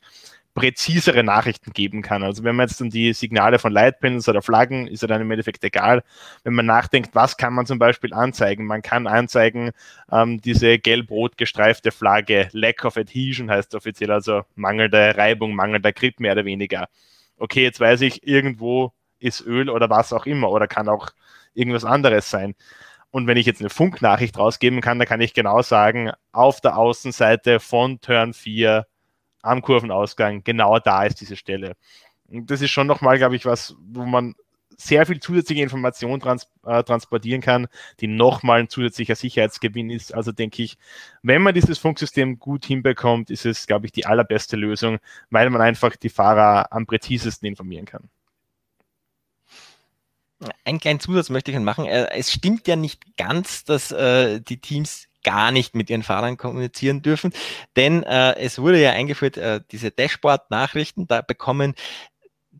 [0.59, 2.24] präzisere Nachrichten geben kann.
[2.24, 5.30] Also wenn man jetzt dann die Signale von Lightpins oder Flaggen, ist ja dann im
[5.30, 6.02] Endeffekt egal.
[6.43, 8.66] Wenn man nachdenkt, was kann man zum Beispiel anzeigen?
[8.66, 9.70] Man kann anzeigen,
[10.10, 16.18] ähm, diese gelb-rot gestreifte Flagge, Lack of Adhesion heißt offiziell, also mangelnde Reibung, mangelnder Grip
[16.18, 16.89] mehr oder weniger.
[17.36, 21.10] Okay, jetzt weiß ich, irgendwo ist Öl oder was auch immer oder kann auch
[21.55, 22.56] irgendwas anderes sein.
[23.10, 26.76] Und wenn ich jetzt eine Funknachricht rausgeben kann, dann kann ich genau sagen, auf der
[26.76, 28.86] Außenseite von Turn 4
[29.49, 31.77] am Kurvenausgang, genau da ist diese Stelle.
[32.29, 34.35] Und das ist schon nochmal, glaube ich, was, wo man
[34.81, 37.66] sehr viel zusätzliche Informationen trans äh, transportieren kann,
[38.01, 40.15] die nochmal ein zusätzlicher Sicherheitsgewinn ist.
[40.15, 40.79] Also denke ich,
[41.23, 44.99] wenn man dieses Funksystem gut hinbekommt, ist es, glaube ich, die allerbeste Lösung,
[45.31, 48.09] weil man einfach die Fahrer am präzisesten informieren kann.
[50.65, 51.87] Einen kleinen Zusatz möchte ich machen.
[51.87, 56.36] Äh, es stimmt ja nicht ganz, dass äh, die Teams gar nicht mit ihren Fahrern
[56.36, 57.32] kommunizieren dürfen.
[57.77, 61.74] Denn äh, es wurde ja eingeführt, äh, diese Dashboard-Nachrichten, da bekommen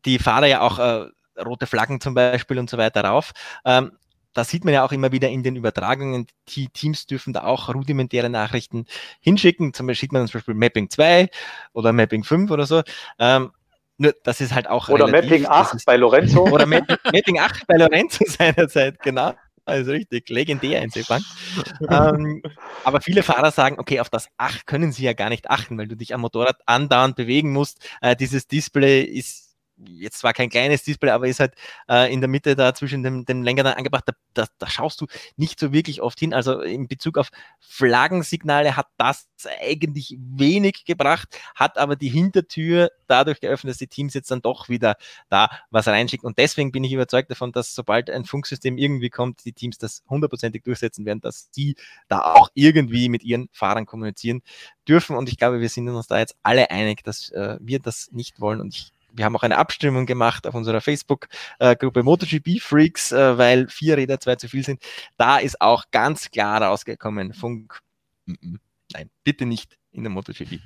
[0.05, 1.07] die Fahrer ja auch äh,
[1.41, 3.33] rote Flaggen zum Beispiel und so weiter rauf.
[3.65, 3.93] Ähm,
[4.35, 7.75] da sieht man ja auch immer wieder in den Übertragungen, die Teams dürfen da auch
[7.75, 8.87] rudimentäre Nachrichten
[9.21, 9.75] hinschicken.
[9.75, 11.29] Zum Beispiel sieht man zum Beispiel Mapping 2
[11.73, 12.83] oder Mapping 5 oder so.
[13.19, 13.51] Ähm,
[13.97, 14.89] nur, das ist halt auch.
[14.89, 16.45] Oder relativ, Mapping 8 ist, bei Lorenzo.
[16.53, 19.35] Oder Mapping 8 bei Lorenzo seinerzeit, genau.
[19.69, 21.23] Also richtig, legendär in Seebank.
[21.91, 22.43] ähm,
[22.85, 25.89] aber viele Fahrer sagen, okay, auf das 8 können sie ja gar nicht achten, weil
[25.89, 27.87] du dich am Motorrad andauernd bewegen musst.
[28.01, 29.48] Äh, dieses Display ist
[29.87, 31.55] jetzt zwar kein kleines Display, aber ist halt
[31.89, 35.01] äh, in der Mitte da zwischen dem, dem Lenker dann angebracht, da, da, da, schaust
[35.01, 35.07] du
[35.37, 36.35] nicht so wirklich oft hin.
[36.35, 37.29] Also in Bezug auf
[37.61, 39.29] Flaggensignale hat das
[39.61, 44.69] eigentlich wenig gebracht, hat aber die Hintertür dadurch geöffnet, dass die Teams jetzt dann doch
[44.69, 44.97] wieder
[45.29, 46.27] da was reinschicken.
[46.27, 50.03] Und deswegen bin ich überzeugt davon, dass sobald ein Funksystem irgendwie kommt, die Teams das
[50.09, 51.77] hundertprozentig durchsetzen werden, dass die
[52.09, 54.43] da auch irgendwie mit ihren Fahrern kommunizieren
[54.87, 55.17] dürfen.
[55.17, 58.41] Und ich glaube, wir sind uns da jetzt alle einig, dass äh, wir das nicht
[58.41, 58.61] wollen.
[58.61, 63.69] Und ich wir haben auch eine Abstimmung gemacht auf unserer Facebook-Gruppe MotoGP Freaks, äh, weil
[63.69, 64.83] vier Räder zwei zu viel sind.
[65.17, 67.81] Da ist auch ganz klar rausgekommen, Funk,
[68.27, 70.61] nein, bitte nicht in der MotoGP.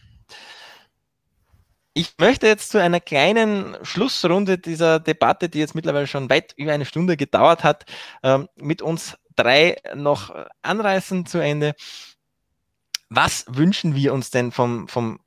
[1.95, 6.73] Ich möchte jetzt zu einer kleinen Schlussrunde dieser Debatte, die jetzt mittlerweile schon weit über
[6.73, 7.85] eine Stunde gedauert hat,
[8.23, 11.75] ähm, mit uns drei noch anreißen zu Ende.
[13.11, 15.21] Was wünschen wir uns denn vom, vom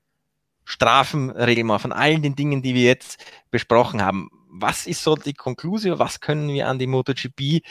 [0.66, 4.30] Strafenreglement, von allen den Dingen, die wir jetzt besprochen haben.
[4.50, 6.00] Was ist so die Konklusion?
[6.00, 7.62] Was können wir an die MotoGP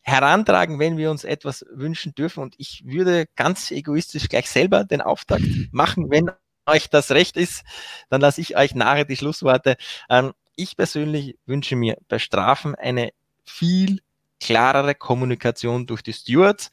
[0.00, 2.42] herantragen, wenn wir uns etwas wünschen dürfen?
[2.42, 6.30] Und ich würde ganz egoistisch gleich selber den Auftakt machen, wenn
[6.66, 7.64] euch das recht ist,
[8.10, 9.76] dann lasse ich euch nachher die Schlussworte.
[10.08, 13.10] Ähm, ich persönlich wünsche mir bei Strafen eine
[13.44, 14.00] viel
[14.40, 16.70] klarere Kommunikation durch die Stewards.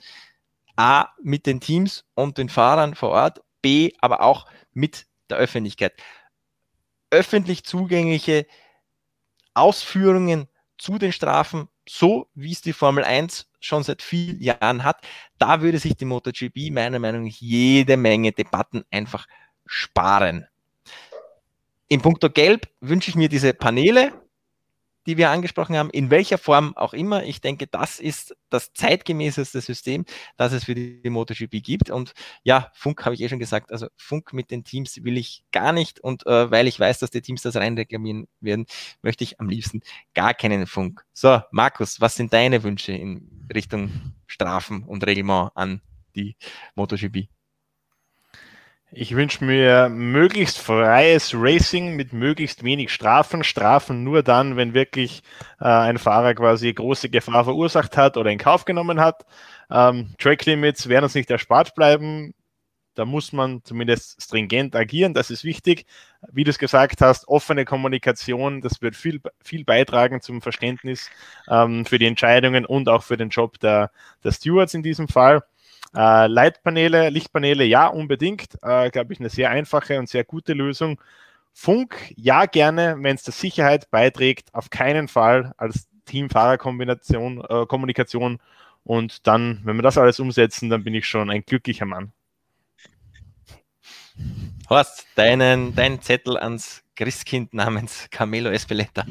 [0.75, 3.41] A, mit den Teams und den Fahrern vor Ort.
[3.61, 5.93] B, aber auch mit der Öffentlichkeit.
[7.11, 8.45] Öffentlich zugängliche
[9.53, 10.47] Ausführungen
[10.77, 15.01] zu den Strafen, so wie es die Formel 1 schon seit vielen Jahren hat,
[15.37, 19.27] da würde sich die MotoGP meiner Meinung nach jede Menge Debatten einfach
[19.65, 20.47] sparen.
[21.87, 24.24] In puncto Gelb wünsche ich mir diese Paneele,
[25.05, 27.23] die wir angesprochen haben, in welcher Form auch immer.
[27.23, 30.05] Ich denke, das ist das zeitgemäßeste System,
[30.37, 31.89] das es für die MotoGP gibt.
[31.89, 32.13] Und
[32.43, 35.71] ja, Funk habe ich eh schon gesagt, also Funk mit den Teams will ich gar
[35.71, 35.99] nicht.
[35.99, 38.65] Und äh, weil ich weiß, dass die Teams das reinreklamieren werden,
[39.01, 39.81] möchte ich am liebsten
[40.13, 41.05] gar keinen Funk.
[41.13, 45.81] So, Markus, was sind deine Wünsche in Richtung Strafen und Reglement an
[46.15, 46.35] die
[46.75, 47.34] MotoGP?
[48.91, 53.43] Ich wünsche mir möglichst freies Racing mit möglichst wenig Strafen.
[53.43, 55.21] Strafen nur dann, wenn wirklich
[55.59, 59.25] äh, ein Fahrer quasi große Gefahr verursacht hat oder in Kauf genommen hat.
[59.69, 62.33] Ähm, Track Limits werden uns nicht erspart bleiben.
[62.93, 65.85] Da muss man zumindest stringent agieren, das ist wichtig.
[66.31, 71.09] Wie du es gesagt hast, offene Kommunikation, das wird viel, viel beitragen zum Verständnis
[71.49, 73.91] ähm, für die Entscheidungen und auch für den Job der,
[74.23, 75.43] der Stewards in diesem Fall.
[75.95, 78.55] Äh, Leitpaneele, Lichtpaneele, ja, unbedingt.
[78.61, 80.99] Äh, Glaube ich, eine sehr einfache und sehr gute Lösung.
[81.53, 88.39] Funk, ja, gerne, wenn es der Sicherheit beiträgt, auf keinen Fall als Team-Fahrer-Kombination, äh, Kommunikation.
[88.83, 92.11] Und dann, wenn wir das alles umsetzen, dann bin ich schon ein glücklicher Mann.
[94.69, 99.05] Horst, deinen, dein Zettel ans Christkind namens Camelo Espeleta.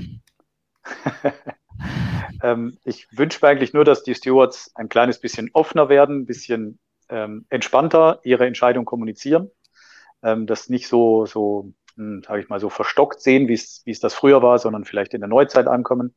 [2.42, 6.26] Ähm, ich wünsche mir eigentlich nur, dass die Stewards ein kleines bisschen offener werden, ein
[6.26, 6.78] bisschen
[7.08, 9.50] ähm, entspannter ihre Entscheidung kommunizieren,
[10.22, 14.14] ähm, das nicht so, so hm, sage ich mal, so verstockt sehen, wie es das
[14.14, 16.14] früher war, sondern vielleicht in der Neuzeit ankommen.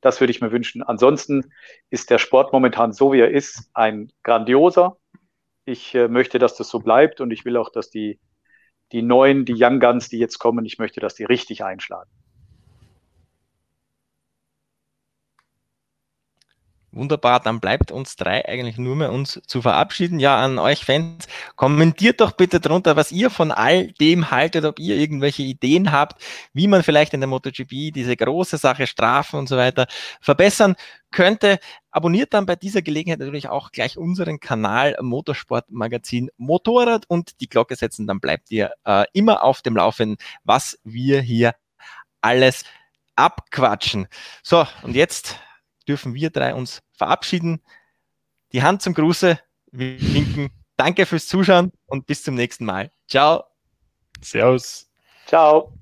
[0.00, 0.82] Das würde ich mir wünschen.
[0.82, 1.52] Ansonsten
[1.90, 4.96] ist der Sport momentan so, wie er ist, ein grandioser.
[5.64, 8.18] Ich äh, möchte, dass das so bleibt und ich will auch, dass die
[8.92, 12.10] die neuen, die Young Guns, die jetzt kommen, ich möchte, dass die richtig einschlagen.
[16.92, 20.18] Wunderbar, dann bleibt uns drei eigentlich nur mehr uns zu verabschieden.
[20.18, 24.80] Ja, an euch Fans, kommentiert doch bitte drunter, was ihr von all dem haltet, ob
[24.80, 26.20] ihr irgendwelche Ideen habt,
[26.52, 29.86] wie man vielleicht in der MotoGP diese große Sache Strafen und so weiter
[30.20, 30.74] verbessern
[31.12, 31.60] könnte.
[31.92, 37.48] Abonniert dann bei dieser Gelegenheit natürlich auch gleich unseren Kanal Motorsport Magazin Motorrad und die
[37.48, 41.54] Glocke setzen, dann bleibt ihr äh, immer auf dem Laufenden, was wir hier
[42.20, 42.64] alles
[43.14, 44.08] abquatschen.
[44.42, 45.38] So, und jetzt
[45.88, 47.62] dürfen wir drei uns verabschieden.
[48.52, 49.38] Die Hand zum Gruße,
[49.72, 50.50] winken.
[50.76, 52.90] Danke fürs Zuschauen und bis zum nächsten Mal.
[53.06, 53.44] Ciao.
[54.22, 54.90] Servus.
[55.26, 55.79] Ciao.